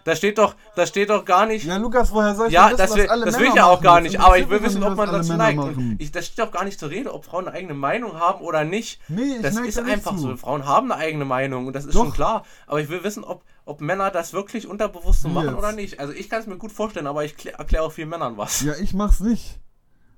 Da 0.03 0.15
steht 0.15 0.38
doch, 0.38 0.55
da 0.77 0.86
steht 0.88 1.10
doch 1.10 1.25
gar 1.25 1.45
nicht. 1.47 1.65
ja, 1.65 1.75
Lukas, 1.75 2.13
woher 2.13 2.33
soll 2.33 2.47
ich 2.47 2.53
Ja, 2.53 2.69
das 2.69 2.91
wissen, 2.91 2.95
will, 2.95 3.03
was 3.05 3.10
alle 3.12 3.25
das 3.25 3.33
will 3.36 3.41
Männer 3.41 3.53
ich 3.53 3.57
ja 3.57 3.65
auch 3.65 3.81
gar 3.81 3.95
Das 3.95 4.03
nicht, 4.03 4.19
aber 4.21 4.38
ich 4.38 4.49
will 4.49 4.63
wissen, 4.63 4.81
ob 4.83 4.95
man 4.95 5.10
dazu 5.12 5.33
neigt. 5.33 5.60
ich, 5.97 6.12
das 6.13 6.27
steht 6.27 6.39
doch 6.45 6.51
gar 6.53 6.63
nicht 6.63 6.79
zur 6.79 6.89
Rede, 6.89 7.13
ob 7.13 7.25
Frauen 7.25 7.45
eine 7.45 7.57
eigene 7.57 7.73
Meinung 7.73 8.13
haben 8.17 8.41
oder 8.41 8.63
nicht. 8.63 9.01
Nee, 9.10 9.21
ich 9.36 9.41
das 9.41 9.57
ist 9.57 9.77
da 9.77 9.83
einfach 9.83 10.13
zu. 10.15 10.19
so. 10.19 10.38
Frauen 10.38 10.65
haben 10.65 10.93
eine 10.93 11.01
eigene 11.01 11.25
Meinung 11.25 11.67
und 11.67 11.73
das 11.75 11.83
ist 11.83 11.93
Doch. 11.93 12.03
schon 12.05 12.13
klar. 12.13 12.45
Aber 12.67 12.79
ich 12.79 12.88
will 12.88 13.03
wissen, 13.03 13.25
ob, 13.25 13.43
ob 13.65 13.81
Männer 13.81 14.10
das 14.10 14.31
wirklich 14.31 14.65
unterbewusst 14.67 15.23
so 15.23 15.27
machen 15.27 15.47
jetzt? 15.49 15.57
oder 15.57 15.73
nicht. 15.73 15.99
Also 15.99 16.13
ich 16.13 16.29
kann 16.29 16.39
es 16.39 16.47
mir 16.47 16.57
gut 16.57 16.71
vorstellen, 16.71 17.07
aber 17.07 17.25
ich 17.25 17.33
erkläre 17.45 17.83
auch 17.83 17.91
vielen 17.91 18.07
Männern 18.10 18.38
was. 18.38 18.62
Ja, 18.62 18.75
ich 18.81 18.93
mach's 18.93 19.19
nicht. 19.19 19.60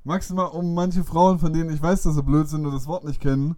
Maximal 0.04 0.50
um 0.50 0.76
manche 0.76 1.04
Frauen, 1.04 1.40
von 1.40 1.52
denen 1.52 1.74
ich 1.74 1.82
weiß, 1.82 2.04
dass 2.04 2.14
sie 2.14 2.22
blöd 2.24 2.48
sind 2.48 2.64
und 2.64 2.74
das 2.74 2.86
Wort 2.86 3.06
nicht 3.06 3.20
kennen, 3.22 3.56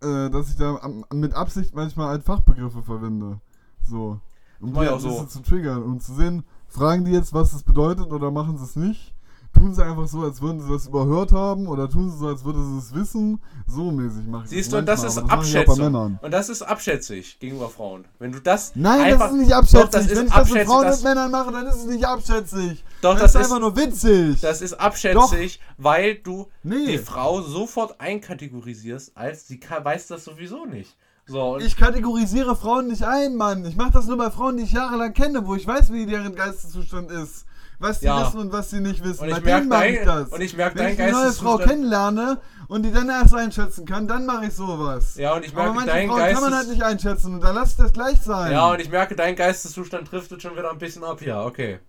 äh, 0.00 0.30
dass 0.30 0.48
ich 0.50 0.56
da 0.56 0.76
am, 0.76 1.04
mit 1.12 1.34
Absicht 1.34 1.74
manchmal 1.74 2.08
halt 2.08 2.24
Fachbegriffe 2.24 2.82
verwende. 2.82 3.40
So. 3.88 4.20
Um 4.60 4.72
die 4.72 4.80
ein 4.80 4.88
auch 4.88 5.00
so. 5.00 5.08
bisschen 5.08 5.28
zu 5.28 5.42
triggern 5.42 5.82
und 5.82 6.02
zu 6.02 6.14
sehen, 6.14 6.44
fragen 6.68 7.04
die 7.04 7.12
jetzt, 7.12 7.34
was 7.34 7.52
das 7.52 7.62
bedeutet 7.62 8.12
oder 8.12 8.30
machen 8.30 8.56
sie 8.56 8.64
es 8.64 8.76
nicht. 8.76 9.14
Tun 9.52 9.72
sie 9.72 9.84
einfach 9.84 10.08
so, 10.08 10.22
als 10.22 10.42
würden 10.42 10.60
sie 10.60 10.68
das 10.68 10.88
überhört 10.88 11.30
haben 11.30 11.68
oder 11.68 11.88
tun 11.88 12.10
sie 12.10 12.18
so, 12.18 12.26
als 12.26 12.44
würden 12.44 12.72
sie 12.72 12.78
es 12.78 12.92
wissen. 12.92 13.40
So 13.68 13.92
mäßig 13.92 14.26
mache 14.26 14.44
ich 14.44 14.50
Siehst 14.50 14.72
das 14.72 14.80
du, 14.80 14.84
das 14.84 15.02
manchmal, 15.02 15.22
ist 15.24 15.28
bei 15.28 15.34
Abschätzung. 15.34 15.78
Männern. 15.78 16.18
Und 16.22 16.30
das 16.32 16.48
ist 16.48 16.62
abschätzig 16.62 17.38
gegenüber 17.38 17.68
Frauen. 17.68 18.04
Wenn 18.18 18.32
du 18.32 18.40
das 18.40 18.72
Nein, 18.74 19.00
einfach, 19.02 19.26
das 19.26 19.32
ist 19.32 19.38
nicht 19.38 19.52
abschätzig. 19.52 19.80
Doch, 19.80 19.90
das 19.90 20.06
ist 20.06 20.16
Wenn 20.16 20.26
ich 20.26 20.32
das 20.32 20.34
mit 20.34 20.40
abschätzig, 20.40 20.68
Frauen 20.68 20.84
das- 20.84 20.98
und 20.98 21.04
Männern 21.04 21.30
mache, 21.30 21.52
dann 21.52 21.66
ist 21.66 21.76
es 21.76 21.86
nicht 21.86 22.04
abschätzig. 22.04 22.84
Doch, 23.04 23.18
das, 23.18 23.32
das 23.32 23.42
ist 23.46 23.52
einfach 23.52 23.60
nur 23.60 23.76
witzig. 23.76 24.40
Das 24.40 24.60
ist 24.62 24.74
abschätzig, 24.74 25.60
weil 25.78 26.16
du 26.16 26.48
Nee. 26.62 26.86
die 26.86 26.98
Frau 26.98 27.40
sofort 27.42 28.00
einkategorisierst, 28.00 29.12
als 29.16 29.46
sie 29.46 29.60
weiß 29.82 30.08
das 30.08 30.24
sowieso 30.24 30.64
nicht. 30.66 30.96
So, 31.26 31.58
Ich 31.58 31.76
kategorisiere 31.76 32.54
Frauen 32.54 32.88
nicht 32.88 33.02
ein, 33.02 33.36
Mann. 33.36 33.64
Ich 33.64 33.76
mache 33.76 33.92
das 33.92 34.06
nur 34.06 34.18
bei 34.18 34.30
Frauen, 34.30 34.58
die 34.58 34.64
ich 34.64 34.72
jahrelang 34.72 35.14
kenne, 35.14 35.46
wo 35.46 35.54
ich 35.54 35.66
weiß, 35.66 35.90
wie 35.92 36.04
deren 36.06 36.34
Geisteszustand 36.34 37.10
ist. 37.10 37.46
Was 37.78 38.00
die 38.00 38.06
Ja. 38.06 38.24
wissen 38.26 38.38
und 38.40 38.52
was 38.52 38.70
sie 38.70 38.80
nicht 38.80 39.02
wissen. 39.02 39.22
Und 39.24 39.28
ich 39.30 39.34
bei 39.34 39.40
denen 39.40 39.68
mache 39.68 39.80
dein- 39.82 39.94
ich 39.94 40.00
das. 40.04 40.28
und 40.28 40.40
ich 40.40 40.56
merk 40.56 40.74
Wenn 40.76 40.92
ich 40.94 41.00
eine 41.00 41.12
neue 41.12 41.32
Frau 41.32 41.56
kennenlerne 41.58 42.38
und 42.68 42.82
die 42.84 42.92
dann 42.92 43.08
erst 43.08 43.34
einschätzen 43.34 43.84
kann, 43.84 44.06
dann 44.06 44.26
mache 44.26 44.46
ich 44.46 44.54
sowas. 44.54 45.16
Ja, 45.16 45.34
und 45.34 45.44
ich 45.44 45.52
Aber 45.52 45.62
merke, 45.64 45.74
manche 45.76 45.90
dein 45.90 46.08
Frauen 46.08 46.18
kann 46.20 46.32
man 46.34 46.42
Geistes- 46.42 46.56
halt 46.58 46.68
nicht 46.68 46.82
einschätzen 46.82 47.34
und 47.34 47.40
dann 47.42 47.54
lass 47.54 47.70
ich 47.72 47.76
das 47.76 47.92
gleich 47.92 48.20
sein. 48.22 48.52
ja, 48.52 48.70
und 48.70 48.80
ich 48.80 48.90
merke, 48.90 49.16
dein 49.16 49.34
Geisteszustand 49.34 50.10
driftet 50.12 50.40
schon 50.40 50.56
wieder 50.56 50.70
ein 50.70 50.78
bisschen 50.78 51.02
ab 51.04 51.18
hier. 51.20 51.38
Okay. 51.38 51.80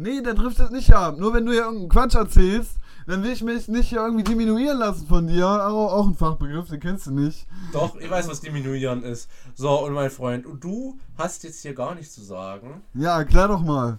Nee, 0.00 0.22
der 0.22 0.34
trifft 0.34 0.58
es 0.60 0.70
nicht 0.70 0.94
ab. 0.94 1.18
Nur 1.18 1.34
wenn 1.34 1.44
du 1.44 1.52
hier 1.52 1.64
irgendeinen 1.64 1.90
Quatsch 1.90 2.14
erzählst, 2.14 2.76
dann 3.06 3.22
will 3.22 3.32
ich 3.32 3.42
mich 3.42 3.68
nicht 3.68 3.90
hier 3.90 3.98
irgendwie 3.98 4.24
diminuieren 4.24 4.78
lassen 4.78 5.06
von 5.06 5.26
dir. 5.26 5.46
Auch, 5.46 5.92
auch 5.92 6.06
ein 6.06 6.14
Fachbegriff, 6.14 6.70
den 6.70 6.80
kennst 6.80 7.06
du 7.06 7.10
nicht. 7.10 7.46
Doch, 7.74 7.96
ich 7.96 8.10
weiß, 8.10 8.26
was 8.26 8.40
diminuieren 8.40 9.02
ist. 9.02 9.28
So, 9.54 9.84
und 9.84 9.92
mein 9.92 10.10
Freund, 10.10 10.46
und 10.46 10.64
du 10.64 10.98
hast 11.18 11.44
jetzt 11.44 11.60
hier 11.60 11.74
gar 11.74 11.94
nichts 11.94 12.14
zu 12.14 12.22
sagen. 12.22 12.80
Ja, 12.94 13.18
erklär 13.18 13.48
doch 13.48 13.60
mal. 13.60 13.98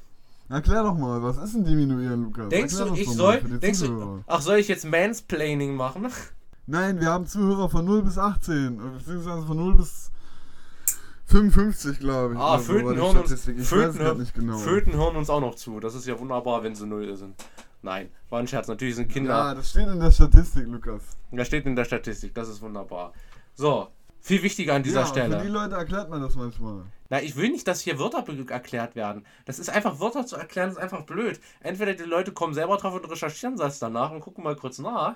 Erklär 0.50 0.82
doch 0.82 0.98
mal, 0.98 1.22
was 1.22 1.38
ist 1.38 1.54
ein 1.54 1.66
Diminuieren, 1.66 2.24
Lukas? 2.24 2.50
Denkst 2.50 2.74
Erklär 2.74 2.96
du, 2.96 3.00
ich 3.00 3.10
soll. 3.10 3.38
Denkst 3.40 3.80
Zuhörer. 3.80 4.06
du. 4.06 4.24
Ach, 4.26 4.42
soll 4.42 4.58
ich 4.58 4.68
jetzt 4.70 4.86
Mansplaining 4.86 5.76
machen? 5.76 6.08
Nein, 6.66 7.00
wir 7.00 7.12
haben 7.12 7.28
Zuhörer 7.28 7.70
von 7.70 7.86
0 7.86 8.02
bis 8.02 8.18
18, 8.18 8.56
äh, 8.56 8.98
beziehungsweise 8.98 9.46
von 9.46 9.56
0 9.56 9.76
bis 9.76 10.12
55, 11.32 12.00
glaube 12.00 12.34
ich. 12.34 12.40
Ah, 12.40 12.56
oder 12.56 12.60
so 12.64 12.74
Föten 12.74 12.96
hören 12.96 13.18
uns. 13.18 13.70
Föten, 13.70 14.18
nicht 14.20 14.34
genau. 14.34 14.58
Föten 14.58 14.94
hören 14.94 15.16
uns 15.16 15.30
auch 15.30 15.42
noch 15.42 15.56
zu. 15.56 15.80
Das 15.80 15.96
ist 15.96 16.06
ja 16.06 16.20
wunderbar, 16.20 16.64
wenn 16.64 16.76
sie 16.76 16.86
null 16.86 17.16
sind. 17.16 17.36
Nein, 17.82 18.10
war 18.30 18.40
ein 18.40 18.48
Scherz. 18.48 18.68
Natürlich 18.68 18.96
sind 18.96 19.10
Kinder. 19.10 19.32
Ja, 19.32 19.56
das 19.56 19.70
steht 19.72 19.88
in 19.88 20.00
der 20.00 20.12
Statistik, 20.12 20.68
Lukas. 20.68 21.18
Das 21.32 21.48
steht 21.48 21.66
in 21.66 21.76
der 21.76 21.86
Statistik, 21.86 22.36
das 22.36 22.50
ist 22.50 22.62
wunderbar. 22.62 23.14
So, 23.56 23.88
viel 24.20 24.44
wichtiger 24.44 24.76
an 24.76 24.84
dieser 24.84 25.02
ja, 25.02 25.06
Stelle. 25.08 25.40
Für 25.40 25.46
die 25.46 25.52
Leute 25.52 25.76
erklärt 25.76 26.10
man 26.10 26.22
das 26.22 26.36
manchmal. 26.36 26.84
Na, 27.10 27.22
ich 27.22 27.36
will 27.36 27.50
nicht, 27.50 27.68
dass 27.68 27.82
hier 27.82 27.98
Wörter 27.98 28.24
erklärt 28.50 28.96
werden. 28.96 29.26
Das 29.46 29.58
ist 29.58 29.70
einfach, 29.70 30.00
Wörter 30.00 30.26
zu 30.26 30.36
erklären, 30.36 30.70
ist 30.70 30.78
einfach 30.78 31.06
blöd. 31.06 31.40
Entweder 31.62 31.94
die 31.94 32.04
Leute 32.04 32.32
kommen 32.32 32.54
selber 32.54 32.78
drauf 32.78 32.94
und 32.94 33.10
recherchieren 33.10 33.58
das 33.58 33.80
danach 33.80 34.12
und 34.12 34.22
gucken 34.22 34.44
mal 34.44 34.56
kurz 34.56 34.78
nach. 34.80 35.16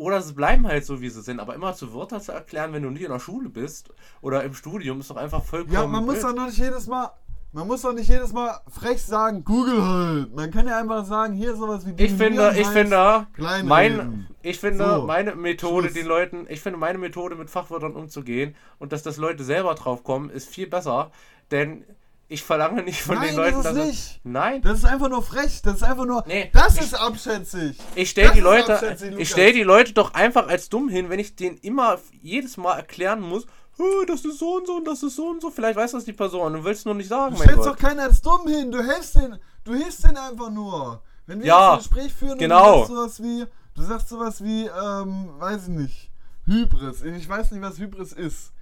Oder 0.00 0.22
sie 0.22 0.32
bleiben 0.32 0.66
halt 0.66 0.86
so, 0.86 1.02
wie 1.02 1.10
sie 1.10 1.20
sind. 1.20 1.40
Aber 1.40 1.54
immer 1.54 1.74
zu 1.74 1.92
Wörter 1.92 2.20
zu 2.20 2.32
erklären, 2.32 2.72
wenn 2.72 2.82
du 2.82 2.88
nicht 2.88 3.02
in 3.02 3.12
der 3.12 3.18
Schule 3.20 3.50
bist 3.50 3.92
oder 4.22 4.42
im 4.44 4.54
Studium, 4.54 5.00
ist 5.00 5.10
doch 5.10 5.16
einfach 5.16 5.44
vollkommen 5.44 5.74
Ja, 5.74 5.86
man 5.86 6.06
muss 6.06 6.14
blöd. 6.20 6.24
doch 6.24 6.34
noch 6.34 6.46
nicht 6.46 6.56
jedes 6.58 6.86
Mal. 6.86 7.10
Man 7.52 7.66
muss 7.66 7.82
doch 7.82 7.92
nicht 7.92 8.08
jedes 8.08 8.32
Mal 8.32 8.60
frech 8.70 9.02
sagen, 9.04 9.44
Google 9.44 9.82
halt. 9.86 10.34
Man 10.34 10.50
kann 10.50 10.66
ja 10.66 10.78
einfach 10.78 11.04
sagen, 11.04 11.34
hier 11.34 11.54
sowas 11.54 11.84
wie 11.84 11.90
Ich 12.02 12.12
finde, 12.14 12.54
ich 12.56 12.66
finde, 12.68 13.26
mein, 13.64 14.26
ich 14.40 14.58
finde 14.58 14.84
So, 15.00 15.02
meine 15.06 15.34
Methode, 15.34 15.88
Schluss. 15.88 15.94
den 15.98 16.06
Leuten, 16.06 16.46
ich 16.48 16.60
finde 16.62 16.78
meine 16.78 16.96
Methode 16.96 17.34
mit 17.36 17.50
Fachwörtern 17.50 17.92
umzugehen 17.94 18.54
und 18.78 18.92
dass 18.92 19.02
das 19.02 19.18
Leute 19.18 19.44
selber 19.44 19.74
drauf 19.74 20.02
kommen, 20.02 20.30
ist 20.30 20.48
viel 20.48 20.66
besser, 20.68 21.10
denn 21.50 21.84
ich 22.30 22.42
verlange 22.42 22.82
nicht 22.82 23.02
von 23.02 23.16
Nein, 23.16 23.28
den 23.28 23.36
Leuten, 23.36 23.62
das 23.62 23.66
ist 23.66 23.76
dass 23.76 23.86
nicht. 23.86 24.20
nein, 24.24 24.62
Das 24.62 24.78
ist 24.78 24.84
einfach 24.86 25.08
nur 25.10 25.22
frech. 25.22 25.60
Das 25.62 25.74
ist 25.76 25.82
einfach 25.82 26.06
nur. 26.06 26.24
Nee, 26.26 26.48
das 26.54 26.76
ich- 26.76 26.82
ist 26.82 26.94
abschätzig. 26.94 27.76
ich 27.94 28.08
stelle 28.10 28.32
die 28.32 28.40
Leute, 28.40 28.96
ich 29.18 29.28
stelle 29.28 29.52
die 29.52 29.62
Leute 29.64 29.92
doch 29.92 30.14
einfach 30.14 30.46
als 30.48 30.68
dumm 30.68 30.88
hin, 30.88 31.10
wenn 31.10 31.18
ich 31.18 31.36
denen 31.36 31.58
immer 31.58 31.98
jedes 32.22 32.56
Mal 32.56 32.76
erklären 32.76 33.20
muss, 33.20 33.46
"Hö, 33.76 34.06
das 34.06 34.24
ist 34.24 34.38
so 34.38 34.56
und 34.56 34.66
so 34.66 34.76
und 34.76 34.86
das 34.86 35.02
ist 35.02 35.16
so 35.16 35.26
und 35.28 35.42
so. 35.42 35.50
Vielleicht 35.50 35.76
weiß 35.76 35.92
das 35.92 36.04
die 36.04 36.12
Person. 36.12 36.52
Du 36.54 36.64
willst 36.64 36.86
nur 36.86 36.94
nicht 36.94 37.08
sagen, 37.08 37.34
Du 37.34 37.42
stellst 37.42 37.66
doch 37.66 37.76
keinen 37.76 38.00
als 38.00 38.22
dumm 38.22 38.46
hin. 38.46 38.70
Du 38.70 38.82
hilfst 38.82 39.16
den. 39.16 39.36
Du 39.64 39.74
hilfst 39.74 40.04
den 40.04 40.16
einfach 40.16 40.50
nur. 40.50 41.02
Wenn 41.26 41.40
wir 41.40 41.46
Ja, 41.46 41.72
ein 41.72 41.78
Gespräch 41.78 42.12
führen 42.12 42.38
genau. 42.38 42.82
und 42.82 42.88
du 42.90 42.96
sagst 42.96 43.16
sowas 43.16 43.22
wie, 43.22 43.46
du 43.74 43.82
sagst 43.82 44.08
sowas 44.08 44.42
wie, 44.44 44.66
ähm, 44.66 45.30
weiß 45.38 45.62
ich 45.64 45.68
nicht, 45.68 46.10
Hybris. 46.46 47.02
Ich 47.02 47.28
weiß 47.28 47.50
nicht, 47.52 47.62
was 47.62 47.78
Hybris 47.78 48.12
ist. 48.12 48.52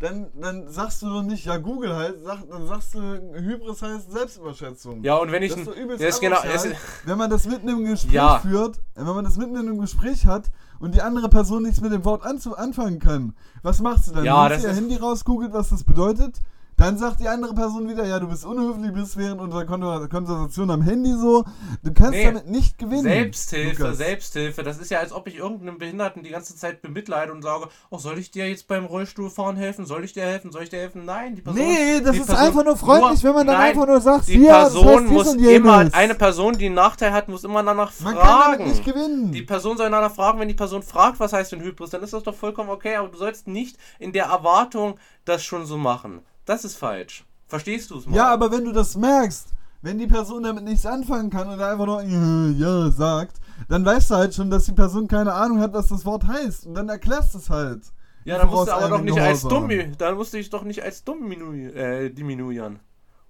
Dann, 0.00 0.28
dann 0.40 0.66
sagst 0.66 1.02
du 1.02 1.10
doch 1.10 1.22
nicht, 1.22 1.44
ja, 1.44 1.58
Google 1.58 1.94
halt, 1.94 2.20
sag, 2.24 2.48
dann 2.50 2.66
sagst 2.66 2.94
du, 2.94 3.00
Hybris 3.34 3.82
heißt 3.82 4.10
Selbstüberschätzung. 4.10 5.04
Ja, 5.04 5.16
und 5.16 5.30
wenn 5.30 5.42
ich 5.42 5.50
Das 5.50 5.60
ist 5.60 5.66
so 5.66 5.74
übelst 5.74 6.02
das 6.02 6.20
genau, 6.20 6.36
asozial, 6.36 6.72
es, 6.72 7.06
wenn 7.06 7.18
man 7.18 7.28
das 7.28 7.46
mitten 7.46 7.68
im 7.68 7.84
Gespräch 7.84 8.14
Ja. 8.14 8.38
führt, 8.38 8.78
äh, 8.78 9.00
wenn 9.00 9.14
man 9.14 9.24
das 9.26 9.36
mitten 9.36 9.56
in 9.56 9.68
einem 9.68 9.78
Gespräch 9.78 10.24
hat 10.24 10.50
und 10.78 10.94
die 10.94 11.02
andere 11.02 11.28
Person 11.28 11.64
nichts 11.64 11.82
mit 11.82 11.92
dem 11.92 12.02
Wort 12.06 12.24
anzu 12.24 12.56
anfangen 12.56 12.98
kann, 12.98 13.34
was 13.62 13.82
machst 13.82 14.08
du 14.08 14.12
dann? 14.12 14.24
Ja, 14.24 14.48
Nimmst 14.48 14.56
das 14.56 14.62
du 14.62 14.68
ihr 14.70 14.74
Handy 14.82 14.96
raus, 14.96 15.22
googelt, 15.22 15.52
was 15.52 15.68
das 15.68 15.84
bedeutet? 15.84 16.40
Dann 16.80 16.96
sagt 16.96 17.20
die 17.20 17.28
andere 17.28 17.52
Person 17.54 17.88
wieder, 17.90 18.06
ja, 18.06 18.18
du 18.18 18.26
bist 18.26 18.42
unhöflich, 18.46 18.90
bist 18.94 19.18
während 19.18 19.38
unserer 19.38 19.66
Kon 19.66 19.80
Konversation 20.08 20.70
am 20.70 20.80
Handy 20.80 21.12
so. 21.12 21.44
Du 21.82 21.92
kannst 21.92 22.12
Nee. 22.12 22.24
damit 22.24 22.46
nicht 22.48 22.78
gewinnen. 22.78 23.02
Selbsthilfe, 23.02 23.82
Lukas. 23.82 23.98
Selbsthilfe. 23.98 24.62
Das 24.62 24.78
ist 24.78 24.90
ja, 24.90 24.98
als 25.00 25.12
ob 25.12 25.26
ich 25.28 25.36
irgendeinem 25.36 25.76
Behinderten 25.76 26.22
die 26.22 26.30
ganze 26.30 26.56
Zeit 26.56 26.80
bemitleide 26.80 27.32
und 27.32 27.42
sage, 27.42 27.68
oh, 27.90 27.98
soll 27.98 28.18
ich 28.18 28.30
dir 28.30 28.48
jetzt 28.48 28.66
beim 28.66 28.86
Rollstuhlfahren 28.86 29.56
helfen? 29.56 29.84
Soll 29.84 30.04
ich 30.04 30.14
dir 30.14 30.22
helfen? 30.22 30.52
Soll 30.52 30.62
ich 30.62 30.70
dir 30.70 30.78
helfen? 30.78 31.04
Nein, 31.04 31.36
die 31.36 31.42
Person. 31.42 31.60
Nee, 31.62 32.00
das 32.00 32.16
ist 32.16 32.26
Person- 32.26 32.36
einfach 32.46 32.64
nur 32.64 32.76
freundlich, 32.78 33.22
wenn 33.24 33.34
man 33.34 33.46
dann 33.46 33.56
nein, 33.58 33.68
einfach 33.72 33.86
nur 33.86 34.00
sagt, 34.00 34.28
die 34.28 34.38
hier, 34.38 34.48
das 34.48 34.72
Person 34.72 34.86
heißt 34.86 35.02
dies 35.04 35.10
muss 35.10 35.34
immer, 35.34 35.88
eine 35.92 36.14
Person, 36.14 36.56
die 36.56 36.64
einen 36.66 36.74
Nachteil 36.76 37.12
hat, 37.12 37.28
muss 37.28 37.44
immer 37.44 37.62
danach 37.62 37.92
Man 38.00 38.14
kann 38.14 38.22
damit 38.26 38.44
fragen. 38.58 38.68
nicht 38.70 38.84
gewinnen. 38.86 39.32
Die 39.32 39.42
Person 39.42 39.76
soll 39.76 39.90
danach 39.90 40.14
fragen, 40.14 40.40
wenn 40.40 40.48
die 40.48 40.54
Person 40.54 40.82
fragt, 40.82 41.20
was 41.20 41.34
heißt 41.34 41.52
denn 41.52 41.60
Hybris, 41.60 41.90
dann 41.90 42.02
ist 42.02 42.14
das 42.14 42.22
doch 42.22 42.34
vollkommen 42.34 42.70
okay, 42.70 42.96
aber 42.96 43.08
du 43.08 43.18
sollst 43.18 43.46
nicht 43.48 43.76
in 43.98 44.12
der 44.12 44.24
Erwartung 44.26 44.98
das 45.26 45.44
schon 45.44 45.66
so 45.66 45.76
machen. 45.76 46.20
Das 46.44 46.64
ist 46.64 46.76
falsch. 46.76 47.24
Verstehst 47.46 47.90
du 47.90 47.98
es 47.98 48.06
mal? 48.06 48.16
Ja, 48.16 48.32
aber 48.32 48.50
wenn 48.52 48.64
du 48.64 48.72
das 48.72 48.96
merkst, 48.96 49.48
wenn 49.82 49.98
die 49.98 50.06
Person 50.06 50.42
damit 50.42 50.64
nichts 50.64 50.86
anfangen 50.86 51.30
kann 51.30 51.48
oder 51.48 51.70
einfach 51.72 51.86
nur 51.86 52.02
äh, 52.02 52.50
ja 52.52 52.90
sagt, 52.90 53.40
dann 53.68 53.84
weißt 53.84 54.10
du 54.10 54.14
halt 54.14 54.34
schon, 54.34 54.50
dass 54.50 54.66
die 54.66 54.72
Person 54.72 55.08
keine 55.08 55.32
Ahnung 55.32 55.60
hat, 55.60 55.72
was 55.72 55.88
das 55.88 56.04
Wort 56.04 56.26
heißt. 56.26 56.66
Und 56.66 56.74
dann 56.74 56.88
erklärst 56.88 57.34
du 57.34 57.38
es 57.38 57.50
halt. 57.50 57.82
Ja, 58.24 58.38
dann 58.38 58.48
musst 58.48 58.68
du 58.68 58.72
aber 58.72 58.88
doch 58.88 59.02
nicht 59.02 59.18
als 59.18 59.42
dumm, 59.42 59.70
dann 59.96 60.14
musst 60.14 60.32
du 60.32 60.36
dich 60.36 60.50
doch 60.50 60.62
nicht 60.62 60.82
als 60.82 61.04
dumm 61.04 61.32
äh, 61.32 62.10
diminuieren. 62.10 62.80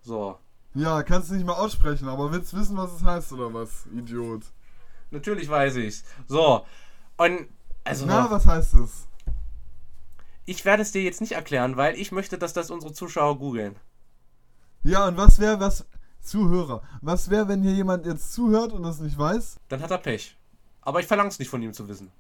So. 0.03 0.37
Ja, 0.75 1.03
kannst 1.03 1.31
du 1.31 1.35
nicht 1.35 1.47
mal 1.47 1.55
aussprechen, 1.55 2.09
aber 2.09 2.33
willst 2.33 2.55
wissen, 2.57 2.77
was 2.77 2.93
es 2.93 3.05
heißt 3.05 3.33
oder 3.33 3.53
was, 3.53 3.87
Idiot? 3.93 4.43
Natürlich 5.11 5.49
weiß 5.49 5.77
ich's. 5.77 6.05
So. 6.27 6.65
Und, 7.17 7.49
also, 7.85 8.07
Na, 8.07 8.31
was 8.31 8.47
heißt 8.47 8.75
es? 8.75 9.09
Ich 10.47 10.65
werde 10.65 10.83
es 10.83 10.93
dir 10.93 11.03
jetzt 11.03 11.21
nicht 11.21 11.33
erklären, 11.33 11.77
weil 11.77 11.95
ich 11.99 12.13
möchte, 12.13 12.39
dass 12.39 12.53
das 12.53 12.71
unsere 12.71 12.93
Zuschauer 12.93 13.39
googeln. 13.39 13.77
Ja, 14.83 15.07
und 15.07 15.17
was 15.17 15.39
wäre, 15.39 15.61
was, 15.61 15.85
Zuhörer, 16.21 16.83
was 17.01 17.31
wäre, 17.31 17.49
wenn 17.49 17.63
hier 17.63 17.73
jemand 17.73 18.07
jetzt 18.07 18.33
zuhört 18.33 18.73
und 18.73 18.83
das 18.83 19.01
nicht 19.01 19.19
weiß? 19.19 19.59
Dann 19.69 19.81
hat 19.83 19.91
er 19.91 19.99
Pech. 19.99 20.37
Aber 20.83 21.01
ich 21.01 21.07
verlange 21.07 21.29
es 21.29 21.39
nicht 21.39 21.49
von 21.49 21.63
ihm 21.63 21.73
zu 21.73 21.89
wissen. 21.89 22.11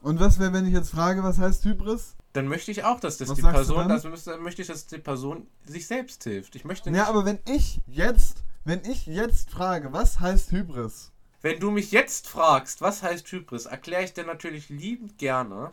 Und 0.00 0.20
was 0.20 0.38
wäre, 0.38 0.52
wenn 0.52 0.66
ich 0.66 0.72
jetzt 0.72 0.90
frage, 0.90 1.22
was 1.22 1.38
heißt 1.38 1.64
Hybris? 1.64 2.14
Dann 2.32 2.46
möchte 2.46 2.70
ich 2.70 2.84
auch, 2.84 3.00
dass 3.00 3.16
das 3.18 3.30
Was 3.30 3.36
die 3.36 3.42
Person, 3.42 3.88
dann 3.88 4.42
möchte 4.42 4.62
ich, 4.62 4.68
dass 4.68 4.86
die 4.86 4.98
Person 4.98 5.46
sich 5.64 5.86
selbst 5.86 6.22
hilft. 6.24 6.54
Ich 6.54 6.64
möchte 6.64 6.90
nicht, 6.90 6.98
Ja, 6.98 7.08
aber 7.08 7.24
wenn 7.24 7.40
ich 7.46 7.80
jetzt, 7.86 8.44
wenn 8.64 8.84
ich 8.84 9.06
jetzt 9.06 9.50
frage, 9.50 9.92
was 9.92 10.20
heißt 10.20 10.52
Hybris? 10.52 11.10
wenn 11.40 11.60
du 11.60 11.70
mich 11.70 11.92
jetzt 11.92 12.26
fragst, 12.26 12.80
was 12.80 13.02
heißt 13.02 13.30
Hybris, 13.30 13.66
erkläre 13.66 14.02
ich 14.02 14.12
dir 14.12 14.24
natürlich 14.24 14.68
liebend 14.68 15.18
gerne, 15.18 15.70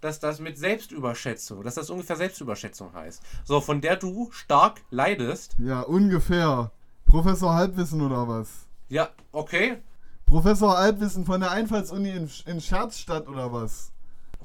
dass 0.00 0.20
das 0.20 0.40
mit 0.40 0.58
Selbstüberschätzung, 0.58 1.62
dass 1.62 1.74
das 1.74 1.90
ungefähr 1.90 2.16
Selbstüberschätzung 2.16 2.92
heißt. 2.94 3.22
So, 3.44 3.60
von 3.60 3.80
der 3.80 3.96
du 3.96 4.30
stark 4.32 4.82
leidest. 4.90 5.56
Ja, 5.58 5.80
ungefähr. 5.82 6.70
Professor 7.06 7.54
Halbwissen 7.54 8.00
oder 8.02 8.28
was? 8.28 8.66
Ja, 8.88 9.10
okay. 9.32 9.78
Professor 10.26 10.76
Halbwissen 10.76 11.24
von 11.24 11.40
der 11.40 11.50
Einfallsuni 11.50 12.10
in, 12.10 12.30
in 12.46 12.60
Scherzstadt 12.60 13.28
oder 13.28 13.52
was? 13.52 13.92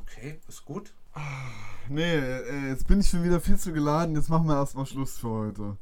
Okay, 0.01 0.39
ist 0.47 0.63
gut. 0.65 0.93
Nee, 1.89 2.15
äh, 2.15 2.69
jetzt 2.69 2.87
bin 2.87 3.01
ich 3.01 3.09
schon 3.09 3.23
wieder 3.23 3.39
viel 3.39 3.57
zu 3.57 3.73
geladen. 3.73 4.15
Jetzt 4.15 4.29
machen 4.29 4.47
wir 4.47 4.55
erstmal 4.55 4.85
Schluss 4.85 5.17
für 5.17 5.29
heute. 5.29 5.77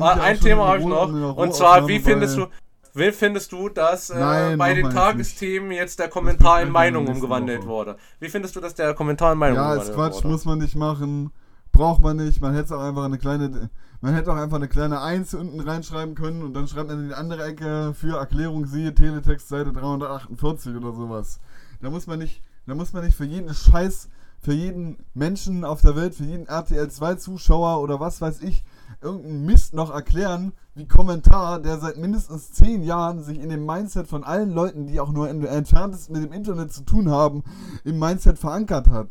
Ah, 0.00 0.20
ein 0.20 0.38
Thema 0.38 0.68
habe 0.68 0.80
ich 0.80 0.84
noch. 0.84 1.36
Und 1.36 1.54
zwar, 1.54 1.86
wie 1.88 2.00
findest 2.00 2.36
du, 2.36 2.46
wie 2.94 3.12
findest 3.12 3.52
du, 3.52 3.68
dass 3.68 4.10
äh, 4.10 4.18
Nein, 4.18 4.58
bei 4.58 4.74
den 4.74 4.90
Tagesthemen 4.90 5.72
jetzt 5.72 5.98
der 5.98 6.08
Kommentar 6.08 6.60
in 6.60 6.68
wir 6.68 6.72
Meinung 6.72 7.06
umgewandelt 7.06 7.60
Woche. 7.60 7.68
wurde? 7.68 7.96
Wie 8.18 8.28
findest 8.28 8.56
du, 8.56 8.60
dass 8.60 8.74
der 8.74 8.94
Kommentar 8.94 9.32
in 9.32 9.38
Meinung 9.38 9.56
Ja, 9.56 9.74
ist 9.74 9.88
umgewandelt 9.88 10.12
Quatsch, 10.12 10.24
wurde? 10.24 10.32
muss 10.32 10.44
man 10.44 10.58
nicht 10.58 10.76
machen. 10.76 11.30
Braucht 11.72 12.02
man 12.02 12.16
nicht. 12.16 12.40
Man 12.40 12.54
hätte 12.54 12.76
auch 12.76 12.82
einfach 12.82 13.04
eine 13.04 13.18
kleine. 13.18 13.70
Man 14.02 14.14
hätte 14.14 14.32
auch 14.32 14.36
einfach 14.36 14.56
eine 14.56 14.68
kleine 14.68 15.02
1 15.02 15.34
unten 15.34 15.60
reinschreiben 15.60 16.14
können 16.14 16.42
und 16.42 16.54
dann 16.54 16.66
schreibt 16.66 16.88
man 16.88 17.00
in 17.02 17.08
die 17.08 17.14
andere 17.14 17.44
Ecke 17.44 17.92
für 17.94 18.16
Erklärung 18.16 18.64
siehe 18.64 18.94
Teletext 18.94 19.48
Seite 19.48 19.72
348 19.72 20.74
oder 20.74 20.92
sowas. 20.94 21.38
Da 21.82 21.90
muss 21.90 22.06
man 22.06 22.18
nicht, 22.18 22.42
da 22.66 22.74
muss 22.74 22.94
man 22.94 23.04
nicht 23.04 23.14
für 23.14 23.26
jeden 23.26 23.52
Scheiß, 23.52 24.08
für 24.40 24.54
jeden 24.54 25.04
Menschen 25.12 25.64
auf 25.66 25.82
der 25.82 25.96
Welt, 25.96 26.14
für 26.14 26.24
jeden 26.24 26.46
RTL 26.46 26.90
2 26.90 27.16
Zuschauer 27.16 27.82
oder 27.82 28.00
was 28.00 28.22
weiß 28.22 28.40
ich, 28.42 28.64
irgendeinen 29.00 29.44
Mist 29.46 29.74
noch 29.74 29.90
erklären, 29.90 30.52
wie 30.74 30.86
Kommentar, 30.86 31.60
der 31.60 31.78
seit 31.78 31.96
mindestens 31.96 32.52
10 32.52 32.82
Jahren 32.82 33.22
sich 33.22 33.40
in 33.40 33.48
dem 33.48 33.66
Mindset 33.66 34.06
von 34.06 34.24
allen 34.24 34.50
Leuten, 34.50 34.86
die 34.86 35.00
auch 35.00 35.12
nur 35.12 35.28
entferntest 35.28 36.10
mit 36.10 36.22
dem 36.22 36.32
Internet 36.32 36.72
zu 36.72 36.82
tun 36.82 37.10
haben, 37.10 37.42
im 37.84 37.98
Mindset 37.98 38.38
verankert 38.38 38.88
hat. 38.88 39.08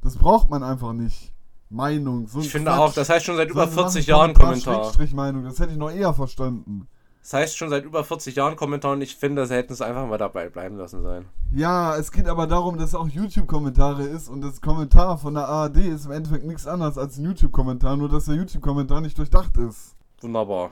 Das 0.00 0.16
braucht 0.16 0.50
man 0.50 0.62
einfach 0.62 0.92
nicht. 0.92 1.32
Meinung, 1.70 2.26
so 2.26 2.40
Ich 2.40 2.50
finde 2.50 2.70
Quatsch. 2.70 2.80
auch, 2.80 2.92
das 2.92 3.08
heißt 3.08 3.24
schon 3.24 3.36
seit 3.36 3.48
über 3.48 3.66
Sondern 3.66 3.90
40 3.90 4.08
machen 4.08 4.10
Jahren 4.10 4.34
Kommentar. 4.34 4.64
Kommentar. 4.64 4.84
Schrägstrich-Meinung, 4.84 5.44
das 5.44 5.58
hätte 5.58 5.72
ich 5.72 5.78
noch 5.78 5.90
eher 5.90 6.12
verstanden. 6.12 6.86
Das 7.22 7.34
heißt 7.34 7.56
schon 7.56 7.70
seit 7.70 7.84
über 7.84 8.02
40 8.02 8.34
Jahren 8.34 8.56
Kommentar 8.56 8.92
und 8.92 9.00
ich 9.00 9.14
finde, 9.14 9.46
sie 9.46 9.54
hätten 9.54 9.72
es 9.72 9.80
einfach 9.80 10.06
mal 10.08 10.18
dabei 10.18 10.48
bleiben 10.48 10.76
lassen 10.76 11.02
sollen. 11.02 11.26
Ja, 11.52 11.96
es 11.96 12.10
geht 12.10 12.26
aber 12.26 12.48
darum, 12.48 12.78
dass 12.78 12.88
es 12.88 12.94
auch 12.96 13.08
YouTube-Kommentare 13.08 14.02
ist 14.02 14.28
und 14.28 14.40
das 14.40 14.60
Kommentar 14.60 15.18
von 15.18 15.34
der 15.34 15.46
ARD 15.46 15.76
ist 15.76 16.06
im 16.06 16.12
Endeffekt 16.12 16.44
nichts 16.44 16.66
anderes 16.66 16.98
als 16.98 17.18
ein 17.18 17.24
YouTube-Kommentar, 17.24 17.96
nur 17.96 18.08
dass 18.08 18.24
der 18.24 18.34
YouTube-Kommentar 18.34 19.00
nicht 19.00 19.16
durchdacht 19.16 19.56
ist. 19.56 19.94
Wunderbar. 20.20 20.70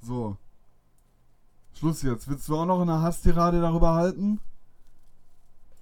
So. 0.00 0.36
Schluss 1.74 2.02
jetzt. 2.02 2.28
Willst 2.28 2.48
du 2.48 2.56
auch 2.56 2.66
noch 2.66 2.80
eine 2.80 3.02
Hasstirade 3.02 3.60
darüber 3.60 3.94
halten? 3.94 4.40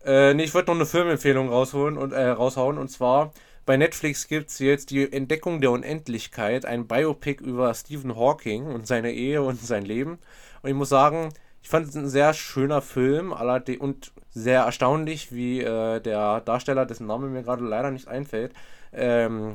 Äh, 0.02 0.32
nee, 0.32 0.44
ich 0.44 0.54
wollte 0.54 0.70
noch 0.70 0.76
eine 0.76 0.86
Filmempfehlung 0.86 1.50
rausholen 1.50 1.98
und 1.98 2.12
äh, 2.12 2.30
raushauen 2.30 2.78
und 2.78 2.88
zwar 2.88 3.32
bei 3.70 3.76
Netflix 3.76 4.26
gibt 4.26 4.50
es 4.50 4.58
jetzt 4.58 4.90
die 4.90 5.12
Entdeckung 5.12 5.60
der 5.60 5.70
Unendlichkeit, 5.70 6.66
ein 6.66 6.88
Biopic 6.88 7.40
über 7.40 7.72
Stephen 7.72 8.16
Hawking 8.16 8.66
und 8.66 8.88
seine 8.88 9.12
Ehe 9.12 9.42
und 9.42 9.60
sein 9.60 9.84
Leben. 9.84 10.18
Und 10.62 10.70
ich 10.70 10.74
muss 10.74 10.88
sagen, 10.88 11.28
ich 11.62 11.68
fand 11.68 11.86
es 11.86 11.94
ein 11.94 12.08
sehr 12.08 12.34
schöner 12.34 12.82
Film 12.82 13.30
und 13.30 14.10
sehr 14.30 14.62
erstaunlich, 14.62 15.30
wie 15.30 15.60
äh, 15.60 16.00
der 16.00 16.40
Darsteller, 16.40 16.84
dessen 16.84 17.06
Name 17.06 17.28
mir 17.28 17.44
gerade 17.44 17.64
leider 17.64 17.92
nicht 17.92 18.08
einfällt, 18.08 18.54
ähm, 18.92 19.54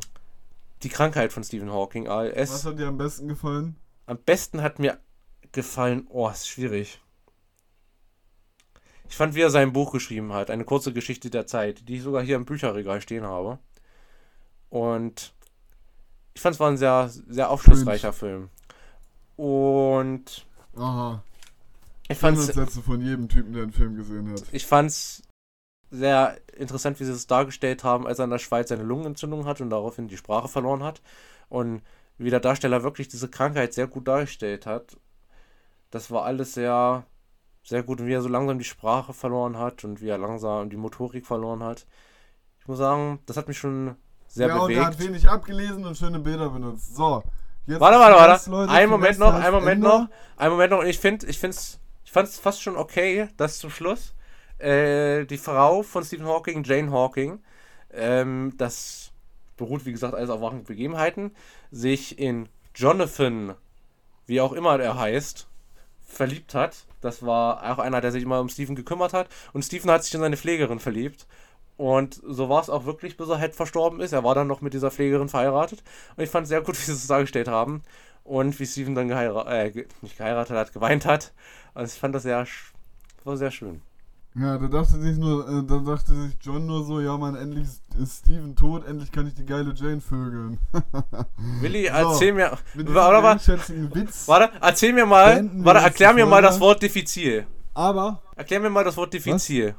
die 0.83 0.87
Krankheit 0.87 1.33
von 1.33 1.43
Stephen 1.43 1.73
Hawking, 1.73 2.07
ALS. 2.07 2.53
Was 2.53 2.65
hat 2.65 2.79
dir 2.79 2.87
am 2.87 2.97
besten 2.97 3.27
gefallen? 3.27 3.75
Am 4.05 4.17
besten 4.17 4.61
hat 4.61 4.79
mir 4.79 4.97
gefallen, 5.51 6.07
oh, 6.07 6.29
ist 6.29 6.47
schwierig. 6.47 7.01
Ich 9.09 9.17
fand, 9.17 9.35
wie 9.35 9.41
er 9.41 9.49
sein 9.49 9.73
Buch 9.73 9.91
geschrieben 9.91 10.31
hat, 10.31 10.49
eine 10.49 10.63
kurze 10.63 10.93
Geschichte 10.93 11.29
der 11.29 11.47
Zeit, 11.47 11.89
die 11.89 11.95
ich 11.97 12.03
sogar 12.03 12.23
hier 12.23 12.37
im 12.37 12.45
Bücherregal 12.45 13.01
stehen 13.01 13.25
habe. 13.25 13.59
Und 14.69 15.33
ich 16.33 16.41
fand 16.41 16.55
es 16.55 16.59
war 16.59 16.69
ein 16.69 16.77
sehr, 16.77 17.09
sehr 17.09 17.49
aufschlussreicher 17.49 18.13
Film. 18.13 18.49
Und 19.37 20.45
Aha. 20.75 21.23
ich 22.07 22.17
fand 22.17 22.37
es 22.37 22.47
Sätze 22.47 22.81
von 22.81 23.01
jedem 23.01 23.29
Typen, 23.29 23.53
der 23.53 23.63
einen 23.63 23.73
Film 23.73 23.95
gesehen 23.95 24.29
hat. 24.31 24.43
ich 24.51 24.65
fand's 24.65 25.23
sehr 25.91 26.37
interessant, 26.57 26.99
wie 26.99 27.05
sie 27.05 27.11
es 27.11 27.27
dargestellt 27.27 27.83
haben, 27.83 28.07
als 28.07 28.19
er 28.19 28.25
in 28.25 28.31
der 28.31 28.39
Schweiz 28.39 28.71
eine 28.71 28.83
Lungenentzündung 28.83 29.45
hat 29.45 29.61
und 29.61 29.69
daraufhin 29.69 30.07
die 30.07 30.17
Sprache 30.17 30.47
verloren 30.47 30.83
hat. 30.83 31.01
Und 31.49 31.81
wie 32.17 32.29
der 32.29 32.39
Darsteller 32.39 32.83
wirklich 32.83 33.07
diese 33.07 33.29
Krankheit 33.29 33.73
sehr 33.73 33.87
gut 33.87 34.07
dargestellt 34.07 34.65
hat. 34.65 34.97
Das 35.91 36.11
war 36.11 36.25
alles 36.25 36.53
sehr, 36.53 37.05
sehr 37.63 37.83
gut. 37.83 37.99
Und 37.99 38.07
wie 38.07 38.13
er 38.13 38.21
so 38.21 38.29
langsam 38.29 38.57
die 38.57 38.65
Sprache 38.65 39.13
verloren 39.13 39.57
hat 39.57 39.83
und 39.83 40.01
wie 40.01 40.09
er 40.09 40.17
langsam 40.17 40.69
die 40.69 40.77
Motorik 40.77 41.25
verloren 41.25 41.63
hat. 41.63 41.85
Ich 42.59 42.67
muss 42.67 42.77
sagen, 42.77 43.19
das 43.25 43.37
hat 43.37 43.47
mich 43.47 43.57
schon 43.57 43.95
sehr 44.27 44.47
ja, 44.49 44.57
und 44.57 44.71
er 44.71 44.85
hat 44.85 44.97
bewegt. 44.97 45.09
wenig 45.09 45.29
abgelesen 45.29 45.85
und 45.85 45.97
schöne 45.97 46.19
Bilder 46.19 46.49
benutzt. 46.49 46.95
So. 46.95 47.23
Jetzt 47.67 47.79
Warte, 47.79 47.97
warte, 47.99 48.15
warte. 48.15 48.49
Leute, 48.51 48.71
Ein 48.71 48.89
Moment 48.89 49.17
noch, 49.17 49.33
ein 49.33 49.51
Moment 49.51 49.71
Ende. 49.83 49.87
noch, 49.87 50.07
ein 50.37 50.51
Moment 50.51 50.71
noch. 50.71 50.83
Ich 50.83 50.99
finde, 50.99 51.25
ich 51.25 51.39
find's, 51.39 51.79
ich 52.03 52.11
fand's 52.11 52.37
fast 52.37 52.61
schon 52.61 52.77
okay, 52.77 53.29
dass 53.37 53.57
zum 53.57 53.71
Schluss 53.71 54.13
äh, 54.59 55.25
die 55.25 55.37
Frau 55.37 55.81
von 55.81 56.03
Stephen 56.03 56.27
Hawking, 56.27 56.63
Jane 56.63 56.91
Hawking, 56.91 57.39
ähm, 57.91 58.53
das 58.57 59.11
beruht 59.57 59.85
wie 59.85 59.91
gesagt 59.93 60.13
alles 60.13 60.29
auf 60.29 60.41
wahren 60.41 60.63
Begebenheiten, 60.63 61.31
sich 61.71 62.19
in 62.19 62.49
Jonathan, 62.75 63.55
wie 64.27 64.41
auch 64.41 64.53
immer 64.53 64.79
er 64.79 64.99
heißt, 64.99 65.47
verliebt 66.05 66.53
hat. 66.53 66.85
Das 67.01 67.25
war 67.25 67.71
auch 67.71 67.79
einer, 67.79 68.01
der 68.01 68.11
sich 68.11 68.23
immer 68.23 68.39
um 68.41 68.49
Stephen 68.49 68.75
gekümmert 68.75 69.13
hat. 69.13 69.27
Und 69.53 69.63
Stephen 69.63 69.89
hat 69.89 70.03
sich 70.03 70.13
in 70.13 70.19
seine 70.19 70.37
Pflegerin 70.37 70.79
verliebt. 70.79 71.25
Und 71.77 72.21
so 72.25 72.49
war 72.49 72.61
es 72.61 72.69
auch 72.69 72.85
wirklich, 72.85 73.17
bis 73.17 73.29
er 73.29 73.39
halt 73.39 73.55
verstorben 73.55 73.99
ist. 73.99 74.13
Er 74.13 74.23
war 74.23 74.35
dann 74.35 74.47
noch 74.47 74.61
mit 74.61 74.73
dieser 74.73 74.91
Pflegerin 74.91 75.29
verheiratet. 75.29 75.83
Und 76.15 76.23
ich 76.23 76.29
fand 76.29 76.43
es 76.43 76.49
sehr 76.49 76.61
gut, 76.61 76.75
wie 76.79 76.83
sie 76.85 76.93
es 76.93 77.07
dargestellt 77.07 77.47
haben. 77.47 77.83
Und 78.23 78.59
wie 78.59 78.65
Steven 78.65 78.95
dann 78.95 79.07
geheiratet, 79.07 79.75
äh, 79.75 79.87
nicht 80.01 80.17
geheiratet 80.17 80.55
hat, 80.57 80.73
geweint 80.73 81.05
hat. 81.05 81.33
Und 81.73 81.85
ich 81.85 81.93
fand 81.93 82.15
das 82.15 82.23
sehr, 82.23 82.45
war 83.23 83.37
sehr 83.37 83.51
schön. 83.51 83.81
Ja, 84.37 84.57
da 84.57 84.67
dachte 84.67 84.99
sich 84.99 85.17
nur, 85.17 85.47
äh, 85.47 85.63
da 85.65 85.79
dachte 85.79 86.13
sich 86.13 86.35
John 86.41 86.65
nur 86.65 86.83
so, 86.83 86.99
ja 86.99 87.15
man, 87.17 87.35
endlich 87.35 87.67
ist, 87.97 88.23
Steven 88.23 88.53
tot, 88.53 88.85
endlich 88.85 89.09
kann 89.09 89.27
ich 89.27 89.33
die 89.33 89.45
geile 89.45 89.73
Jane 89.73 90.01
vögeln. 90.01 90.59
Willi, 91.61 91.85
So, 91.85 91.91
erzähl 91.93 92.33
mir, 92.33 92.57
warte, 92.73 93.39
warte, 94.27 94.49
erzähl 94.61 94.91
mir 94.91 95.05
mal, 95.05 95.49
warte, 95.63 95.79
erklär 95.81 96.13
mir 96.13 96.25
mal 96.25 96.41
das 96.41 96.59
Wort 96.59 96.81
diffizil. 96.81 97.47
Aber 97.73 98.21
Erklär 98.35 98.59
mir 98.59 98.69
mal 98.69 98.83
das 98.83 98.97
Wort 98.97 99.13
diffizil. 99.13 99.75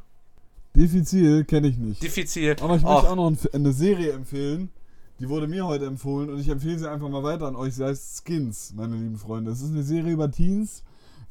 Diffizil 0.76 1.44
kenne 1.44 1.68
ich 1.68 1.78
nicht. 1.78 2.02
Diffizil. 2.02 2.56
Aber 2.60 2.76
ich 2.76 2.82
möchte 2.82 3.10
auch 3.10 3.16
noch 3.16 3.30
ein, 3.30 3.38
eine 3.52 3.72
Serie 3.72 4.12
empfehlen. 4.12 4.70
Die 5.18 5.28
wurde 5.28 5.48
mir 5.48 5.66
heute 5.66 5.86
empfohlen 5.86 6.28
und 6.28 6.38
ich 6.38 6.48
empfehle 6.48 6.78
sie 6.78 6.90
einfach 6.90 7.08
mal 7.08 7.22
weiter 7.22 7.46
an 7.46 7.56
euch. 7.56 7.74
Sie 7.74 7.84
heißt 7.84 8.22
Skins, 8.24 8.74
meine 8.76 8.96
lieben 8.96 9.16
Freunde. 9.16 9.50
Es 9.50 9.62
ist 9.62 9.70
eine 9.70 9.82
Serie 9.82 10.12
über 10.12 10.30
Teens. 10.30 10.82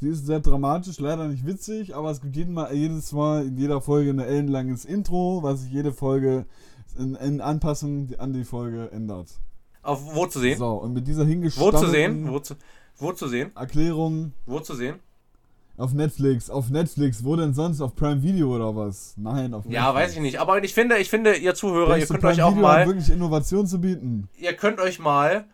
Sie 0.02 0.10
ist 0.10 0.26
sehr 0.26 0.40
dramatisch, 0.40 1.00
leider 1.00 1.28
nicht 1.28 1.46
witzig, 1.46 1.96
aber 1.96 2.12
es 2.12 2.20
gibt 2.20 2.36
jeden 2.36 2.54
mal, 2.54 2.74
jedes 2.74 3.12
Mal 3.14 3.46
in 3.46 3.58
jeder 3.58 3.80
Folge 3.82 4.10
ein 4.10 4.20
ellenlanges 4.20 4.84
Intro, 4.86 5.42
was 5.42 5.62
sich 5.62 5.72
jede 5.72 5.94
Folge 5.94 6.46
in, 6.98 7.16
in 7.16 7.40
Anpassung 7.42 8.10
an 8.18 8.34
die 8.34 8.44
Folge 8.44 8.92
ändert. 8.92 9.30
auf, 9.84 10.16
wo 10.16 10.26
zu 10.26 10.40
sehen? 10.40 10.58
So, 10.58 10.74
und 10.74 10.94
mit 10.94 11.08
dieser 11.08 11.24
Wo 11.24 11.28
hingestammelten 11.30 11.80
zu 11.80 11.90
sehen? 11.92 12.30
Wo 12.30 12.40
zu, 12.40 12.56
wo 12.98 13.12
zu 13.14 13.28
sehen? 13.28 13.52
Erklärung 13.56 14.34
Wo 14.46 14.60
zu 14.60 14.76
sehen? 14.76 15.00
Auf 15.78 15.94
Netflix. 15.94 16.50
Auf 16.50 16.70
Netflix, 16.70 17.24
wo 17.24 17.36
denn 17.36 17.54
sonst? 17.54 17.82
Auf 17.82 17.96
Prime 17.96 18.24
Video 18.24 18.56
oder 18.56 18.76
was? 18.76 19.14
Nein, 19.18 19.54
auf 19.54 19.66
Netflix. 19.66 19.76
Ja, 19.76 19.94
weiß 19.94 20.14
ich 20.14 20.20
nicht. 20.20 20.40
Aber 20.40 20.64
ich 20.64 20.74
finde, 20.74 20.98
ich 20.98 21.10
finde, 21.10 21.36
ihr 21.36 21.56
Zuhörer, 21.56 21.90
ihr 21.90 21.96
Denkst 21.96 22.08
du, 22.08 22.14
könnt 22.14 22.24
Prime 22.24 22.34
euch 22.36 22.42
auch 22.44 22.52
Video 22.52 22.62
mal, 22.62 22.88
wirklich 22.88 23.10
Innovation 23.10 23.68
zu 23.68 23.80
bieten. 23.82 24.30
ihr 24.38 24.54
könnt 24.54 24.80
euch 24.80 25.00
mal 25.00 25.46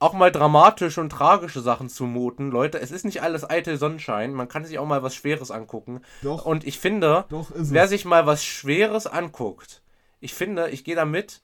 auch 0.00 0.14
mal 0.14 0.32
dramatische 0.32 1.00
und 1.00 1.10
tragische 1.10 1.60
Sachen 1.60 1.90
zumuten. 1.90 2.50
Leute, 2.50 2.80
es 2.80 2.90
ist 2.90 3.04
nicht 3.04 3.22
alles 3.22 3.48
eitel 3.48 3.76
Sonnenschein. 3.76 4.32
Man 4.32 4.48
kann 4.48 4.64
sich 4.64 4.78
auch 4.78 4.86
mal 4.86 5.02
was 5.02 5.14
Schweres 5.14 5.50
angucken. 5.50 6.00
Doch, 6.22 6.46
Und 6.46 6.66
ich 6.66 6.78
finde, 6.78 7.26
doch 7.28 7.50
wer 7.54 7.86
sich 7.86 8.06
mal 8.06 8.24
was 8.24 8.42
Schweres 8.42 9.06
anguckt, 9.06 9.82
ich 10.18 10.32
finde, 10.32 10.70
ich 10.70 10.84
gehe 10.84 10.94
damit 10.94 11.42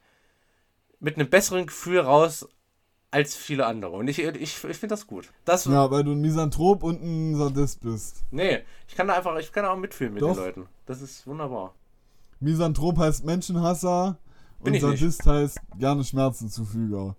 mit 1.01 1.17
einem 1.17 1.29
besseren 1.29 1.67
Gefühl 1.67 2.01
raus 2.01 2.49
als 3.11 3.35
viele 3.37 3.67
andere. 3.67 3.93
Und 3.93 4.09
ich, 4.09 4.19
ich, 4.19 4.41
ich 4.43 4.59
finde 4.59 4.89
das 4.89 5.07
gut. 5.07 5.33
Das, 5.45 5.65
Ja, 5.65 5.91
weil 5.91 6.05
du 6.05 6.13
ein 6.13 6.21
Misanthrop 6.21 6.83
und 6.83 7.03
ein 7.03 7.37
Sadist 7.37 7.81
bist. 7.81 8.25
Nee, 8.31 8.61
ich 8.89 8.95
kann 8.95 9.09
da 9.09 9.15
einfach, 9.15 9.37
ich 9.39 9.53
kann 9.53 9.65
da 9.65 9.73
auch 9.73 9.79
mitfühlen 9.79 10.13
mit 10.15 10.23
Doch. 10.23 10.35
den 10.35 10.45
Leuten. 10.45 10.67
Das 10.87 11.01
ist 11.01 11.27
wunderbar. 11.27 11.75
Misanthrop 12.41 12.99
heißt 12.99 13.25
Menschenhasser 13.25 14.19
Bin 14.63 14.73
und 14.73 14.75
ich 14.77 14.83
nicht. 14.83 15.01
Sadist 15.01 15.27
heißt 15.27 15.59
gerne 15.79 16.05
Schmerzenzufüger. 16.05 17.17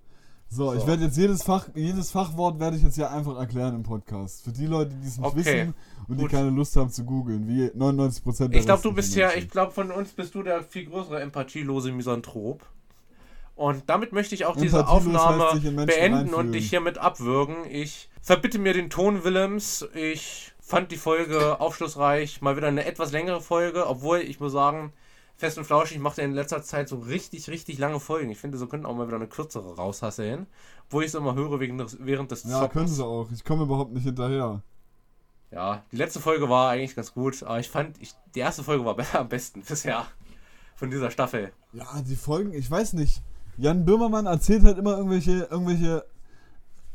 So, 0.50 0.74
ich 0.74 0.82
So. 0.82 0.88
werde 0.88 1.04
jetzt 1.06 1.18
jedes 1.18 1.44
Fach, 1.44 1.68
jedes 1.76 2.12
Fachwort 2.12 2.60
werde 2.60 2.78
ich 2.78 2.84
jetzt 2.84 2.96
hier 2.96 3.12
einfach 3.12 3.38
erklären 3.38 3.76
im 3.76 3.84
Podcast. 3.84 4.44
Für 4.44 4.52
die 4.52 4.66
Leute, 4.66 4.92
die 4.96 5.08
es 5.08 5.18
nicht 5.18 5.26
Okay, 5.26 5.36
wissen 5.38 5.74
und 6.08 6.18
die 6.18 6.22
gut. 6.24 6.32
keine 6.32 6.50
Lust 6.52 6.76
haben 6.78 6.90
zu 6.90 7.04
googeln, 7.04 7.48
wie 7.50 7.66
99% 7.78 8.48
der 8.50 8.60
Ich 8.60 8.66
glaube, 8.66 8.82
du 8.82 8.94
bist 8.94 9.14
ja, 9.16 9.32
ich 9.34 9.50
glaube, 9.50 9.74
von 9.74 9.92
uns 9.92 10.12
bist 10.14 10.36
du 10.36 10.44
der 10.44 10.64
viel 10.64 10.86
größere 10.86 11.20
empathielose 11.22 11.92
Misanthrop. 11.92 12.66
Und 13.58 13.90
damit 13.90 14.14
möchte 14.14 14.36
ich 14.36 14.46
auch 14.46 14.56
diese 14.56 14.88
Aufnahme 14.88 15.60
beenden 15.60 15.90
reinfühlen. 15.90 16.34
und 16.36 16.52
dich 16.52 16.70
hiermit 16.70 17.00
abwürgen. 17.00 17.56
Ich 17.70 18.08
verbitte 18.22 18.60
mir 18.60 18.74
den 18.74 18.92
Ton 18.92 19.24
Willems. 19.24 19.84
Ich 19.96 20.54
fand 20.62 20.92
die 20.92 20.98
Folge 20.98 21.60
aufschlussreich. 21.60 22.40
Mal 22.42 22.56
wieder 22.56 22.68
eine 22.68 22.86
etwas 22.86 23.12
längere 23.12 23.42
Folge, 23.42 23.88
obwohl 23.88 24.20
ich 24.20 24.40
muss 24.40 24.52
sagen, 24.52 24.94
Fest 25.38 25.58
und 25.58 25.66
Flauschig 25.66 25.98
macht 25.98 26.20
in 26.20 26.34
letzter 26.34 26.62
Zeit 26.62 26.88
so 26.88 26.98
richtig, 26.98 27.50
richtig 27.50 27.80
lange 27.80 28.00
Folgen. 28.00 28.30
Ich 28.30 28.38
finde, 28.38 28.60
so 28.60 28.68
könnten 28.68 28.86
auch 28.86 28.96
mal 28.96 29.08
wieder 29.08 29.18
eine 29.18 29.28
kürzere 29.28 29.76
raushasseln. 29.76 30.46
Wo 30.92 31.02
ich 31.02 31.08
es 31.08 31.16
immer 31.16 31.34
höre 31.34 31.60
wegen 31.60 31.80
des, 31.80 31.98
während 32.00 32.30
des 32.30 32.44
Ja, 32.44 32.68
können 32.68 32.88
sie 32.88 33.04
auch. 33.04 33.28
Ich 33.34 33.44
komme 33.44 33.64
überhaupt 33.64 33.92
nicht 33.92 34.04
hinterher. 34.04 34.62
Ja, 35.50 35.84
die 35.92 35.96
letzte 35.96 36.20
Folge 36.20 36.48
war 36.48 36.70
eigentlich 36.70 36.96
ganz 36.96 37.12
gut, 37.12 37.42
aber 37.42 37.60
ich 37.60 37.70
fand, 37.70 38.00
ich, 38.00 38.14
die 38.36 38.40
erste 38.40 38.64
Folge 38.64 38.86
war 38.86 38.96
am 39.14 39.30
besten 39.30 39.64
bisher 39.64 40.06
von 40.76 40.92
dieser 40.92 41.10
Staffel. 41.10 41.52
Ja, 41.74 41.88
die 42.08 42.16
Folgen, 42.16 42.54
ich 42.54 42.70
weiß 42.70 42.94
nicht. 42.94 43.24
Jan 43.58 43.86
Böhmermann 43.86 44.26
erzählt 44.28 44.64
halt 44.64 44.78
immer 44.78 44.98
irgendwelche, 44.98 45.48
irgendwelche 45.50 46.06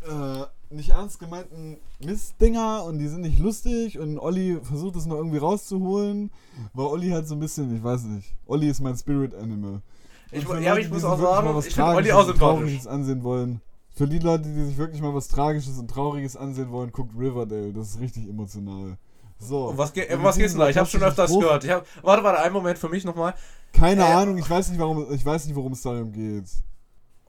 äh, 0.03 0.45
nicht 0.75 0.91
ernst 0.91 1.19
gemeinten 1.21 1.77
Mistdinger 2.01 2.85
und 2.85 2.99
die 2.99 3.09
sind 3.09 3.23
nicht 3.23 3.39
lustig 3.39 3.99
und 3.99 4.19
Olli 4.19 4.59
versucht 4.63 4.97
es 4.97 5.07
noch 5.07 5.17
irgendwie 5.17 5.39
rauszuholen, 5.39 6.31
weil 6.73 6.87
Olli 6.87 7.11
halt 7.11 7.27
so 7.29 7.35
ein 7.35 7.41
bisschen, 7.41 7.75
ich 7.77 7.83
weiß 7.85 8.05
nicht. 8.05 8.35
Olli 8.47 8.69
ist 8.69 8.81
mein 8.81 8.97
Spirit 8.97 9.35
Animal. 9.35 9.83
Ich, 10.31 10.49
Und 10.49 10.63
ja, 10.63 10.73
Leute, 10.73 10.87
ich 10.87 10.93
muss 10.93 11.05
auch 11.05 11.19
sagen, 11.21 11.55
was 11.55 11.67
ich 11.67 11.75
finde 11.75 11.91
Olli 11.91 12.13
auch 12.13 12.21
und 12.21 12.27
sympathisch. 12.27 12.59
Trauriges 12.61 12.87
ansehen 12.87 13.23
wollen. 13.23 13.61
Für 13.95 14.07
die 14.09 14.19
Leute, 14.19 14.45
die 14.49 14.65
sich 14.65 14.79
wirklich 14.79 15.03
mal 15.03 15.15
was 15.15 15.29
Tragisches 15.29 15.79
und 15.79 15.91
Trauriges 15.91 16.37
ansehen 16.37 16.71
wollen, 16.71 16.91
guckt 16.91 17.13
Riverdale. 17.19 17.73
Das 17.75 17.89
ist 17.91 18.01
richtig 18.01 18.27
emotional. 18.29 18.97
So. 19.39 19.69
Um 19.69 19.77
was, 19.77 19.93
ge 19.93 20.11
Und 20.15 20.23
was 20.25 20.37
mit 20.37 20.45
geht's 20.45 20.55
denn 20.55 20.61
da? 20.61 20.71
Ich 20.71 20.79
habe 20.79 20.89
schon 20.89 21.03
öfters 21.03 21.31
Spruch- 21.31 21.41
gehört. 21.41 21.65
Ich 21.65 21.71
hab, 21.71 21.85
warte, 22.03 22.25
warte, 22.25 22.41
einen 22.41 22.55
Moment 22.55 22.79
für 22.79 22.89
mich 22.89 23.05
nochmal. 23.05 23.35
Keine 23.73 24.03
Äh, 24.03 24.13
Ahnung, 24.13 24.39
ich 24.39 24.49
weiß 24.49 24.71
nicht, 24.71 24.79
warum, 24.79 25.13
ich 25.13 25.25
weiß 25.25 25.47
nicht, 25.47 25.57
worum 25.57 25.73
es 25.73 25.83
darum 25.83 26.13
geht. 26.13 26.45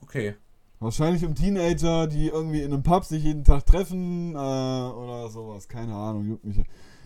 Okay. 0.02 0.36
Wahrscheinlich 0.80 1.24
um 1.26 1.34
Teenager, 1.34 2.08
die 2.08 2.28
irgendwie 2.28 2.62
in 2.62 2.74
einem 2.74 2.84
Pub 2.84 3.06
sich 3.06 3.24
jeden 3.24 3.44
Tag 3.46 3.66
treffen 3.66 4.34
äh, 4.36 4.38
oder 4.38 5.30
sowas. 5.30 5.68
Keine 5.68 5.96
Ahnung, 5.96 6.26
juckt 6.26 6.44
mich. 6.44 6.62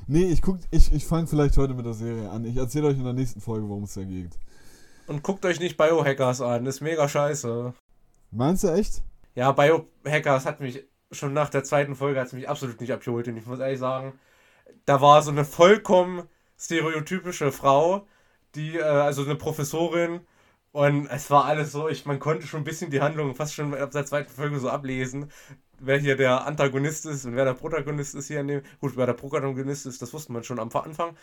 Nee, 0.07 0.23
ich 0.25 0.41
guck, 0.41 0.57
ich, 0.71 0.91
ich 0.93 1.05
fange 1.05 1.27
vielleicht 1.27 1.57
heute 1.57 1.73
mit 1.73 1.85
der 1.85 1.93
Serie 1.93 2.29
an. 2.29 2.45
Ich 2.45 2.57
erzähle 2.57 2.88
euch 2.88 2.97
in 2.97 3.03
der 3.03 3.13
nächsten 3.13 3.41
Folge, 3.41 3.67
worum 3.69 3.83
es 3.83 3.93
da 3.93 4.03
geht. 4.03 4.38
Und 5.05 5.21
guckt 5.21 5.45
euch 5.45 5.59
nicht 5.59 5.77
Biohackers 5.77 6.41
an, 6.41 6.65
ist 6.65 6.81
mega 6.81 7.07
scheiße. 7.07 7.73
Meinst 8.31 8.63
du 8.63 8.69
echt? 8.69 9.03
Ja, 9.35 9.51
Biohackers 9.51 10.45
hat 10.45 10.59
mich 10.59 10.83
schon 11.11 11.33
nach 11.33 11.49
der 11.49 11.63
zweiten 11.63 11.95
Folge 11.95 12.19
hat's 12.19 12.33
mich 12.33 12.49
absolut 12.49 12.81
nicht 12.81 12.91
abgeholt. 12.91 13.27
Und 13.27 13.38
ich 13.38 13.45
muss 13.45 13.59
ehrlich 13.59 13.79
sagen, 13.79 14.13
da 14.85 14.99
war 15.01 15.21
so 15.21 15.31
eine 15.31 15.45
vollkommen 15.45 16.23
stereotypische 16.57 17.51
Frau, 17.51 18.07
die, 18.58 18.78
äh, 18.78 18.82
also 18.84 19.24
eine 19.24 19.36
Professorin. 19.36 20.22
Und 20.74 21.08
es 21.08 21.32
war 21.32 21.45
alles 21.45 21.72
so, 21.72 21.88
ich, 21.88 22.05
man 22.05 22.20
konnte 22.20 22.45
schon 22.45 22.62
ein 22.62 22.66
bisschen 22.66 22.91
die 22.91 23.01
Handlung 23.01 23.34
fast 23.36 23.53
schon 23.53 23.74
ab 23.74 23.91
der 23.91 24.05
zweiten 24.05 24.30
Folge 24.32 24.60
so 24.60 24.70
ablesen, 24.70 25.32
wer 25.80 25.97
hier 25.97 26.18
der 26.18 26.45
Antagonist 26.45 27.05
ist 27.05 27.26
und 27.26 27.36
wer 27.36 27.45
der 27.45 27.53
Protagonist 27.53 28.14
ist 28.16 28.28
hier 28.28 28.41
in 28.41 28.47
dem. 28.47 28.62
Gut, 28.82 28.97
wer 28.97 29.05
der 29.05 29.14
Protagonist 29.14 29.86
ist, 29.86 30.01
das 30.01 30.14
wusste 30.14 30.34
man 30.34 30.43
schon 30.43 30.60
am 30.60 30.70
Anfang. 30.74 31.16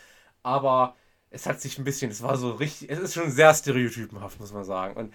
Aber 0.43 0.95
es 1.29 1.45
hat 1.45 1.61
sich 1.61 1.77
ein 1.77 1.83
bisschen, 1.85 2.11
es 2.11 2.21
war 2.23 2.37
so 2.37 2.51
richtig, 2.51 2.89
es 2.89 2.99
ist 2.99 3.13
schon 3.13 3.31
sehr 3.31 3.53
stereotypenhaft, 3.53 4.39
muss 4.39 4.53
man 4.53 4.63
sagen. 4.63 4.95
Und 4.97 5.13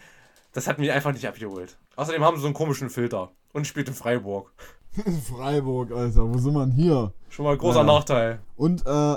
das 0.53 0.67
hat 0.67 0.79
mich 0.79 0.91
einfach 0.91 1.13
nicht 1.13 1.27
abgeholt. 1.27 1.77
Außerdem 1.97 2.25
haben 2.25 2.37
sie 2.37 2.43
so 2.43 2.47
einen 2.49 2.55
komischen 2.55 2.91
Filter 2.91 3.31
und 3.53 3.67
spielt 3.67 3.89
in 3.89 3.95
Freiburg. 3.95 4.53
Freiburg, 5.29 5.93
Alter, 5.93 6.29
wo 6.33 6.39
sind 6.39 6.55
wir 6.55 6.67
denn 6.67 6.75
hier? 6.75 7.13
Schon 7.29 7.45
mal 7.45 7.53
ein 7.53 7.59
großer 7.59 7.81
Ja. 7.81 7.85
Nachteil. 7.85 8.41
Und 8.57 8.85
äh, 8.87 9.17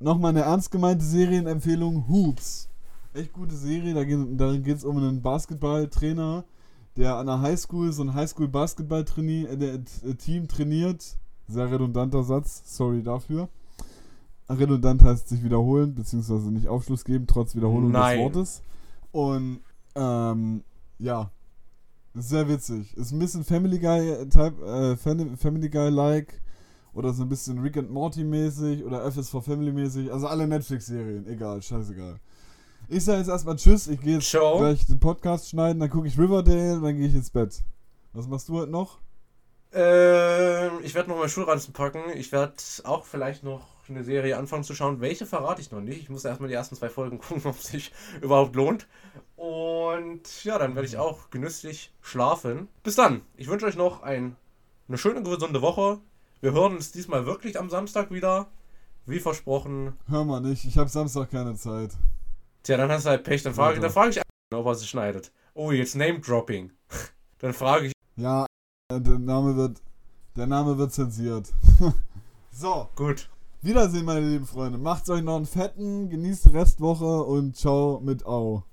nochmal 0.00 0.30
eine 0.30 0.42
ernst 0.42 0.70
gemeinte 0.70 1.04
Serienempfehlung: 1.04 2.08
Hoops. 2.08 2.68
Echt 3.12 3.32
gute 3.32 3.56
Serie, 3.56 3.92
da 3.94 4.04
geht, 4.04 4.18
darin 4.40 4.62
geht 4.62 4.76
es 4.76 4.84
um 4.84 4.96
einen 4.96 5.20
Basketballtrainer, 5.22 6.44
der 6.96 7.16
an 7.16 7.26
der 7.26 7.40
Highschool 7.40 7.92
so 7.92 8.02
ein 8.02 8.14
Highschool-Basketball-Team 8.14 10.48
trainiert. 10.48 11.16
Sehr 11.48 11.70
redundanter 11.70 12.22
Satz, 12.22 12.62
sorry 12.76 13.02
dafür. 13.02 13.48
Redundant 14.48 15.02
heißt 15.02 15.28
sich 15.28 15.42
wiederholen, 15.44 15.94
beziehungsweise 15.94 16.50
nicht 16.52 16.68
Aufschluss 16.68 17.04
geben, 17.04 17.26
trotz 17.26 17.54
Wiederholung 17.54 17.90
Nein. 17.92 18.16
des 18.18 18.24
Wortes. 18.24 18.62
Und 19.12 19.60
ähm, 19.96 20.62
ja, 20.98 21.30
sehr 22.14 22.48
witzig. 22.48 22.96
Ist 22.96 23.12
ein 23.12 23.18
bisschen 23.18 23.44
Family 23.44 23.78
Guy 23.78 24.28
Type, 24.28 24.64
äh, 24.64 24.96
Fam- 24.96 25.36
Family 25.36 25.68
Guy 25.68 25.90
like 25.90 26.40
oder 26.94 27.12
so 27.12 27.22
ein 27.22 27.28
bisschen 27.28 27.58
Rick 27.60 27.76
and 27.76 27.90
Morty 27.90 28.24
mäßig 28.24 28.84
oder 28.84 29.10
FSV 29.10 29.42
Family 29.42 29.72
mäßig. 29.72 30.12
Also 30.12 30.26
alle 30.26 30.46
Netflix-Serien, 30.46 31.26
egal, 31.26 31.62
scheißegal. 31.62 32.18
Ich 32.88 33.04
sage 33.04 33.18
jetzt 33.18 33.28
erstmal 33.28 33.56
Tschüss, 33.56 33.86
ich 33.86 34.00
gehe 34.00 34.14
jetzt 34.14 34.28
Ciao. 34.28 34.58
gleich 34.58 34.84
den 34.86 34.98
Podcast 34.98 35.48
schneiden, 35.48 35.78
dann 35.80 35.90
gucke 35.90 36.08
ich 36.08 36.18
Riverdale, 36.18 36.80
dann 36.80 36.96
gehe 36.96 37.06
ich 37.06 37.14
ins 37.14 37.30
Bett. 37.30 37.62
Was 38.12 38.26
machst 38.26 38.48
du 38.48 38.58
heute 38.58 38.70
noch? 38.72 38.98
Ähm, 39.72 40.80
ich 40.82 40.94
werde 40.94 41.08
noch 41.10 41.16
mal 41.16 41.28
Schulranzen 41.28 41.72
packen. 41.72 42.02
Ich 42.14 42.32
werde 42.32 42.54
auch 42.84 43.04
vielleicht 43.04 43.44
noch 43.44 43.68
eine 43.88 44.04
Serie 44.04 44.36
anfangen 44.36 44.64
zu 44.64 44.74
schauen. 44.74 45.00
Welche 45.00 45.26
verrate 45.26 45.60
ich 45.60 45.70
noch 45.70 45.80
nicht. 45.80 46.00
Ich 46.00 46.10
muss 46.10 46.24
erstmal 46.24 46.48
die 46.48 46.54
ersten 46.54 46.76
zwei 46.76 46.88
Folgen 46.88 47.18
gucken, 47.20 47.42
ob 47.44 47.56
es 47.56 47.68
sich 47.68 47.92
überhaupt 48.20 48.56
lohnt. 48.56 48.86
Und 49.36 50.44
ja, 50.44 50.58
dann 50.58 50.74
werde 50.74 50.88
ich 50.88 50.96
auch 50.96 51.30
genüsslich 51.30 51.92
schlafen. 52.00 52.68
Bis 52.82 52.96
dann. 52.96 53.22
Ich 53.36 53.48
wünsche 53.48 53.66
euch 53.66 53.76
noch 53.76 54.02
ein, 54.02 54.36
eine 54.88 54.98
schöne, 54.98 55.22
gesunde 55.22 55.62
Woche. 55.62 55.98
Wir 56.40 56.52
hören 56.52 56.76
uns 56.76 56.90
diesmal 56.90 57.26
wirklich 57.26 57.58
am 57.58 57.68
Samstag 57.68 58.10
wieder. 58.10 58.46
Wie 59.04 59.20
versprochen. 59.20 59.92
Hör 60.08 60.24
mal 60.24 60.40
nicht, 60.40 60.64
ich 60.64 60.78
habe 60.78 60.88
Samstag 60.88 61.30
keine 61.30 61.54
Zeit. 61.54 61.90
Tja, 62.62 62.78
dann 62.78 62.90
hast 62.90 63.04
du 63.04 63.10
halt 63.10 63.24
Pech. 63.24 63.42
Dann 63.42 63.52
frage, 63.52 63.78
dann 63.78 63.90
frage 63.90 64.10
ich, 64.10 64.22
ob 64.54 64.66
er 64.66 64.74
sie 64.74 64.86
schneidet. 64.86 65.32
Oh, 65.52 65.70
jetzt 65.70 65.96
Name-Dropping. 65.96 66.72
Dann 67.38 67.52
frage 67.52 67.86
ich. 67.86 67.92
Ja, 68.16 68.46
der 68.90 69.18
Name 69.18 69.56
wird, 69.56 69.80
der 70.36 70.46
Name 70.46 70.76
wird 70.78 70.92
zensiert. 70.92 71.52
so, 72.52 72.88
Gut. 72.94 73.28
Wiedersehen, 73.62 74.04
meine 74.04 74.26
lieben 74.26 74.46
Freunde. 74.46 74.78
Macht's 74.78 75.10
euch 75.10 75.22
noch 75.22 75.36
einen 75.36 75.46
fetten, 75.46 76.08
genießt 76.08 76.46
die 76.46 76.50
Restwoche 76.50 77.24
und 77.24 77.56
ciao 77.56 78.00
mit 78.00 78.24
Au. 78.24 78.64